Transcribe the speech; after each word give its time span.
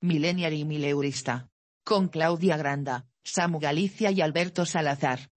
Millennial 0.00 0.52
y 0.52 0.64
Mileurista. 0.64 1.48
Con 1.84 2.06
Claudia 2.06 2.56
Granda, 2.56 3.06
Samu 3.24 3.58
Galicia 3.58 4.12
y 4.12 4.20
Alberto 4.20 4.64
Salazar. 4.64 5.28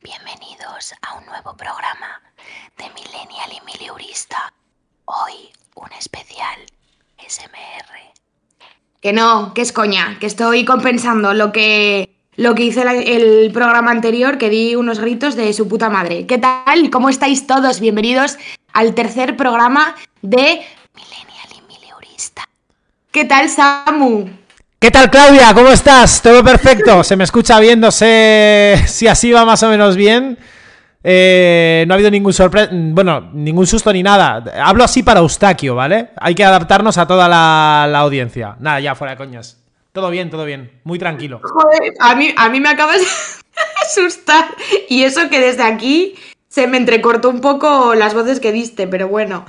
Bienvenidos 0.00 0.94
a 1.02 1.18
un 1.18 1.26
nuevo 1.26 1.54
programa 1.54 2.22
de 2.78 2.88
Millennial 2.90 3.52
y 3.52 3.60
Mileurista. 3.66 4.54
Hoy 5.04 5.50
un 5.74 5.92
especial 5.92 6.64
SMR. 7.18 8.13
Que 9.04 9.12
no, 9.12 9.52
que 9.52 9.60
es 9.60 9.70
coña, 9.72 10.16
que 10.18 10.24
estoy 10.24 10.64
compensando 10.64 11.34
lo 11.34 11.52
que, 11.52 12.08
lo 12.36 12.54
que 12.54 12.62
hice 12.62 12.86
la- 12.86 12.94
el 12.94 13.50
programa 13.52 13.90
anterior, 13.90 14.38
que 14.38 14.48
di 14.48 14.76
unos 14.76 14.98
gritos 14.98 15.36
de 15.36 15.52
su 15.52 15.68
puta 15.68 15.90
madre. 15.90 16.24
¿Qué 16.26 16.38
tal? 16.38 16.88
¿Cómo 16.90 17.10
estáis 17.10 17.46
todos? 17.46 17.80
Bienvenidos 17.80 18.38
al 18.72 18.94
tercer 18.94 19.36
programa 19.36 19.94
de... 20.22 20.62
Millennial 20.94 21.48
y 21.52 21.60
Mileurista. 21.70 22.48
¿Qué 23.12 23.26
tal, 23.26 23.50
Samu? 23.50 24.26
¿Qué 24.78 24.90
tal, 24.90 25.10
Claudia? 25.10 25.52
¿Cómo 25.52 25.68
estás? 25.68 26.22
Todo 26.22 26.42
perfecto. 26.42 27.04
Se 27.04 27.14
me 27.14 27.24
escucha 27.24 27.60
bien, 27.60 27.80
no 27.80 27.90
sé 27.90 28.82
si 28.86 29.06
así 29.06 29.32
va 29.32 29.44
más 29.44 29.62
o 29.64 29.68
menos 29.68 29.96
bien. 29.96 30.38
Eh, 31.06 31.84
no 31.86 31.92
ha 31.92 31.96
habido 31.96 32.10
ningún 32.10 32.32
sorpresa, 32.32 32.70
bueno, 32.72 33.30
ningún 33.34 33.66
susto 33.66 33.92
ni 33.92 34.02
nada. 34.02 34.42
Hablo 34.64 34.84
así 34.84 35.02
para 35.02 35.20
Eustaquio, 35.20 35.74
¿vale? 35.74 36.08
Hay 36.16 36.34
que 36.34 36.42
adaptarnos 36.42 36.96
a 36.96 37.06
toda 37.06 37.28
la, 37.28 37.98
audiencia. 37.98 38.56
Nada, 38.58 38.80
ya 38.80 38.94
fuera 38.94 39.10
de 39.10 39.18
coñas. 39.18 39.62
Todo 39.92 40.08
bien, 40.08 40.30
todo 40.30 40.46
bien. 40.46 40.80
Muy 40.84 40.98
tranquilo. 40.98 41.42
Joder, 41.42 41.92
a 42.00 42.14
mí, 42.14 42.34
a 42.34 42.48
mí 42.48 42.58
me 42.58 42.70
acabas 42.70 43.00
de 43.00 43.06
asustar. 43.86 44.46
Y 44.88 45.02
eso 45.02 45.28
que 45.28 45.40
desde 45.40 45.62
aquí 45.62 46.14
se 46.48 46.66
me 46.66 46.78
entrecortó 46.78 47.28
un 47.28 47.42
poco 47.42 47.94
las 47.94 48.14
voces 48.14 48.40
que 48.40 48.50
diste, 48.50 48.88
pero 48.88 49.06
bueno. 49.06 49.44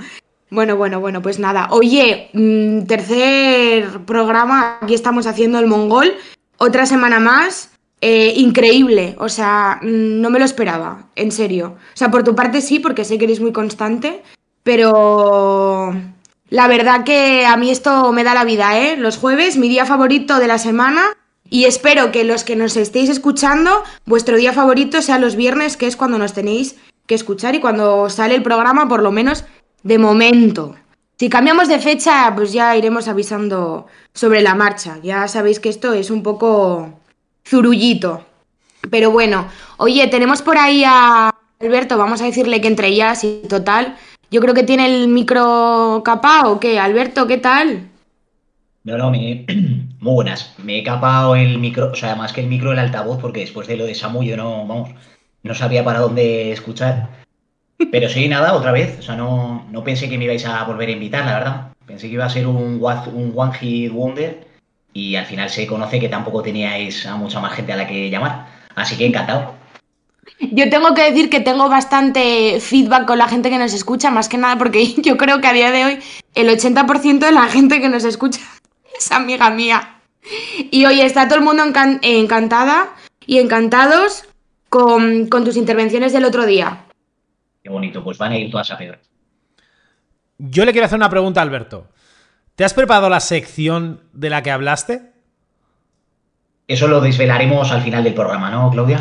Bueno, 0.50 0.76
bueno, 0.76 1.00
bueno, 1.00 1.22
pues 1.22 1.38
nada. 1.38 1.68
Oye, 1.70 2.28
mm, 2.34 2.82
tercer 2.82 4.04
programa, 4.04 4.78
aquí 4.82 4.94
estamos 4.94 5.26
haciendo 5.26 5.58
el 5.58 5.66
mongol. 5.66 6.14
Otra 6.58 6.84
semana 6.84 7.18
más. 7.18 7.70
Eh, 8.00 8.34
increíble, 8.36 9.16
o 9.18 9.28
sea, 9.28 9.80
mm, 9.82 10.20
no 10.20 10.30
me 10.30 10.38
lo 10.38 10.44
esperaba, 10.44 11.06
en 11.16 11.32
serio. 11.32 11.76
O 11.94 11.96
sea, 11.96 12.10
por 12.10 12.24
tu 12.24 12.34
parte 12.34 12.60
sí, 12.60 12.78
porque 12.78 13.04
sé 13.04 13.18
que 13.18 13.24
eres 13.24 13.40
muy 13.40 13.52
constante, 13.52 14.22
pero 14.62 15.94
la 16.50 16.68
verdad 16.68 17.04
que 17.04 17.46
a 17.46 17.56
mí 17.56 17.70
esto 17.70 18.12
me 18.12 18.24
da 18.24 18.34
la 18.34 18.44
vida, 18.44 18.78
¿eh? 18.78 18.96
Los 18.96 19.16
jueves, 19.16 19.56
mi 19.56 19.68
día 19.68 19.86
favorito 19.86 20.38
de 20.38 20.46
la 20.46 20.58
semana. 20.58 21.02
Y 21.48 21.64
espero 21.64 22.10
que 22.10 22.24
los 22.24 22.42
que 22.42 22.56
nos 22.56 22.76
estéis 22.76 23.08
escuchando, 23.08 23.84
vuestro 24.04 24.36
día 24.36 24.52
favorito 24.52 25.00
sea 25.00 25.18
los 25.18 25.36
viernes, 25.36 25.76
que 25.76 25.86
es 25.86 25.96
cuando 25.96 26.18
nos 26.18 26.32
tenéis 26.32 26.76
que 27.06 27.14
escuchar 27.14 27.54
y 27.54 27.60
cuando 27.60 28.10
sale 28.10 28.34
el 28.34 28.42
programa, 28.42 28.88
por 28.88 29.02
lo 29.02 29.12
menos 29.12 29.44
de 29.84 29.98
momento. 29.98 30.74
Si 31.18 31.28
cambiamos 31.28 31.68
de 31.68 31.78
fecha, 31.78 32.32
pues 32.34 32.52
ya 32.52 32.76
iremos 32.76 33.08
avisando 33.08 33.86
sobre 34.12 34.42
la 34.42 34.54
marcha. 34.54 34.98
Ya 35.02 35.28
sabéis 35.28 35.60
que 35.60 35.68
esto 35.68 35.92
es 35.92 36.10
un 36.10 36.22
poco 36.22 36.92
zurullito. 37.46 38.24
Pero 38.90 39.10
bueno, 39.10 39.48
oye, 39.78 40.06
tenemos 40.08 40.42
por 40.42 40.58
ahí 40.58 40.84
a 40.84 41.34
Alberto, 41.60 41.96
vamos 41.96 42.20
a 42.20 42.26
decirle 42.26 42.60
que 42.60 42.68
entre 42.68 42.88
ellas 42.88 43.24
y 43.24 43.42
total. 43.48 43.96
Yo 44.30 44.40
creo 44.40 44.54
que 44.54 44.64
tiene 44.64 44.86
el 44.86 45.08
micro 45.08 46.02
capao, 46.04 46.52
¿o 46.52 46.60
qué? 46.60 46.78
Alberto, 46.78 47.26
¿qué 47.26 47.38
tal? 47.38 47.88
No, 48.84 48.98
no, 48.98 49.10
me... 49.10 49.44
muy 50.00 50.14
buenas. 50.14 50.54
Me 50.62 50.78
he 50.78 50.82
capado 50.82 51.36
el 51.36 51.58
micro, 51.58 51.90
o 51.92 51.94
sea, 51.94 52.16
más 52.16 52.32
que 52.32 52.40
el 52.40 52.48
micro, 52.48 52.72
el 52.72 52.78
altavoz, 52.78 53.18
porque 53.20 53.40
después 53.40 53.66
de 53.68 53.76
lo 53.76 53.86
de 53.86 53.94
Samu 53.94 54.22
yo 54.22 54.36
no, 54.36 54.66
vamos, 54.66 54.90
no 55.42 55.54
sabía 55.54 55.84
para 55.84 56.00
dónde 56.00 56.52
escuchar. 56.52 57.08
Pero 57.90 58.08
sí, 58.08 58.28
nada, 58.28 58.54
otra 58.54 58.72
vez. 58.72 58.98
O 58.98 59.02
sea, 59.02 59.16
no, 59.16 59.66
no 59.70 59.84
pensé 59.84 60.08
que 60.08 60.18
me 60.18 60.24
ibais 60.24 60.46
a 60.46 60.64
volver 60.64 60.88
a 60.88 60.92
invitar, 60.92 61.24
la 61.24 61.38
verdad. 61.38 61.72
Pensé 61.86 62.08
que 62.08 62.14
iba 62.14 62.24
a 62.24 62.30
ser 62.30 62.46
un, 62.46 62.80
un 62.80 63.32
One 63.34 63.54
Hit 63.54 63.92
Wonder 63.92 64.45
y 64.96 65.14
al 65.14 65.26
final 65.26 65.50
se 65.50 65.66
conoce 65.66 66.00
que 66.00 66.08
tampoco 66.08 66.42
teníais 66.42 67.04
a 67.04 67.16
mucha 67.16 67.38
más 67.38 67.52
gente 67.52 67.70
a 67.74 67.76
la 67.76 67.86
que 67.86 68.08
llamar. 68.08 68.46
Así 68.74 68.96
que 68.96 69.04
encantado. 69.04 69.54
Yo 70.40 70.70
tengo 70.70 70.94
que 70.94 71.02
decir 71.02 71.28
que 71.28 71.40
tengo 71.40 71.68
bastante 71.68 72.58
feedback 72.60 73.06
con 73.06 73.18
la 73.18 73.28
gente 73.28 73.50
que 73.50 73.58
nos 73.58 73.74
escucha, 73.74 74.10
más 74.10 74.30
que 74.30 74.38
nada 74.38 74.56
porque 74.56 74.86
yo 75.02 75.18
creo 75.18 75.42
que 75.42 75.48
a 75.48 75.52
día 75.52 75.70
de 75.70 75.84
hoy 75.84 75.98
el 76.34 76.48
80% 76.48 77.18
de 77.18 77.32
la 77.32 77.46
gente 77.48 77.78
que 77.82 77.90
nos 77.90 78.04
escucha 78.04 78.40
es 78.98 79.12
amiga 79.12 79.50
mía. 79.50 80.00
Y 80.70 80.86
hoy 80.86 81.02
está 81.02 81.28
todo 81.28 81.38
el 81.40 81.44
mundo 81.44 81.62
encan- 81.62 81.98
encantada 82.00 82.88
y 83.26 83.38
encantados 83.38 84.24
con, 84.70 85.26
con 85.26 85.44
tus 85.44 85.58
intervenciones 85.58 86.14
del 86.14 86.24
otro 86.24 86.46
día. 86.46 86.84
Qué 87.62 87.68
bonito, 87.68 88.02
pues 88.02 88.16
van 88.16 88.32
a 88.32 88.38
ir 88.38 88.50
todas 88.50 88.70
a 88.70 88.78
peor. 88.78 88.98
Yo 90.38 90.64
le 90.64 90.72
quiero 90.72 90.86
hacer 90.86 90.96
una 90.96 91.10
pregunta 91.10 91.40
a 91.40 91.42
Alberto. 91.42 91.88
¿Te 92.56 92.64
has 92.64 92.74
preparado 92.74 93.08
la 93.08 93.20
sección 93.20 94.00
de 94.12 94.30
la 94.30 94.42
que 94.42 94.50
hablaste? 94.50 95.12
Eso 96.68 96.88
lo 96.88 97.00
desvelaremos 97.00 97.70
al 97.70 97.82
final 97.82 98.02
del 98.02 98.14
programa, 98.14 98.50
¿no, 98.50 98.70
Claudia? 98.70 99.00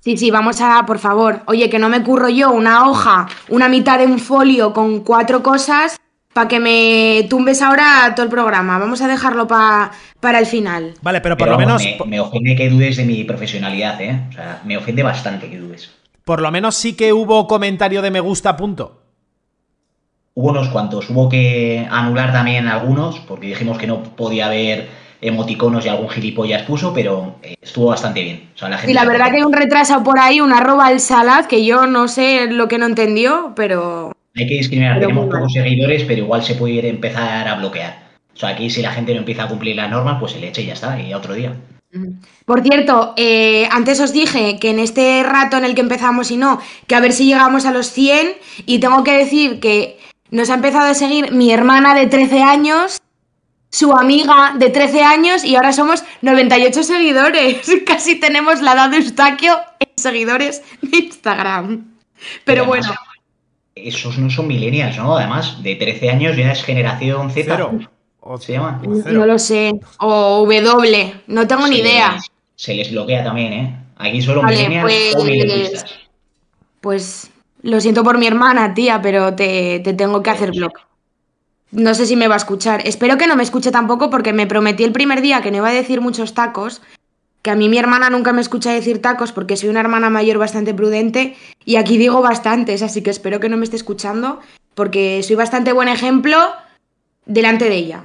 Sí, 0.00 0.16
sí, 0.16 0.30
vamos 0.30 0.60
a, 0.60 0.84
por 0.86 0.98
favor. 0.98 1.42
Oye, 1.46 1.68
que 1.68 1.78
no 1.80 1.88
me 1.88 2.02
curro 2.02 2.28
yo 2.28 2.52
una 2.52 2.88
hoja, 2.88 3.26
una 3.48 3.68
mitad 3.68 3.98
de 3.98 4.06
un 4.06 4.18
folio 4.20 4.72
con 4.72 5.00
cuatro 5.00 5.42
cosas 5.42 5.96
para 6.32 6.46
que 6.48 6.60
me 6.60 7.26
tumbes 7.28 7.60
ahora 7.62 8.12
todo 8.14 8.24
el 8.24 8.30
programa. 8.30 8.78
Vamos 8.78 9.02
a 9.02 9.08
dejarlo 9.08 9.48
pa- 9.48 9.90
para 10.20 10.38
el 10.38 10.46
final. 10.46 10.94
Vale, 11.02 11.20
pero 11.20 11.36
por 11.36 11.46
Pero 11.48 11.58
lo 11.58 11.66
menos... 11.66 11.82
me, 11.82 11.98
me 12.06 12.20
ofende 12.20 12.54
que 12.54 12.70
dudes 12.70 12.96
de 12.96 13.04
mi 13.04 13.24
profesionalidad, 13.24 14.00
¿eh? 14.00 14.26
O 14.28 14.32
sea, 14.32 14.62
me 14.64 14.76
ofende 14.76 15.02
bastante 15.02 15.50
que 15.50 15.58
dudes. 15.58 15.90
Por 16.24 16.40
lo 16.40 16.50
menos 16.52 16.76
sí 16.76 16.94
que 16.94 17.12
hubo 17.12 17.46
comentario 17.48 18.00
de 18.02 18.10
me 18.12 18.20
gusta, 18.20 18.56
punto. 18.56 19.02
Hubo 20.38 20.50
unos 20.50 20.68
cuantos, 20.68 21.08
hubo 21.08 21.30
que 21.30 21.88
anular 21.90 22.30
también 22.30 22.68
algunos, 22.68 23.20
porque 23.20 23.46
dijimos 23.46 23.78
que 23.78 23.86
no 23.86 24.02
podía 24.02 24.48
haber 24.48 24.86
emoticonos 25.22 25.86
y 25.86 25.88
algún 25.88 26.10
gilipollas 26.10 26.64
puso, 26.64 26.92
pero 26.92 27.36
eh, 27.42 27.54
estuvo 27.58 27.86
bastante 27.86 28.22
bien. 28.22 28.50
O 28.54 28.58
sea, 28.58 28.68
la 28.68 28.76
gente 28.76 28.92
Y 28.92 28.94
la 28.94 29.00
se 29.00 29.06
verdad 29.06 29.30
que 29.30 29.36
hay 29.36 29.42
un 29.42 29.54
retraso 29.54 30.04
por 30.04 30.18
ahí, 30.18 30.42
un 30.42 30.52
arroba 30.52 30.88
al 30.88 31.00
salad, 31.00 31.46
que 31.46 31.64
yo 31.64 31.86
no 31.86 32.06
sé 32.06 32.50
lo 32.50 32.68
que 32.68 32.76
no 32.76 32.84
entendió, 32.84 33.54
pero... 33.56 34.12
Hay 34.36 34.46
que 34.46 34.56
discriminar, 34.56 34.96
Pero 34.96 35.08
tenemos 35.08 35.34
pocos 35.34 35.54
seguidores, 35.54 36.04
pero 36.04 36.20
igual 36.20 36.42
se 36.42 36.54
puede 36.54 36.86
empezar 36.86 37.48
a 37.48 37.54
bloquear. 37.54 37.96
O 38.34 38.36
sea, 38.36 38.50
aquí 38.50 38.68
si 38.68 38.82
la 38.82 38.92
gente 38.92 39.14
no 39.14 39.20
empieza 39.20 39.44
a 39.44 39.48
cumplir 39.48 39.74
las 39.74 39.90
normas, 39.90 40.18
pues 40.20 40.32
se 40.32 40.40
le 40.40 40.48
echa 40.48 40.60
y 40.60 40.66
ya 40.66 40.74
está, 40.74 41.00
y 41.00 41.12
a 41.12 41.16
otro 41.16 41.32
día. 41.32 41.54
Por 42.44 42.62
cierto, 42.62 43.14
eh, 43.16 43.66
antes 43.70 44.00
os 44.00 44.12
dije 44.12 44.58
que 44.60 44.68
en 44.68 44.80
este 44.80 45.22
rato 45.22 45.56
en 45.56 45.64
el 45.64 45.74
que 45.74 45.80
empezamos 45.80 46.30
y 46.30 46.36
no, 46.36 46.60
que 46.86 46.94
a 46.94 47.00
ver 47.00 47.12
si 47.12 47.24
llegamos 47.24 47.64
a 47.64 47.72
los 47.72 47.90
100 47.90 48.32
y 48.66 48.80
tengo 48.80 49.02
que 49.02 49.16
decir 49.16 49.60
que 49.60 49.96
nos 50.30 50.50
ha 50.50 50.54
empezado 50.54 50.86
a 50.90 50.94
seguir 50.94 51.32
mi 51.32 51.52
hermana 51.52 51.94
de 51.94 52.06
13 52.06 52.42
años, 52.42 52.98
su 53.70 53.92
amiga 53.92 54.54
de 54.58 54.70
13 54.70 55.02
años 55.02 55.44
y 55.44 55.56
ahora 55.56 55.72
somos 55.72 56.02
98 56.22 56.82
seguidores. 56.82 57.70
Casi 57.86 58.18
tenemos 58.18 58.62
la 58.62 58.72
edad 58.74 58.90
de 58.90 58.98
Eustaquio 58.98 59.56
en 59.80 59.88
seguidores 59.96 60.62
de 60.82 60.96
Instagram. 60.98 61.84
Pero 62.44 62.62
además, 62.64 62.86
bueno, 62.88 63.00
Esos 63.74 64.18
no 64.18 64.30
son 64.30 64.46
millennials, 64.48 64.96
¿no? 64.96 65.16
Además, 65.16 65.62
de 65.62 65.74
13 65.76 66.10
años 66.10 66.36
ya 66.36 66.52
es 66.52 66.62
generación 66.64 67.30
Z. 67.30 67.44
Cero. 67.50 67.78
O- 68.20 68.38
Se 68.38 68.52
llama. 68.54 68.80
o 68.84 68.94
cero. 69.04 69.20
no 69.20 69.26
lo 69.26 69.38
sé. 69.38 69.72
O 70.00 70.44
W, 70.46 71.14
no 71.28 71.46
tengo 71.46 71.68
ni 71.68 71.78
idea. 71.78 72.14
les- 72.14 72.30
se 72.56 72.74
les 72.74 72.90
bloquea 72.90 73.22
también, 73.22 73.52
¿eh? 73.52 73.76
Aquí 73.98 74.20
solo 74.22 74.42
Vale, 74.42 74.56
millennials 74.56 74.92
o 75.14 75.18
pues- 75.18 75.24
millennialistas. 75.30 75.94
Pues 76.80 77.30
lo 77.66 77.80
siento 77.80 78.04
por 78.04 78.16
mi 78.16 78.28
hermana, 78.28 78.74
tía, 78.74 79.02
pero 79.02 79.34
te, 79.34 79.80
te 79.80 79.92
tengo 79.92 80.22
que 80.22 80.30
hacer 80.30 80.52
blog. 80.52 80.72
No 81.72 81.94
sé 81.94 82.06
si 82.06 82.14
me 82.14 82.28
va 82.28 82.34
a 82.34 82.38
escuchar. 82.38 82.86
Espero 82.86 83.18
que 83.18 83.26
no 83.26 83.34
me 83.34 83.42
escuche 83.42 83.72
tampoco 83.72 84.08
porque 84.08 84.32
me 84.32 84.46
prometí 84.46 84.84
el 84.84 84.92
primer 84.92 85.20
día 85.20 85.42
que 85.42 85.50
no 85.50 85.58
iba 85.58 85.68
a 85.68 85.72
decir 85.72 86.00
muchos 86.00 86.32
tacos. 86.32 86.80
Que 87.42 87.50
a 87.50 87.56
mí 87.56 87.68
mi 87.68 87.78
hermana 87.78 88.08
nunca 88.08 88.32
me 88.32 88.40
escucha 88.40 88.70
decir 88.72 89.02
tacos 89.02 89.32
porque 89.32 89.56
soy 89.56 89.68
una 89.68 89.80
hermana 89.80 90.10
mayor 90.10 90.38
bastante 90.38 90.74
prudente 90.74 91.36
y 91.64 91.74
aquí 91.74 91.98
digo 91.98 92.22
bastantes, 92.22 92.82
así 92.82 93.02
que 93.02 93.10
espero 93.10 93.40
que 93.40 93.48
no 93.48 93.56
me 93.56 93.64
esté 93.64 93.76
escuchando 93.76 94.40
porque 94.74 95.22
soy 95.24 95.34
bastante 95.34 95.72
buen 95.72 95.88
ejemplo 95.88 96.38
delante 97.24 97.68
de 97.68 97.74
ella. 97.74 98.04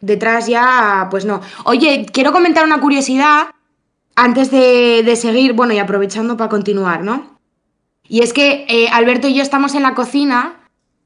Detrás 0.00 0.46
ya, 0.46 1.08
pues 1.10 1.24
no. 1.24 1.40
Oye, 1.64 2.06
quiero 2.12 2.30
comentar 2.30 2.64
una 2.64 2.80
curiosidad 2.80 3.48
antes 4.14 4.52
de, 4.52 5.02
de 5.04 5.16
seguir, 5.16 5.52
bueno, 5.52 5.72
y 5.72 5.78
aprovechando 5.78 6.36
para 6.36 6.50
continuar, 6.50 7.02
¿no? 7.02 7.32
Y 8.12 8.20
es 8.20 8.34
que 8.34 8.66
eh, 8.68 8.88
Alberto 8.92 9.26
y 9.26 9.32
yo 9.32 9.40
estamos 9.40 9.74
en 9.74 9.82
la 9.82 9.94
cocina 9.94 10.56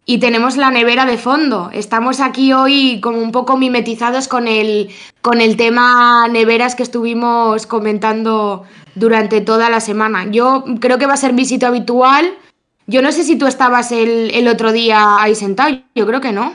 y 0.07 0.19
tenemos 0.19 0.57
la 0.57 0.73
nevera 0.73 1.07
de 1.07 1.19
fondo. 1.19 1.71
Estamos 1.73 2.19
aquí 2.19 2.53
hoy 2.53 3.01
como 3.01 3.21
un 3.21 3.31
poco 3.31 3.57
mimetizados 3.57 4.27
con 4.27 4.49
el, 4.49 4.89
con 5.23 5.41
el 5.41 5.57
tema 5.57 6.27
neveras 6.27 6.75
que 6.75 6.83
estuvimos 6.83 7.69
comentando 7.69 8.65
durante 8.97 9.41
toda 9.41 9.71
la 9.71 9.79
semana. 9.79 10.27
Yo 10.33 10.65
creo 10.81 10.99
que 10.99 11.07
va 11.07 11.13
a 11.13 11.17
ser 11.17 11.33
visita 11.35 11.69
habitual. 11.69 12.27
Yo 12.89 13.03
no 13.03 13.13
sé 13.13 13.23
si 13.23 13.39
tú 13.39 13.47
estabas 13.47 13.93
el, 13.93 14.33
el 14.35 14.49
otro 14.49 14.73
día 14.73 15.23
ahí 15.23 15.37
sentado, 15.37 15.79
yo 15.95 16.09
creo 16.09 16.21
que 16.21 16.33
no. 16.33 16.55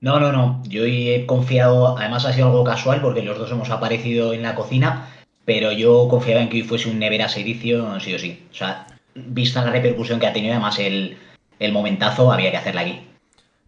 No, 0.00 0.18
no, 0.18 0.32
no. 0.32 0.64
Yo 0.66 0.82
he 0.84 1.26
confiado, 1.26 1.96
además 1.96 2.24
ha 2.24 2.32
sido 2.32 2.48
algo 2.48 2.64
casual 2.64 3.00
porque 3.00 3.22
los 3.22 3.38
dos 3.38 3.52
hemos 3.52 3.70
aparecido 3.70 4.32
en 4.32 4.42
la 4.42 4.56
cocina, 4.56 5.10
pero 5.44 5.70
yo 5.70 6.08
confiaba 6.10 6.42
en 6.42 6.48
que 6.48 6.56
hoy 6.56 6.62
fuese 6.64 6.90
un 6.90 6.98
Neveras 6.98 7.36
edición, 7.36 8.00
sí 8.00 8.14
o 8.14 8.18
sí. 8.18 8.42
O 8.50 8.54
sea, 8.56 8.88
vista 9.14 9.64
la 9.64 9.70
repercusión 9.70 10.20
que 10.20 10.26
ha 10.26 10.32
tenido, 10.32 10.54
además 10.54 10.78
el, 10.78 11.16
el 11.58 11.72
momentazo, 11.72 12.32
había 12.32 12.50
que 12.50 12.56
hacerla 12.56 12.82
aquí. 12.82 13.00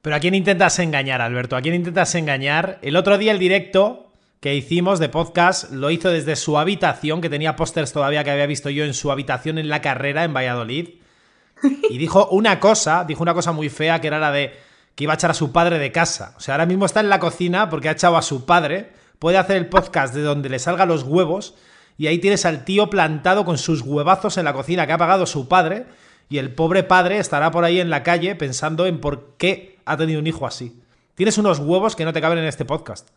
Pero 0.03 0.17
¿a 0.17 0.21
quién 0.21 0.35
intentas 0.35 0.79
engañar, 0.79 1.21
Alberto? 1.21 1.57
¿A 1.57 1.63
quién 1.63 1.75
intentas 1.75 2.15
engañar? 2.15 2.79
El 2.83 2.97
otro 2.97 3.19
día 3.19 3.33
el 3.33 3.39
directo 3.39 4.13
que 4.41 4.55
hicimos 4.55 5.01
de 5.01 5.09
podcast 5.09 5.73
lo 5.73 5.91
hizo 5.91 6.11
desde 6.11 6.37
su 6.37 6.59
habitación, 6.59 7.21
que 7.21 7.29
tenía 7.29 7.57
pósters 7.57 7.93
todavía 7.93 8.23
que 8.23 8.31
había 8.31 8.47
visto 8.47 8.71
yo 8.71 8.85
en 8.85 8.95
su 8.95 9.11
habitación 9.11 9.59
en 9.59 9.69
la 9.69 9.81
carrera 9.81 10.25
en 10.25 10.35
Valladolid. 10.35 10.91
Y 11.91 11.99
dijo 11.99 12.29
una 12.29 12.61
cosa, 12.61 13.05
dijo 13.05 13.23
una 13.23 13.35
cosa 13.35 13.51
muy 13.51 13.69
fea, 13.71 14.01
que 14.01 14.09
era 14.09 14.19
la 14.19 14.31
de 14.31 14.53
que 14.95 15.05
iba 15.05 15.13
a 15.13 15.17
echar 15.17 15.31
a 15.31 15.35
su 15.35 15.53
padre 15.53 15.79
de 15.79 15.93
casa. 15.93 16.35
O 16.37 16.41
sea, 16.41 16.55
ahora 16.55 16.67
mismo 16.67 16.87
está 16.87 17.01
en 17.01 17.09
la 17.09 17.19
cocina 17.19 17.69
porque 17.69 17.89
ha 17.89 17.93
echado 17.93 18.17
a 18.17 18.23
su 18.23 18.47
padre, 18.47 18.93
puede 19.19 19.39
hacer 19.39 19.57
el 19.57 19.67
podcast 19.67 20.15
de 20.15 20.23
donde 20.23 20.49
le 20.49 20.59
salgan 20.59 20.89
los 20.89 21.03
huevos, 21.03 21.55
y 21.99 22.07
ahí 22.07 22.19
tienes 22.19 22.45
al 22.45 22.65
tío 22.65 22.91
plantado 22.91 23.45
con 23.45 23.59
sus 23.59 23.83
huevazos 23.83 24.37
en 24.37 24.45
la 24.45 24.53
cocina 24.53 24.87
que 24.87 24.93
ha 24.93 24.99
pagado 24.99 25.27
su 25.27 25.49
padre, 25.49 25.87
y 26.29 26.39
el 26.39 26.53
pobre 26.53 26.83
padre 26.83 27.19
estará 27.19 27.51
por 27.51 27.65
ahí 27.65 27.81
en 27.81 27.91
la 27.91 28.03
calle 28.03 28.35
pensando 28.35 28.87
en 28.87 29.01
por 29.01 29.35
qué 29.39 29.79
ha 29.85 29.97
tenido 29.97 30.21
un 30.21 30.27
hijo 30.27 30.47
así. 30.47 30.81
Tienes 31.15 31.39
unos 31.39 31.61
huevos 31.61 31.97
que 31.97 32.05
no 32.05 32.13
te 32.13 32.21
caben 32.21 32.39
en 32.39 32.45
este 32.45 32.65
podcast. 32.65 33.09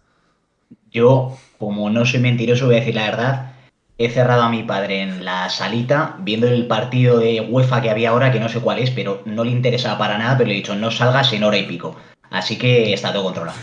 Yo, 0.92 1.38
como 1.58 1.90
no 1.90 2.06
soy 2.06 2.20
mentiroso, 2.20 2.68
voy 2.68 2.76
a 2.76 2.80
decir 2.80 2.96
la 2.96 3.10
verdad. 3.10 3.52
He 3.98 4.10
cerrado 4.10 4.44
a 4.44 4.50
mi 4.50 4.64
padre 4.64 5.02
en 5.02 5.26
la 5.26 5.50
salita 5.50 6.16
viendo 6.20 6.48
el 6.48 6.68
partido 6.68 7.20
de 7.20 7.42
UEFA 7.42 7.82
que 7.82 7.90
había 7.90 8.12
ahora, 8.12 8.32
que 8.32 8.40
no 8.40 8.48
sé 8.48 8.62
cuál 8.62 8.80
es, 8.80 8.92
pero 8.92 9.22
no 9.26 9.44
le 9.44 9.52
interesaba 9.52 9.98
para 9.98 10.18
nada, 10.18 10.38
pero 10.38 10.48
le 10.48 10.54
he 10.54 10.58
dicho, 10.58 10.76
no 10.76 10.90
salgas 10.90 11.34
en 11.34 11.44
hora 11.44 11.58
y 11.58 11.66
pico. 11.66 11.98
Así 12.30 12.58
que 12.58 12.94
está 12.94 13.12
todo 13.12 13.24
controlado. 13.24 13.58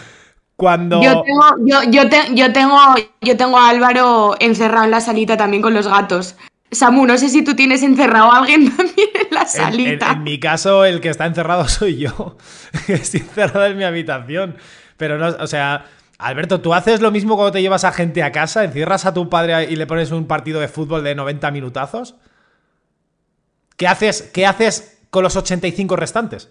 Cuando... 0.57 1.03
Yo 1.03 1.23
tengo, 1.23 1.43
yo, 1.67 1.83
yo, 1.91 2.09
te- 2.09 2.35
yo 2.35 2.53
tengo, 2.53 2.79
yo 3.21 3.37
tengo 3.37 3.59
a 3.59 3.69
Álvaro 3.69 4.37
encerrado 4.41 4.85
en 4.87 4.91
la 4.91 5.01
salita 5.01 5.37
también 5.37 5.63
con 5.63 5.75
los 5.75 5.87
gatos. 5.87 6.35
Samu, 6.71 7.07
no 7.07 7.17
sé 7.19 7.29
si 7.29 7.45
tú 7.45 7.55
tienes 7.55 7.83
encerrado 7.83 8.33
a 8.33 8.39
alguien 8.39 8.71
también 8.77 9.09
en 9.15 9.35
la 9.35 9.41
En, 9.43 9.47
en- 9.47 9.49
salita. 9.49 10.13
en 10.13 10.23
mi 10.25 10.41
caso, 10.41 10.85
el 10.85 11.01
que 11.01 11.11
está 11.11 11.27
encerrado 11.27 11.69
soy 11.69 11.99
yo. 11.99 12.37
Estoy 12.89 13.21
encerrado 13.21 13.67
en 13.67 13.77
mi 13.77 13.85
habitación. 13.85 14.57
Pero 14.97 15.19
no, 15.19 15.29
o 15.29 15.47
sea, 15.47 15.85
Alberto, 16.19 16.63
¿tú 16.63 16.73
haces 16.73 17.03
lo 17.03 17.11
mismo 17.11 17.37
cuando 17.37 17.53
te 17.53 17.61
llevas 17.61 17.85
a 17.85 17.93
gente 17.93 18.23
a 18.23 18.33
casa? 18.33 18.65
¿Encierras 18.65 19.05
a 19.05 19.13
tu 19.13 19.29
padre 19.29 19.65
y 19.71 19.77
le 19.77 19.87
pones 19.87 20.11
un 20.11 20.27
partido 20.27 20.61
de 20.61 20.69
fútbol 20.69 21.05
de 21.05 21.15
90 21.15 21.51
minutazos? 21.51 22.15
¿Qué 23.77 23.87
haces, 23.87 24.23
qué 24.33 24.47
haces 24.47 25.03
con 25.11 25.23
los 25.23 25.37
85 25.37 25.97
restantes? 25.97 26.49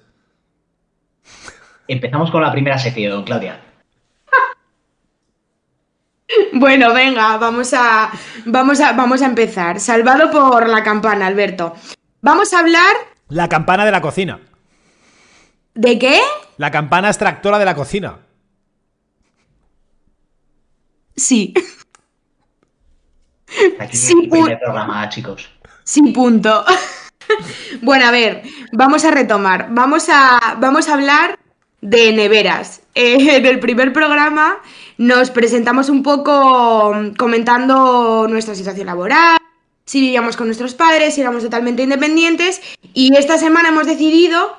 Empezamos 1.88 2.30
con 2.30 2.42
la 2.44 2.52
primera 2.52 2.78
sección, 2.78 3.24
Claudia. 3.24 3.60
Bueno, 6.54 6.94
venga, 6.94 7.38
vamos 7.38 7.74
a, 7.74 8.10
vamos 8.46 8.80
a, 8.82 8.94
vamos 8.94 9.22
a 9.22 9.26
empezar. 9.26 9.80
Salvado 9.80 10.32
por 10.32 10.68
la 10.70 10.84
campana, 10.84 11.28
Alberto. 11.28 11.76
Vamos 12.22 12.54
a 12.54 12.60
hablar 12.60 12.96
La 13.30 13.48
campana 13.50 13.86
de 13.86 13.92
la 13.92 14.02
cocina. 14.02 14.40
de 15.74 16.00
qué? 16.00 16.20
La 16.58 16.72
campana 16.72 17.10
extractora 17.10 17.60
de 17.60 17.66
la 17.66 17.76
cocina. 17.76 18.18
Sí, 21.16 21.54
Aquí 23.80 23.96
Sí, 23.96 24.14
el 24.24 24.30
primer 24.30 24.58
pu- 24.58 24.60
programa, 24.60 25.08
chicos. 25.10 25.50
sí, 25.84 26.02
punto. 26.12 26.66
Bueno, 27.82 28.06
a 28.06 28.12
ver, 28.12 28.44
vamos 28.72 29.04
a 29.04 29.10
retomar. 29.10 29.68
Vamos 29.72 30.10
a, 30.10 30.58
vamos 30.60 30.88
a 30.88 30.94
hablar 30.94 31.40
de 31.82 32.14
neveras. 32.14 32.82
Eh, 32.94 33.38
en 33.38 33.46
el 33.48 33.60
primer 33.60 33.92
programa 33.94 34.58
nos 34.98 35.30
presentamos 35.30 35.90
un 35.90 36.04
poco 36.04 36.94
mm, 36.94 37.16
comentando 37.16 38.28
nuestra 38.30 38.56
situación 38.56 38.88
laboral, 38.88 39.38
si 39.86 40.02
vivíamos 40.02 40.36
con 40.36 40.48
nuestros 40.48 40.74
padres, 40.74 41.16
si 41.16 41.22
éramos 41.22 41.44
totalmente 41.44 41.84
independientes. 41.84 42.62
Y 42.94 43.16
esta 43.16 43.38
semana 43.38 43.70
hemos 43.70 43.86
decidido 43.86 44.58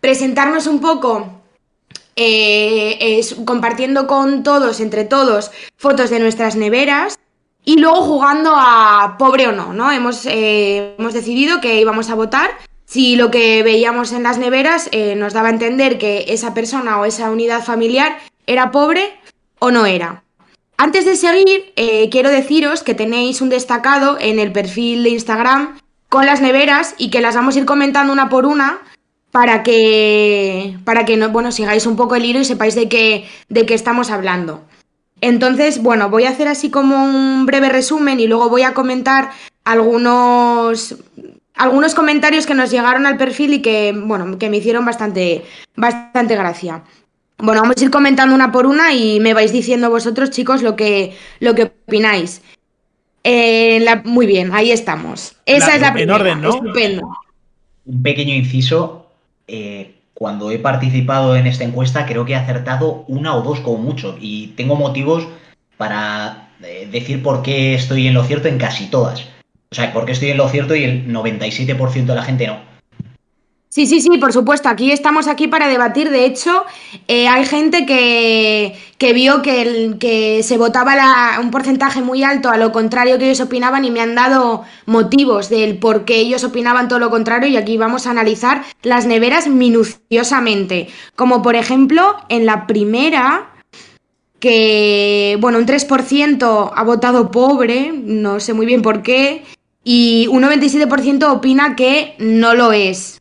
presentarnos 0.00 0.66
un 0.66 0.80
poco 0.80 1.40
eh, 2.14 3.20
compartiendo 3.44 4.06
con 4.06 4.42
todos, 4.42 4.80
entre 4.80 5.04
todos, 5.04 5.50
fotos 5.76 6.10
de 6.10 6.20
nuestras 6.20 6.56
neveras 6.56 7.18
y 7.64 7.78
luego 7.78 8.02
jugando 8.02 8.54
a 8.54 9.16
pobre 9.18 9.48
o 9.48 9.52
no, 9.52 9.72
¿no? 9.72 9.90
Hemos, 9.90 10.24
eh, 10.26 10.94
hemos 10.98 11.14
decidido 11.14 11.60
que 11.60 11.80
íbamos 11.80 12.10
a 12.10 12.14
votar 12.14 12.50
si 12.84 13.16
lo 13.16 13.30
que 13.30 13.62
veíamos 13.62 14.12
en 14.12 14.22
las 14.22 14.38
neveras 14.38 14.88
eh, 14.92 15.16
nos 15.16 15.32
daba 15.32 15.48
a 15.48 15.52
entender 15.52 15.98
que 15.98 16.26
esa 16.28 16.54
persona 16.54 17.00
o 17.00 17.04
esa 17.04 17.30
unidad 17.30 17.64
familiar 17.64 18.18
era 18.46 18.70
pobre 18.70 19.18
o 19.58 19.70
no 19.70 19.86
era. 19.86 20.22
Antes 20.78 21.04
de 21.06 21.16
seguir, 21.16 21.72
eh, 21.76 22.08
quiero 22.10 22.30
deciros 22.30 22.82
que 22.82 22.94
tenéis 22.94 23.40
un 23.40 23.48
destacado 23.48 24.18
en 24.20 24.38
el 24.38 24.52
perfil 24.52 25.02
de 25.02 25.10
Instagram 25.10 25.78
con 26.08 26.26
las 26.26 26.40
neveras 26.40 26.94
y 26.98 27.10
que 27.10 27.20
las 27.20 27.34
vamos 27.34 27.56
a 27.56 27.60
ir 27.60 27.64
comentando 27.64 28.12
una 28.12 28.28
por 28.28 28.44
una 28.46 28.80
para 29.30 29.62
que, 29.62 30.78
para 30.84 31.04
que 31.04 31.16
no, 31.16 31.30
bueno, 31.30 31.50
sigáis 31.52 31.86
un 31.86 31.96
poco 31.96 32.14
el 32.14 32.24
hilo 32.24 32.40
y 32.40 32.44
sepáis 32.44 32.74
de 32.74 32.88
qué, 32.88 33.28
de 33.48 33.66
qué 33.66 33.74
estamos 33.74 34.10
hablando. 34.10 34.62
Entonces, 35.20 35.82
bueno, 35.82 36.10
voy 36.10 36.24
a 36.24 36.30
hacer 36.30 36.48
así 36.48 36.70
como 36.70 37.04
un 37.04 37.46
breve 37.46 37.68
resumen 37.68 38.20
y 38.20 38.26
luego 38.26 38.50
voy 38.50 38.62
a 38.62 38.74
comentar 38.74 39.30
algunos, 39.64 40.96
algunos 41.54 41.94
comentarios 41.94 42.46
que 42.46 42.54
nos 42.54 42.70
llegaron 42.70 43.06
al 43.06 43.16
perfil 43.16 43.54
y 43.54 43.62
que, 43.62 43.94
bueno, 43.96 44.38
que 44.38 44.50
me 44.50 44.58
hicieron 44.58 44.84
bastante, 44.84 45.44
bastante 45.74 46.36
gracia. 46.36 46.82
Bueno, 47.38 47.60
vamos 47.62 47.76
a 47.78 47.84
ir 47.84 47.90
comentando 47.90 48.34
una 48.34 48.50
por 48.50 48.66
una 48.66 48.94
y 48.94 49.20
me 49.20 49.34
vais 49.34 49.52
diciendo 49.52 49.90
vosotros, 49.90 50.30
chicos, 50.30 50.62
lo 50.62 50.74
que, 50.74 51.14
lo 51.40 51.54
que 51.54 51.64
opináis. 51.64 52.40
Eh, 53.24 53.80
la- 53.80 54.02
muy 54.04 54.26
bien, 54.26 54.50
ahí 54.54 54.70
estamos. 54.70 55.36
Esa 55.44 55.68
La- 55.68 55.74
es 55.74 55.80
la 55.82 55.88
en 55.88 55.94
primera. 55.94 56.14
orden, 56.16 56.40
¿no? 56.40 56.48
Estupendo. 56.50 57.08
Un 57.84 58.02
pequeño 58.02 58.34
inciso. 58.34 59.02
eh, 59.48 59.92
cuando 60.12 60.50
he 60.50 60.58
participado 60.58 61.36
en 61.36 61.46
esta 61.46 61.62
encuesta, 61.62 62.04
creo 62.06 62.24
que 62.24 62.32
he 62.32 62.36
acertado 62.36 63.04
una 63.06 63.36
o 63.36 63.42
dos 63.42 63.60
como 63.60 63.76
mucho. 63.78 64.16
Y 64.20 64.48
tengo 64.56 64.74
motivos 64.74 65.28
para 65.76 66.48
eh, 66.64 66.88
decir 66.90 67.22
por 67.22 67.42
qué 67.42 67.74
estoy 67.74 68.06
en 68.08 68.14
lo 68.14 68.24
cierto 68.24 68.48
en 68.48 68.56
casi 68.58 68.86
todas. 68.86 69.20
O 69.70 69.74
sea, 69.74 69.92
por 69.92 70.04
qué 70.06 70.12
estoy 70.12 70.30
en 70.30 70.38
lo 70.38 70.48
cierto 70.48 70.74
y 70.74 70.82
el 70.84 71.06
97% 71.12 72.06
de 72.06 72.14
la 72.18 72.24
gente 72.24 72.46
no. 72.48 72.58
Sí, 73.76 73.84
sí, 73.86 74.00
sí, 74.00 74.08
por 74.16 74.32
supuesto. 74.32 74.70
Aquí 74.70 74.90
estamos 74.90 75.28
aquí 75.28 75.48
para 75.48 75.68
debatir. 75.68 76.08
De 76.08 76.24
hecho, 76.24 76.64
eh, 77.08 77.28
hay 77.28 77.44
gente 77.44 77.84
que, 77.84 78.74
que 78.96 79.12
vio 79.12 79.42
que, 79.42 79.60
el- 79.60 79.98
que 79.98 80.42
se 80.42 80.56
votaba 80.56 80.94
un 81.42 81.50
porcentaje 81.50 82.00
muy 82.00 82.22
alto 82.24 82.48
a 82.48 82.56
lo 82.56 82.72
contrario 82.72 83.18
que 83.18 83.26
ellos 83.26 83.42
opinaban 83.42 83.84
y 83.84 83.90
me 83.90 84.00
han 84.00 84.14
dado 84.14 84.64
motivos 84.86 85.50
del 85.50 85.76
por 85.76 86.06
qué 86.06 86.16
ellos 86.16 86.42
opinaban 86.42 86.88
todo 86.88 87.00
lo 87.00 87.10
contrario 87.10 87.50
y 87.50 87.58
aquí 87.58 87.76
vamos 87.76 88.06
a 88.06 88.12
analizar 88.12 88.64
las 88.82 89.04
neveras 89.04 89.46
minuciosamente. 89.46 90.88
Como 91.14 91.42
por 91.42 91.54
ejemplo, 91.54 92.16
en 92.30 92.46
la 92.46 92.66
primera, 92.66 93.50
que, 94.40 95.36
bueno, 95.38 95.58
un 95.58 95.66
3% 95.66 96.72
ha 96.74 96.82
votado 96.82 97.30
pobre, 97.30 97.92
no 97.92 98.40
sé 98.40 98.54
muy 98.54 98.64
bien 98.64 98.80
por 98.80 99.02
qué, 99.02 99.44
y 99.84 100.28
un 100.30 100.40
97% 100.40 101.30
opina 101.30 101.76
que 101.76 102.14
no 102.18 102.54
lo 102.54 102.72
es. 102.72 103.20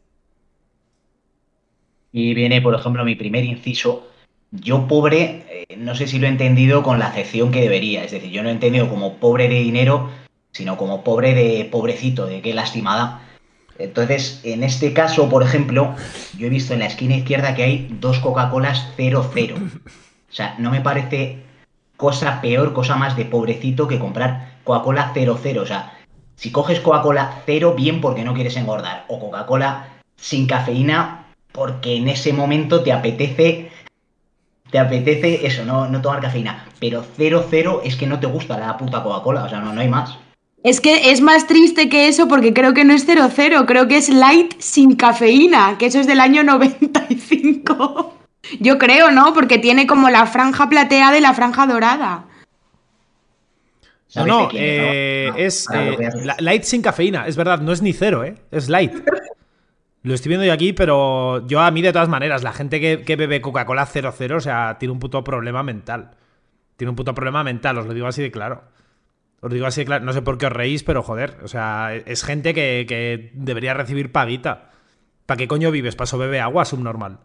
Y 2.16 2.34
viene, 2.34 2.62
por 2.62 2.74
ejemplo, 2.74 3.04
mi 3.04 3.16
primer 3.16 3.44
inciso. 3.44 4.08
Yo 4.50 4.88
pobre, 4.88 5.44
eh, 5.50 5.76
no 5.78 5.96
sé 5.96 6.08
si 6.08 6.18
lo 6.18 6.28
he 6.28 6.30
entendido 6.30 6.82
con 6.82 6.98
la 6.98 7.08
acepción 7.08 7.52
que 7.52 7.60
debería. 7.60 8.06
Es 8.06 8.12
decir, 8.12 8.32
yo 8.32 8.42
no 8.42 8.48
he 8.48 8.54
entendido 8.54 8.88
como 8.88 9.16
pobre 9.16 9.50
de 9.50 9.60
dinero, 9.60 10.10
sino 10.54 10.78
como 10.78 11.04
pobre 11.04 11.34
de 11.34 11.66
pobrecito, 11.66 12.26
de 12.26 12.42
qué 12.42 12.54
lastimada. 12.54 13.20
Entonces, 13.78 14.40
en 14.46 14.64
este 14.64 14.94
caso, 14.94 15.28
por 15.28 15.44
ejemplo, 15.44 15.94
yo 16.38 16.48
he 16.48 16.50
visto 16.50 16.74
en 16.74 16.80
la 16.80 16.86
esquina 16.86 17.18
izquierda 17.18 17.54
que 17.54 17.64
hay 17.64 17.90
dos 18.00 18.20
Coca-Colas 18.20 18.94
00. 18.96 19.58
O 19.58 20.34
sea, 20.34 20.56
no 20.58 20.72
me 20.72 20.80
parece 20.80 21.44
cosa 21.98 22.40
peor, 22.40 22.72
cosa 22.72 22.96
más 22.96 23.18
de 23.18 23.26
pobrecito 23.26 23.90
que 23.90 24.00
comprar 24.00 24.60
Coca-Cola 24.64 25.12
00. 25.14 25.62
O 25.62 25.66
sea, 25.66 25.92
si 26.38 26.50
coges 26.50 26.80
Coca-Cola 26.80 27.42
0, 27.46 27.74
bien 27.76 28.00
porque 28.00 28.24
no 28.24 28.34
quieres 28.34 28.56
engordar. 28.56 29.04
O 29.10 29.20
Coca-Cola 29.20 29.90
sin 30.16 30.48
cafeína, 30.48 31.25
porque 31.56 31.96
en 31.96 32.10
ese 32.10 32.34
momento 32.34 32.84
te 32.84 32.92
apetece. 32.92 33.72
Te 34.70 34.80
apetece 34.80 35.46
eso, 35.46 35.64
no, 35.64 35.88
no 35.88 36.02
tomar 36.02 36.20
cafeína. 36.20 36.68
Pero 36.80 37.04
00 37.18 37.82
es 37.84 37.96
que 37.96 38.08
no 38.08 38.20
te 38.20 38.28
gusta 38.28 38.58
la 38.58 38.78
puta 38.78 39.02
Coca-Cola. 39.02 39.46
O 39.46 39.50
sea, 39.50 39.60
no, 39.60 39.72
no 39.72 39.80
hay 39.82 39.88
más. 39.88 40.18
Es 40.64 40.82
que 40.82 41.12
es 41.12 41.22
más 41.22 41.48
triste 41.48 41.90
que 41.90 42.08
eso 42.08 42.28
porque 42.28 42.54
creo 42.54 42.74
que 42.74 42.84
no 42.84 42.94
es 42.94 43.06
00, 43.06 43.66
creo 43.68 43.88
que 43.88 43.98
es 43.98 44.10
light 44.10 44.56
sin 44.58 44.96
cafeína, 44.96 45.78
que 45.78 45.86
eso 45.86 46.00
es 46.00 46.08
del 46.08 46.20
año 46.20 46.44
95. 46.44 48.18
Yo 48.60 48.78
creo, 48.78 49.12
¿no? 49.12 49.34
Porque 49.34 49.60
tiene 49.60 49.88
como 49.88 50.10
la 50.10 50.26
franja 50.26 50.68
plateada 50.68 51.18
y 51.18 51.22
la 51.22 51.34
franja 51.34 51.68
dorada. 51.68 52.26
No, 54.16 54.22
¿Sabes 54.22 54.34
no, 54.34 54.48
quién 54.50 54.64
eh, 54.66 55.28
no? 55.30 55.38
es 55.38 55.68
eh, 55.74 56.10
light 56.40 56.64
sin 56.64 56.82
cafeína. 56.82 57.28
Es 57.28 57.36
verdad, 57.36 57.60
no 57.60 57.72
es 57.72 57.82
ni 57.82 57.94
cero, 57.94 58.24
¿eh? 58.24 58.36
Es 58.52 58.70
light. 58.70 58.94
Lo 60.06 60.14
estoy 60.14 60.30
viendo 60.30 60.46
yo 60.46 60.54
aquí, 60.54 60.72
pero 60.72 61.46
yo 61.48 61.62
a 61.62 61.72
mí 61.72 61.82
de 61.82 61.92
todas 61.92 62.08
maneras, 62.10 62.44
la 62.44 62.54
gente 62.54 62.80
que, 62.80 63.02
que 63.02 63.16
bebe 63.16 63.42
Coca-Cola 63.42 63.88
00, 63.88 64.38
o 64.38 64.40
sea, 64.40 64.78
tiene 64.78 64.92
un 64.92 65.00
puto 65.00 65.24
problema 65.24 65.64
mental. 65.64 66.12
Tiene 66.78 66.90
un 66.92 66.96
puto 66.96 67.16
problema 67.16 67.44
mental, 67.44 67.80
os 67.80 67.88
lo 67.88 67.94
digo 67.96 68.06
así 68.06 68.22
de 68.22 68.30
claro. 68.30 68.66
Os 69.42 69.50
lo 69.50 69.56
digo 69.56 69.66
así 69.66 69.82
de 69.82 69.86
claro. 69.86 70.06
No 70.06 70.14
sé 70.14 70.22
por 70.22 70.38
qué 70.38 70.46
os 70.46 70.52
reís, 70.52 70.84
pero 70.84 71.02
joder, 71.02 71.38
o 71.44 71.48
sea, 71.48 71.96
es 71.96 72.24
gente 72.24 72.54
que, 72.54 72.86
que 72.88 73.32
debería 73.34 73.74
recibir 73.74 74.12
paguita. 74.12 74.70
¿Para 75.26 75.38
qué 75.40 75.48
coño 75.48 75.72
vives? 75.72 75.96
¿Para 75.96 76.06
eso 76.06 76.20
bebe 76.20 76.40
agua 76.40 76.66
subnormal? 76.66 77.18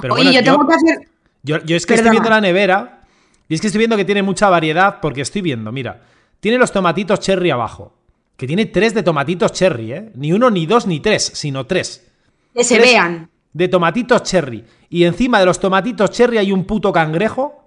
Pero 0.00 0.14
Oye, 0.14 0.24
bueno, 0.24 0.40
yo 0.40 0.42
tengo 0.44 0.66
que 0.66 0.74
hacer. 0.74 1.08
yo, 1.42 1.58
yo 1.64 1.76
es 1.76 1.84
que 1.84 1.96
Perdona. 1.96 2.12
estoy 2.12 2.12
viendo 2.12 2.30
la 2.30 2.40
nevera 2.40 3.00
y 3.46 3.54
es 3.54 3.60
que 3.60 3.66
estoy 3.66 3.78
viendo 3.80 3.98
que 3.98 4.06
tiene 4.06 4.22
mucha 4.22 4.48
variedad 4.48 5.00
porque 5.02 5.20
estoy 5.20 5.42
viendo, 5.42 5.70
mira, 5.70 6.00
tiene 6.40 6.56
los 6.56 6.72
tomatitos 6.72 7.20
cherry 7.20 7.50
abajo. 7.50 7.99
Que 8.40 8.46
tiene 8.46 8.64
tres 8.64 8.94
de 8.94 9.02
tomatitos 9.02 9.52
cherry, 9.52 9.92
¿eh? 9.92 10.12
Ni 10.14 10.32
uno, 10.32 10.48
ni 10.48 10.64
dos, 10.64 10.86
ni 10.86 11.00
tres, 11.00 11.30
sino 11.34 11.66
tres. 11.66 12.10
Que 12.54 12.64
se 12.64 12.76
Tres 12.76 12.90
vean. 12.90 13.28
De 13.52 13.68
tomatitos 13.68 14.22
cherry. 14.22 14.64
Y 14.88 15.04
encima 15.04 15.38
de 15.40 15.44
los 15.44 15.60
tomatitos 15.60 16.10
cherry 16.10 16.38
hay 16.38 16.50
un 16.50 16.64
puto 16.64 16.90
cangrejo 16.90 17.66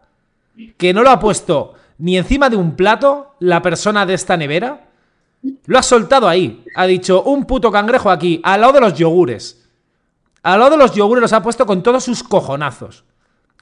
que 0.76 0.92
no 0.92 1.04
lo 1.04 1.12
ha 1.12 1.20
puesto 1.20 1.76
ni 2.00 2.18
encima 2.18 2.50
de 2.50 2.56
un 2.56 2.76
plato 2.76 3.36
la 3.38 3.62
persona 3.62 4.08
de 4.08 4.16
esta 4.16 4.36
nevera. 4.36 4.88
Lo 5.68 5.78
ha 5.78 5.84
soltado 5.84 6.28
ahí. 6.28 6.66
Ha 6.76 6.88
dicho 6.88 7.22
un 7.22 7.46
puto 7.46 7.72
cangrejo 7.72 8.10
aquí, 8.10 8.42
al 8.44 8.62
lado 8.62 8.74
de 8.74 8.80
los 8.80 8.96
yogures. 8.96 9.70
Al 10.42 10.58
lado 10.58 10.72
de 10.72 10.78
los 10.78 10.96
yogures 10.96 11.22
los 11.22 11.34
ha 11.34 11.44
puesto 11.44 11.68
con 11.68 11.84
todos 11.84 12.04
sus 12.04 12.24
cojonazos. 12.24 13.04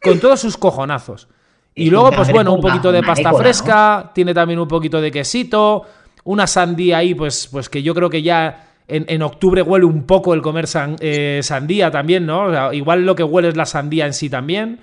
Con 0.02 0.22
todos 0.22 0.40
sus 0.40 0.56
cojonazos. 0.56 1.28
Y 1.76 1.90
luego, 1.90 2.12
pues 2.12 2.32
bueno, 2.32 2.54
un 2.54 2.62
poquito 2.62 2.90
de 2.90 3.04
pasta 3.04 3.34
fresca, 3.34 4.12
tiene 4.14 4.34
también 4.34 4.60
un 4.60 4.68
poquito 4.68 5.02
de 5.02 5.12
quesito, 5.12 5.86
una 6.24 6.48
sandía 6.48 6.98
ahí, 7.00 7.14
pues, 7.16 7.48
pues 7.52 7.70
que 7.70 7.82
yo 7.84 7.94
creo 7.96 8.10
que 8.10 8.22
ya 8.22 8.68
en, 8.88 9.06
en 9.08 9.22
octubre 9.22 9.62
huele 9.62 9.86
un 9.86 10.04
poco 10.04 10.34
el 10.34 10.42
comer 10.42 10.68
san- 10.68 10.96
eh, 11.00 11.40
sandía 11.44 11.90
también, 11.92 12.26
¿no? 12.26 12.46
O 12.46 12.52
sea, 12.52 12.74
igual 12.74 13.06
lo 13.06 13.16
que 13.16 13.24
huele 13.24 13.48
es 13.50 13.58
la 13.58 13.66
sandía 13.66 14.06
en 14.06 14.14
sí 14.14 14.30
también, 14.30 14.80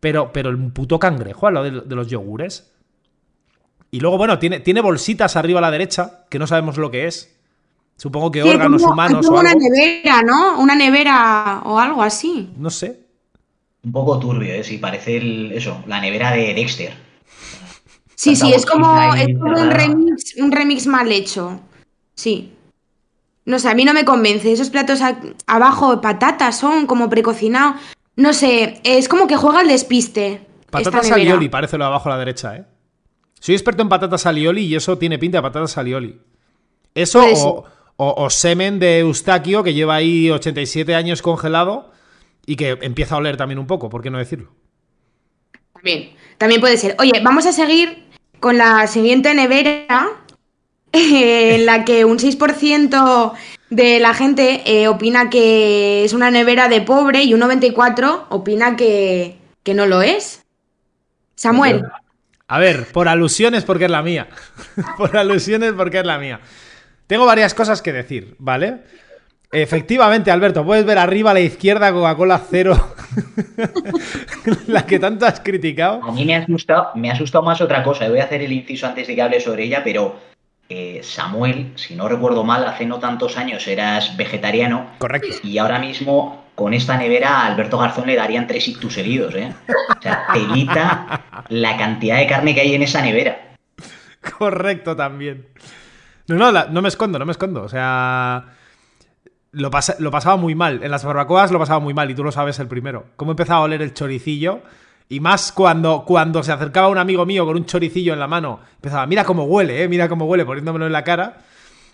pero, 0.00 0.32
pero 0.32 0.50
el 0.50 0.58
puto 0.72 0.98
cangrejo 0.98 1.46
al 1.46 1.54
lado 1.54 1.70
de, 1.70 1.80
de 1.80 1.94
los 1.96 2.08
yogures. 2.08 2.70
Y 3.90 4.00
luego, 4.00 4.18
bueno, 4.18 4.38
tiene, 4.38 4.60
tiene 4.60 4.80
bolsitas 4.80 5.36
arriba 5.36 5.58
a 5.58 5.62
la 5.62 5.70
derecha, 5.70 6.24
que 6.28 6.38
no 6.38 6.46
sabemos 6.46 6.76
lo 6.76 6.90
que 6.90 7.06
es. 7.06 7.32
Supongo 7.96 8.30
que 8.30 8.42
Sí, 8.42 8.48
órganos 8.48 8.82
como- 8.82 8.92
humanos 8.92 9.26
como 9.26 9.38
o 9.38 9.40
una 9.40 9.50
algo. 9.52 9.60
nevera, 9.62 10.20
¿no? 10.22 10.60
Una 10.60 10.74
nevera 10.74 11.62
o 11.64 11.78
algo 11.78 12.02
así. 12.02 12.50
No 12.58 12.68
sé. 12.68 13.00
Un 13.84 13.92
poco 13.92 14.18
turbio, 14.18 14.52
¿eh? 14.52 14.62
Sí, 14.64 14.78
parece 14.78 15.16
el, 15.16 15.52
eso, 15.52 15.82
la 15.86 16.00
nevera 16.00 16.32
de 16.32 16.52
Dexter. 16.52 16.92
Sí, 18.16 18.34
sí, 18.34 18.52
es 18.52 18.64
como, 18.66 19.14
es 19.14 19.38
como 19.38 19.60
un 19.60 19.70
remix, 19.70 20.36
un 20.38 20.50
remix 20.50 20.86
mal 20.86 21.12
hecho. 21.12 21.60
Sí. 22.14 22.52
No 23.44 23.58
sé, 23.58 23.68
a 23.68 23.74
mí 23.74 23.84
no 23.84 23.92
me 23.94 24.04
convence. 24.04 24.50
Esos 24.50 24.70
platos 24.70 25.02
a- 25.02 25.20
abajo, 25.46 26.00
patatas 26.00 26.58
son 26.58 26.86
como 26.86 27.08
precocinados. 27.10 27.76
No 28.16 28.32
sé, 28.32 28.80
es 28.84 29.08
como 29.08 29.26
que 29.26 29.36
juega 29.36 29.60
al 29.60 29.68
despiste. 29.68 30.46
Patatas 30.70 31.10
alioli, 31.12 31.48
parece 31.50 31.76
lo 31.78 31.84
de 31.84 31.88
abajo 31.88 32.08
a 32.08 32.12
la 32.12 32.18
derecha, 32.18 32.56
¿eh? 32.56 32.64
Soy 33.38 33.54
experto 33.54 33.82
en 33.82 33.88
patatas 33.90 34.24
alioli 34.26 34.62
y 34.64 34.74
eso 34.74 34.96
tiene 34.98 35.18
pinta 35.18 35.38
de 35.38 35.42
patatas 35.42 35.76
alioli. 35.78 36.18
Eso 36.94 37.22
o, 37.22 37.64
o- 37.96 38.24
o 38.24 38.30
semen 38.30 38.78
de 38.78 39.00
Eustaquio 39.00 39.62
que 39.62 39.74
lleva 39.74 39.94
ahí 39.96 40.30
87 40.30 40.94
años 40.94 41.20
congelado 41.20 41.92
y 42.46 42.56
que 42.56 42.78
empieza 42.80 43.14
a 43.14 43.18
oler 43.18 43.36
también 43.36 43.58
un 43.58 43.66
poco, 43.66 43.90
¿por 43.90 44.02
qué 44.02 44.10
no 44.10 44.16
decirlo? 44.18 44.52
También, 45.74 46.10
también 46.38 46.60
puede 46.60 46.78
ser. 46.78 46.96
Oye, 46.98 47.12
vamos 47.22 47.46
a 47.46 47.52
seguir 47.52 48.05
con 48.40 48.58
la 48.58 48.86
siguiente 48.86 49.34
nevera, 49.34 50.08
en 50.92 51.66
la 51.66 51.84
que 51.84 52.04
un 52.04 52.18
6% 52.18 53.32
de 53.70 53.98
la 53.98 54.14
gente 54.14 54.62
eh, 54.64 54.88
opina 54.88 55.28
que 55.30 56.04
es 56.04 56.12
una 56.12 56.30
nevera 56.30 56.68
de 56.68 56.80
pobre 56.80 57.24
y 57.24 57.34
un 57.34 57.40
94% 57.40 58.26
opina 58.30 58.76
que, 58.76 59.38
que 59.62 59.74
no 59.74 59.86
lo 59.86 60.02
es. 60.02 60.44
Samuel, 61.34 61.84
A 62.48 62.58
ver, 62.58 62.86
por 62.92 63.08
alusiones 63.08 63.64
porque 63.64 63.84
es 63.86 63.90
la 63.90 64.02
mía. 64.02 64.28
por 64.96 65.16
alusiones 65.16 65.72
porque 65.76 65.98
es 65.98 66.06
la 66.06 66.18
mía. 66.18 66.40
Tengo 67.06 67.26
varias 67.26 67.54
cosas 67.54 67.82
que 67.82 67.92
decir, 67.92 68.36
¿vale? 68.38 68.78
Efectivamente, 69.52 70.30
Alberto, 70.30 70.64
puedes 70.64 70.84
ver 70.84 70.98
arriba 70.98 71.30
a 71.30 71.34
la 71.34 71.40
izquierda 71.40 71.92
Coca-Cola 71.92 72.42
cero. 72.50 72.94
la 74.66 74.86
que 74.86 74.98
tanto 74.98 75.26
has 75.26 75.40
criticado. 75.40 76.02
A 76.02 76.12
mí 76.12 76.24
me 76.24 76.34
ha 76.36 76.40
asustado, 76.40 76.88
me 76.94 77.10
ha 77.10 77.14
asustado 77.14 77.44
más 77.44 77.60
otra 77.60 77.82
cosa. 77.82 78.08
Voy 78.08 78.18
a 78.20 78.24
hacer 78.24 78.42
el 78.42 78.52
inciso 78.52 78.86
antes 78.86 79.06
de 79.06 79.14
que 79.14 79.22
hable 79.22 79.40
sobre 79.40 79.64
ella, 79.64 79.82
pero 79.84 80.16
eh, 80.68 81.00
Samuel, 81.02 81.72
si 81.76 81.94
no 81.94 82.08
recuerdo 82.08 82.44
mal, 82.44 82.64
hace 82.66 82.86
no 82.86 82.98
tantos 82.98 83.36
años 83.36 83.66
eras 83.66 84.16
vegetariano 84.16 84.90
Correcto. 84.98 85.28
y 85.42 85.58
ahora 85.58 85.78
mismo 85.78 86.44
con 86.54 86.72
esta 86.74 86.96
nevera 86.96 87.40
a 87.42 87.46
Alberto 87.46 87.78
Garzón 87.78 88.06
le 88.06 88.16
darían 88.16 88.46
tres 88.46 88.66
ictus 88.68 88.96
heridos, 88.96 89.34
¿eh? 89.34 89.52
O 89.68 90.02
sea, 90.02 90.26
telita 90.32 91.44
la 91.50 91.76
cantidad 91.76 92.16
de 92.16 92.26
carne 92.26 92.54
que 92.54 92.62
hay 92.62 92.74
en 92.74 92.82
esa 92.82 93.02
nevera. 93.02 93.52
Correcto 94.38 94.96
también. 94.96 95.46
No, 96.28 96.36
no, 96.36 96.50
la- 96.50 96.66
no 96.66 96.82
me 96.82 96.88
escondo, 96.88 97.18
no 97.18 97.26
me 97.26 97.32
escondo. 97.32 97.62
O 97.62 97.68
sea, 97.68 98.55
lo, 99.56 99.70
pasa- 99.70 99.96
lo 99.98 100.10
pasaba 100.10 100.36
muy 100.36 100.54
mal. 100.54 100.82
En 100.82 100.90
las 100.90 101.04
barbacoas 101.04 101.50
lo 101.50 101.58
pasaba 101.58 101.80
muy 101.80 101.94
mal 101.94 102.10
y 102.10 102.14
tú 102.14 102.22
lo 102.22 102.30
sabes 102.32 102.58
el 102.58 102.68
primero. 102.68 103.06
Cómo 103.16 103.30
empezaba 103.32 103.60
a 103.60 103.62
oler 103.62 103.80
el 103.82 103.94
choricillo. 103.94 104.60
Y 105.08 105.20
más 105.20 105.52
cuando, 105.52 106.04
cuando 106.04 106.42
se 106.42 106.52
acercaba 106.52 106.88
un 106.88 106.98
amigo 106.98 107.24
mío 107.26 107.46
con 107.46 107.56
un 107.56 107.64
choricillo 107.64 108.12
en 108.12 108.18
la 108.20 108.26
mano. 108.26 108.60
Empezaba, 108.74 109.06
mira 109.06 109.24
cómo 109.24 109.44
huele, 109.44 109.82
eh, 109.84 109.88
mira 109.88 110.08
cómo 110.08 110.24
huele, 110.26 110.44
poniéndomelo 110.44 110.86
en 110.86 110.92
la 110.92 111.04
cara. 111.04 111.38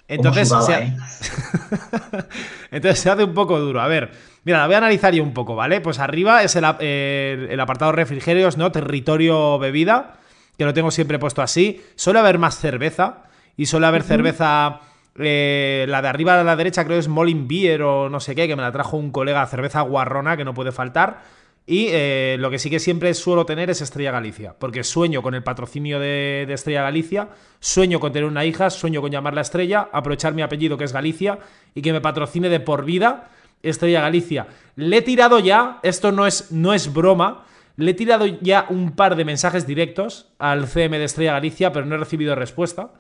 Entonces, 0.08 0.48
se, 0.66 0.72
¿eh? 0.78 0.96
entonces 2.70 2.98
se 3.00 3.10
hace 3.10 3.24
un 3.24 3.34
poco 3.34 3.58
duro. 3.60 3.80
A 3.80 3.86
ver, 3.86 4.12
mira, 4.44 4.58
la 4.58 4.66
voy 4.66 4.74
a 4.74 4.78
analizar 4.78 5.14
yo 5.14 5.22
un 5.22 5.32
poco, 5.34 5.54
¿vale? 5.54 5.80
Pues 5.80 5.98
arriba 5.98 6.42
es 6.42 6.56
el, 6.56 6.64
el 6.80 7.60
apartado 7.60 7.92
refrigerios, 7.92 8.56
¿no? 8.56 8.72
Territorio 8.72 9.58
bebida, 9.58 10.14
que 10.58 10.64
lo 10.64 10.74
tengo 10.74 10.90
siempre 10.90 11.18
puesto 11.18 11.42
así. 11.42 11.82
Suele 11.96 12.18
haber 12.18 12.38
más 12.38 12.58
cerveza 12.58 13.24
y 13.56 13.66
suele 13.66 13.86
haber 13.86 14.02
cerveza... 14.02 14.80
eh, 15.18 15.84
la 15.88 16.00
de 16.02 16.08
arriba 16.08 16.40
a 16.40 16.44
la 16.44 16.56
derecha 16.56 16.84
creo 16.84 16.98
es 16.98 17.08
Molin 17.08 17.46
Beer 17.46 17.82
o 17.82 18.08
no 18.08 18.20
sé 18.20 18.34
qué, 18.34 18.48
que 18.48 18.56
me 18.56 18.62
la 18.62 18.72
trajo 18.72 18.96
un 18.96 19.10
colega, 19.10 19.46
cerveza 19.46 19.82
guarrona 19.82 20.36
que 20.36 20.44
no 20.44 20.54
puede 20.54 20.72
faltar. 20.72 21.20
Y 21.64 21.88
eh, 21.90 22.36
lo 22.40 22.50
que 22.50 22.58
sí 22.58 22.70
que 22.70 22.80
siempre 22.80 23.14
suelo 23.14 23.46
tener 23.46 23.70
es 23.70 23.80
Estrella 23.80 24.10
Galicia, 24.10 24.56
porque 24.58 24.82
sueño 24.82 25.22
con 25.22 25.34
el 25.34 25.44
patrocinio 25.44 26.00
de, 26.00 26.44
de 26.48 26.54
Estrella 26.54 26.82
Galicia, 26.82 27.28
sueño 27.60 28.00
con 28.00 28.12
tener 28.12 28.28
una 28.28 28.44
hija, 28.44 28.68
sueño 28.68 29.00
con 29.00 29.12
llamarla 29.12 29.42
Estrella, 29.42 29.88
aprovechar 29.92 30.34
mi 30.34 30.42
apellido 30.42 30.76
que 30.76 30.84
es 30.84 30.92
Galicia 30.92 31.38
y 31.74 31.82
que 31.82 31.92
me 31.92 32.00
patrocine 32.00 32.48
de 32.48 32.58
por 32.58 32.84
vida 32.84 33.30
Estrella 33.62 34.00
Galicia. 34.00 34.48
Le 34.74 34.96
he 34.96 35.02
tirado 35.02 35.38
ya, 35.38 35.78
esto 35.84 36.10
no 36.10 36.26
es, 36.26 36.50
no 36.50 36.74
es 36.74 36.92
broma, 36.92 37.44
le 37.76 37.92
he 37.92 37.94
tirado 37.94 38.26
ya 38.26 38.66
un 38.68 38.96
par 38.96 39.14
de 39.14 39.24
mensajes 39.24 39.64
directos 39.64 40.32
al 40.40 40.66
CM 40.66 40.98
de 40.98 41.04
Estrella 41.04 41.34
Galicia, 41.34 41.72
pero 41.72 41.86
no 41.86 41.94
he 41.94 41.98
recibido 41.98 42.34
respuesta 42.34 42.90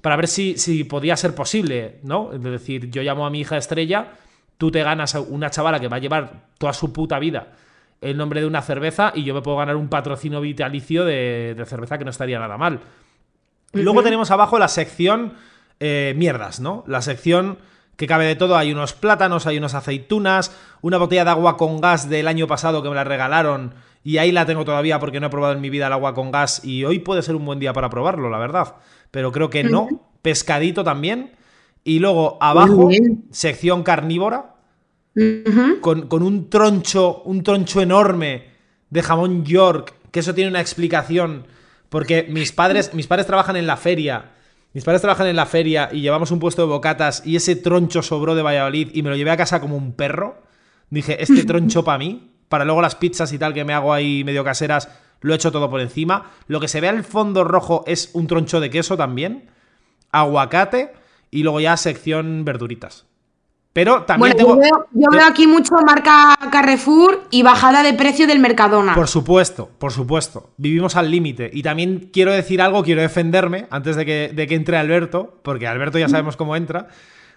para 0.00 0.16
ver 0.16 0.28
si, 0.28 0.56
si 0.56 0.84
podía 0.84 1.16
ser 1.16 1.34
posible, 1.34 2.00
¿no? 2.02 2.32
Es 2.32 2.42
decir, 2.42 2.90
yo 2.90 3.02
llamo 3.02 3.26
a 3.26 3.30
mi 3.30 3.40
hija 3.40 3.56
Estrella, 3.56 4.12
tú 4.58 4.70
te 4.70 4.82
ganas 4.82 5.14
a 5.14 5.20
una 5.20 5.50
chavala 5.50 5.80
que 5.80 5.88
va 5.88 5.96
a 5.96 6.00
llevar 6.00 6.48
toda 6.58 6.72
su 6.72 6.92
puta 6.92 7.18
vida 7.18 7.52
el 8.00 8.16
nombre 8.16 8.40
de 8.40 8.46
una 8.46 8.62
cerveza 8.62 9.12
y 9.14 9.24
yo 9.24 9.34
me 9.34 9.42
puedo 9.42 9.58
ganar 9.58 9.76
un 9.76 9.88
patrocinio 9.88 10.40
vitalicio 10.40 11.04
de, 11.04 11.54
de 11.54 11.66
cerveza 11.66 11.98
que 11.98 12.04
no 12.04 12.10
estaría 12.10 12.38
nada 12.38 12.56
mal. 12.56 12.80
Luego 13.72 14.02
tenemos 14.02 14.30
abajo 14.30 14.58
la 14.58 14.68
sección 14.68 15.34
eh, 15.78 16.14
mierdas, 16.16 16.60
¿no? 16.60 16.84
La 16.86 17.02
sección 17.02 17.58
que 17.96 18.06
cabe 18.06 18.24
de 18.24 18.36
todo. 18.36 18.56
Hay 18.56 18.72
unos 18.72 18.94
plátanos, 18.94 19.46
hay 19.46 19.58
unas 19.58 19.74
aceitunas, 19.74 20.56
una 20.80 20.98
botella 20.98 21.24
de 21.24 21.30
agua 21.30 21.56
con 21.56 21.80
gas 21.80 22.08
del 22.08 22.26
año 22.26 22.46
pasado 22.46 22.82
que 22.82 22.88
me 22.88 22.94
la 22.94 23.04
regalaron 23.04 23.74
y 24.02 24.18
ahí 24.18 24.32
la 24.32 24.46
tengo 24.46 24.64
todavía 24.64 24.98
porque 24.98 25.20
no 25.20 25.26
he 25.26 25.30
probado 25.30 25.52
en 25.52 25.60
mi 25.60 25.70
vida 25.70 25.86
el 25.86 25.92
agua 25.92 26.14
con 26.14 26.30
gas 26.30 26.64
y 26.64 26.84
hoy 26.84 26.98
puede 27.00 27.22
ser 27.22 27.36
un 27.36 27.44
buen 27.44 27.58
día 27.58 27.72
para 27.72 27.90
probarlo, 27.90 28.30
la 28.30 28.38
verdad. 28.38 28.76
Pero 29.10 29.32
creo 29.32 29.50
que 29.50 29.64
no. 29.64 29.88
Pescadito 30.22 30.84
también. 30.84 31.32
Y 31.82 31.98
luego 31.98 32.38
abajo, 32.40 32.90
sección 33.30 33.82
carnívora, 33.82 34.56
con, 35.80 36.08
con 36.08 36.22
un 36.22 36.50
troncho, 36.50 37.22
un 37.24 37.42
troncho 37.42 37.80
enorme 37.80 38.50
de 38.90 39.02
jamón 39.02 39.44
York, 39.44 39.94
que 40.10 40.20
eso 40.20 40.34
tiene 40.34 40.50
una 40.50 40.60
explicación, 40.60 41.46
porque 41.88 42.26
mis 42.28 42.52
padres, 42.52 42.92
mis 42.94 43.06
padres 43.06 43.26
trabajan 43.26 43.56
en 43.56 43.66
la 43.66 43.76
feria, 43.76 44.32
mis 44.72 44.84
padres 44.84 45.00
trabajan 45.00 45.26
en 45.26 45.36
la 45.36 45.46
feria 45.46 45.88
y 45.90 46.00
llevamos 46.00 46.30
un 46.30 46.38
puesto 46.38 46.62
de 46.62 46.68
bocatas 46.68 47.22
y 47.24 47.36
ese 47.36 47.56
troncho 47.56 48.02
sobró 48.02 48.34
de 48.34 48.42
Valladolid 48.42 48.90
y 48.92 49.02
me 49.02 49.10
lo 49.10 49.16
llevé 49.16 49.30
a 49.30 49.36
casa 49.36 49.60
como 49.60 49.76
un 49.76 49.92
perro. 49.94 50.42
Dije, 50.90 51.22
este 51.22 51.44
troncho 51.46 51.82
para 51.82 51.98
mí, 51.98 52.30
para 52.48 52.64
luego 52.64 52.82
las 52.82 52.94
pizzas 52.94 53.32
y 53.32 53.38
tal 53.38 53.54
que 53.54 53.64
me 53.64 53.72
hago 53.72 53.92
ahí 53.92 54.22
medio 54.22 54.44
caseras, 54.44 54.88
lo 55.20 55.32
he 55.32 55.36
hecho 55.36 55.52
todo 55.52 55.70
por 55.70 55.80
encima. 55.80 56.30
Lo 56.46 56.60
que 56.60 56.68
se 56.68 56.80
ve 56.80 56.88
al 56.88 57.04
fondo 57.04 57.44
rojo 57.44 57.84
es 57.86 58.10
un 58.12 58.26
troncho 58.26 58.60
de 58.60 58.70
queso 58.70 58.96
también, 58.96 59.50
aguacate 60.10 60.92
y 61.30 61.42
luego 61.42 61.60
ya 61.60 61.76
sección 61.76 62.44
verduritas. 62.44 63.06
Pero 63.72 64.02
también 64.02 64.34
Bueno, 64.34 64.36
tengo... 64.36 64.54
yo, 64.56 64.60
veo, 64.60 64.86
yo 64.92 65.10
veo 65.12 65.26
aquí 65.26 65.46
mucho 65.46 65.74
marca 65.86 66.36
Carrefour 66.50 67.22
y 67.30 67.44
bajada 67.44 67.84
de 67.84 67.94
precio 67.94 68.26
del 68.26 68.40
Mercadona. 68.40 68.96
Por 68.96 69.06
supuesto, 69.06 69.70
por 69.78 69.92
supuesto. 69.92 70.50
Vivimos 70.56 70.96
al 70.96 71.08
límite. 71.08 71.48
Y 71.52 71.62
también 71.62 72.10
quiero 72.12 72.32
decir 72.32 72.60
algo, 72.60 72.82
quiero 72.82 73.00
defenderme 73.00 73.68
antes 73.70 73.94
de 73.94 74.04
que, 74.04 74.32
de 74.34 74.46
que 74.48 74.56
entre 74.56 74.76
Alberto, 74.76 75.38
porque 75.44 75.68
Alberto 75.68 75.98
ya 75.98 76.08
sabemos 76.08 76.36
cómo 76.36 76.56
entra, 76.56 76.88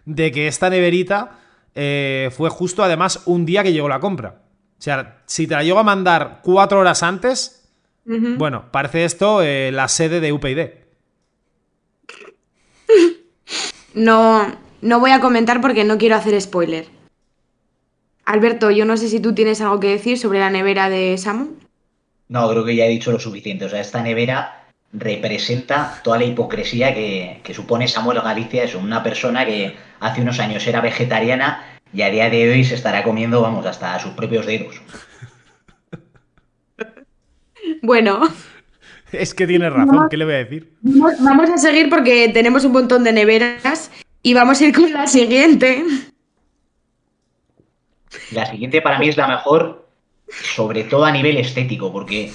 de 0.06 0.32
que 0.32 0.48
esta 0.48 0.72
neverita 0.72 1.40
eh, 1.75 2.32
fue 2.36 2.50
justo 2.50 2.84
además 2.84 3.22
un 3.25 3.46
día 3.46 3.62
que 3.62 3.72
llegó 3.72 3.88
la 3.88 4.00
compra. 4.00 4.42
O 4.80 4.82
sea, 4.84 5.22
si 5.28 5.46
te 5.46 5.54
la 5.54 5.63
llego 5.63 5.80
a 5.80 5.84
mandar 5.84 6.42
cuatro 6.44 6.80
horas 6.80 7.04
antes, 7.04 7.62
Bueno, 8.05 8.65
parece 8.72 9.05
esto 9.05 9.41
eh, 9.41 9.72
la 9.72 9.88
sede 9.88 10.19
de 10.19 10.33
UPyD. 10.33 10.69
No, 13.93 14.48
no 14.81 15.00
voy 15.00 15.12
a 15.12 15.19
comentar 15.19 15.62
porque 15.62 15.83
no 15.83 15.98
quiero 15.98 16.15
hacer 16.15 16.39
spoiler. 16.41 16.88
Alberto, 18.25 18.72
yo 18.72 18.86
no 18.86 18.98
sé 18.98 19.10
si 19.10 19.19
tú 19.19 19.33
tienes 19.36 19.62
algo 19.62 19.79
que 19.79 19.89
decir 19.89 20.17
sobre 20.17 20.39
la 20.39 20.50
nevera 20.50 20.89
de 20.89 21.17
Samu. 21.17 21.57
No, 22.29 22.50
creo 22.50 22.65
que 22.65 22.75
ya 22.75 22.86
he 22.86 22.89
dicho 22.89 23.12
lo 23.12 23.19
suficiente. 23.19 23.65
O 23.65 23.69
sea, 23.69 23.81
esta 23.81 24.01
nevera 24.01 24.65
representa 24.93 26.01
toda 26.03 26.17
la 26.17 26.25
hipocresía 26.25 26.93
que, 26.93 27.41
que 27.43 27.53
supone 27.53 27.88
Samuel 27.88 28.22
Galicia. 28.22 28.63
Es 28.63 28.75
una 28.75 29.03
persona 29.03 29.45
que 29.45 29.75
hace 30.00 30.22
unos 30.22 30.39
años 30.39 30.65
era 30.65 30.81
vegetariana 30.81 31.79
y 31.93 32.01
a 32.01 32.10
día 32.10 32.29
de 32.29 32.50
hoy 32.50 32.63
se 32.63 32.75
estará 32.75 33.03
comiendo, 33.03 33.41
vamos, 33.41 33.65
hasta 33.65 34.00
sus 34.00 34.13
propios 34.13 34.45
dedos. 34.45 34.81
Bueno, 37.82 38.22
Es 39.12 39.34
que 39.34 39.46
tienes 39.48 39.72
razón, 39.72 40.08
¿qué 40.10 40.18
le 40.18 40.25
voy 40.25 40.34
a 40.36 40.38
decir? 40.38 40.74
vamos 40.82 41.13
vamos 41.22 41.50
a 41.50 41.58
seguir 41.58 41.89
porque 41.89 42.30
tenemos 42.34 42.65
un 42.65 42.72
montón 42.74 43.03
de 43.03 43.12
neveras 43.13 43.92
y 44.24 44.34
vamos 44.34 44.60
a 44.62 44.65
ir 44.65 44.74
con 44.75 44.92
la 44.92 45.06
siguiente. 45.08 45.84
La 48.32 48.46
siguiente 48.46 48.82
para 48.82 49.00
mí 49.00 49.08
es 49.10 49.18
la 49.18 49.27
mejor, 49.27 49.88
sobre 50.30 50.84
todo 50.84 51.06
a 51.06 51.12
nivel 51.12 51.38
estético, 51.38 51.92
porque 51.92 52.32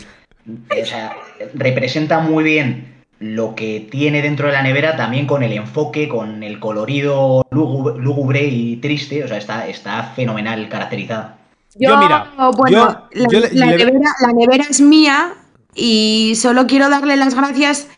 o 0.70 0.84
sea, 0.84 1.16
representa 1.54 2.20
muy 2.20 2.44
bien 2.44 3.04
lo 3.20 3.54
que 3.54 3.86
tiene 3.90 4.22
dentro 4.22 4.46
de 4.46 4.52
la 4.52 4.62
nevera, 4.62 4.96
también 4.96 5.26
con 5.26 5.42
el 5.42 5.52
enfoque, 5.52 6.08
con 6.08 6.42
el 6.42 6.60
colorido 6.60 7.44
lúgu- 7.50 7.96
lúgubre 7.96 8.44
y 8.44 8.76
triste. 8.76 9.24
O 9.24 9.28
sea, 9.28 9.38
está, 9.38 9.66
está 9.68 10.04
fenomenal 10.14 10.68
caracterizada. 10.68 11.37
Yo, 11.76 11.96
mira, 11.98 12.32
bueno, 12.56 12.70
yo- 12.70 12.86
la, 13.12 13.26
yo 13.30 13.40
le- 13.40 13.54
la 13.54 13.66
le- 13.66 13.76
nevera, 13.84 14.10
la 14.20 14.32
nevera 14.32 14.64
es 14.68 14.80
mía 14.80 15.34
y 15.74 16.34
solo 16.40 16.66
quiero 16.66 16.88
darle 16.88 17.16
las 17.16 17.34
gracias 17.34 17.88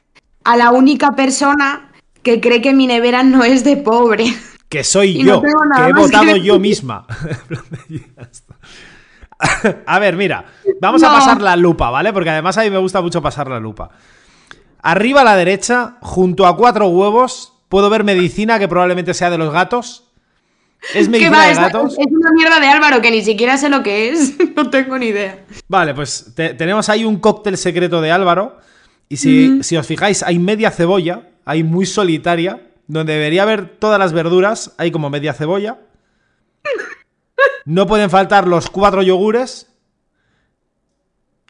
a 0.44 0.56
la 0.56 0.70
única 0.70 1.12
persona 1.12 1.90
que 2.22 2.40
cree 2.40 2.60
que 2.60 2.74
mi 2.74 2.86
nevera 2.86 3.22
no 3.22 3.44
es 3.44 3.64
de 3.64 3.76
pobre. 3.78 4.26
Que 4.68 4.84
soy 4.84 5.20
Y 5.20 5.24
yo, 5.24 5.40
que 5.42 5.48
he 5.48 5.86
que 5.86 5.92
votado 5.94 6.36
yo 6.36 6.58
misma. 6.58 7.06
A 9.86 9.98
ver, 9.98 10.16
mira, 10.16 10.44
vamos 10.80 11.02
a 11.02 11.08
pasar 11.08 11.40
la 11.40 11.56
lupa, 11.56 11.90
¿vale? 11.90 12.12
Porque 12.12 12.28
además 12.30 12.58
a 12.58 12.62
mí 12.62 12.70
me 12.70 12.78
gusta 12.78 13.00
mucho 13.00 13.22
pasar 13.22 13.48
la 13.48 13.58
lupa. 13.58 13.88
Arriba 14.82 15.22
a 15.22 15.24
la 15.24 15.34
derecha, 15.36 15.96
junto 16.02 16.46
a 16.46 16.56
cuatro 16.56 16.88
huevos, 16.88 17.54
puedo 17.70 17.88
ver 17.88 18.04
medicina 18.04 18.58
que 18.58 18.68
probablemente 18.68 19.14
sea 19.14 19.30
de 19.30 19.38
los 19.38 19.50
gatos. 19.52 20.10
¿Es 20.94 21.04
¿Qué 21.06 21.10
medicina 21.10 21.38
va? 21.38 21.46
de 21.46 21.54
gatos? 21.54 21.92
es 21.99 22.06
una 22.06 22.30
mierda 22.32 22.58
de 22.60 22.66
Álvaro 22.68 23.00
que 23.02 23.10
ni 23.10 23.22
siquiera 23.22 23.56
sé 23.58 23.68
lo 23.68 23.82
que 23.82 24.10
es. 24.10 24.34
No 24.56 24.70
tengo 24.70 24.99
ni 24.99 25.06
idea. 25.06 25.44
Vale, 25.68 25.94
pues 25.94 26.32
te- 26.34 26.54
tenemos 26.54 26.88
ahí 26.88 27.04
un 27.04 27.18
cóctel 27.18 27.56
secreto 27.58 28.00
de 28.00 28.10
Álvaro. 28.10 28.58
Y 29.08 29.16
si, 29.16 29.62
si 29.62 29.76
os 29.76 29.87
fijáis, 29.87 30.22
hay 30.22 30.38
media 30.38 30.70
cebolla, 30.70 31.28
hay 31.44 31.64
muy 31.64 31.84
solitaria, 31.87 32.68
donde 32.87 33.12
debería 33.14 33.42
haber 33.42 33.66
todas 33.78 33.99
las 33.99 34.12
verduras, 34.12 34.72
hay 34.78 34.90
como 34.90 35.10
media 35.10 35.32
cebolla. 35.34 35.78
No 37.64 37.87
pueden 37.87 38.08
faltar 38.10 38.46
los 38.49 38.70
cuatro 38.70 39.02
yogures. 39.02 39.66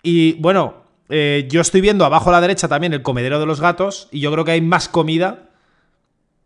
Y 0.02 0.32
bueno, 0.34 0.84
eh, 1.08 1.46
yo 1.50 1.60
estoy 1.60 1.80
viendo 1.80 2.04
abajo 2.04 2.30
a 2.30 2.32
la 2.32 2.40
derecha 2.40 2.68
también 2.68 2.92
el 2.94 3.02
comedero 3.02 3.38
de 3.40 3.46
los 3.46 3.60
gatos, 3.60 4.08
y 4.10 4.20
yo 4.20 4.32
creo 4.32 4.44
que 4.44 4.52
hay 4.52 4.60
más 4.60 4.88
comida 4.88 5.50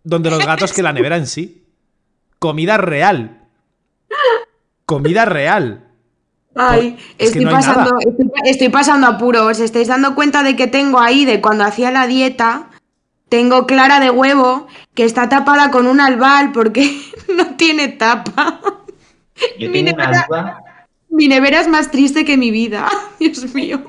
donde 0.03 0.31
los 0.31 0.45
gatos 0.45 0.73
que 0.73 0.83
la 0.83 0.93
nevera 0.93 1.17
en 1.17 1.27
sí. 1.27 1.64
Comida 2.45 2.77
real. 2.77 3.41
Comida 4.85 5.25
real. 5.25 5.83
Ay, 6.55 6.99
es 7.17 7.33
que 7.33 7.39
estoy, 7.39 7.45
no 7.47 7.53
pasando, 7.53 7.97
estoy, 8.01 8.31
estoy 8.45 8.69
pasando 8.69 9.07
apuros. 9.07 9.47
¿Os 9.53 9.61
estáis 9.61 9.89
dando 9.89 10.15
cuenta 10.15 10.43
de 10.43 10.55
que 10.55 10.67
tengo 10.67 11.01
ahí, 11.01 11.25
de 11.25 11.41
cuando 11.41 11.65
hacía 11.65 11.91
la 11.91 12.07
dieta, 12.07 12.69
tengo 13.31 13.67
clara 13.67 13.99
de 13.99 14.11
huevo 14.11 14.67
que 14.95 15.05
está 15.07 15.31
tapada 15.31 15.71
con 15.71 15.87
un 15.87 16.03
albal 16.03 16.53
porque 16.53 17.01
no 17.35 17.57
tiene 17.57 17.89
tapa? 17.89 18.61
Yo 19.59 19.71
Mi 19.71 19.83
tengo 19.83 19.95
una 19.95 20.05
nevera- 20.11 20.27
duda, 20.29 20.59
Mi 21.09 21.29
nevera 21.29 21.61
es 21.63 21.69
más 21.69 21.91
triste 21.91 22.27
que 22.27 22.37
mi 22.37 22.51
vida. 22.51 22.91
Dios 23.19 23.55
mío. 23.55 23.83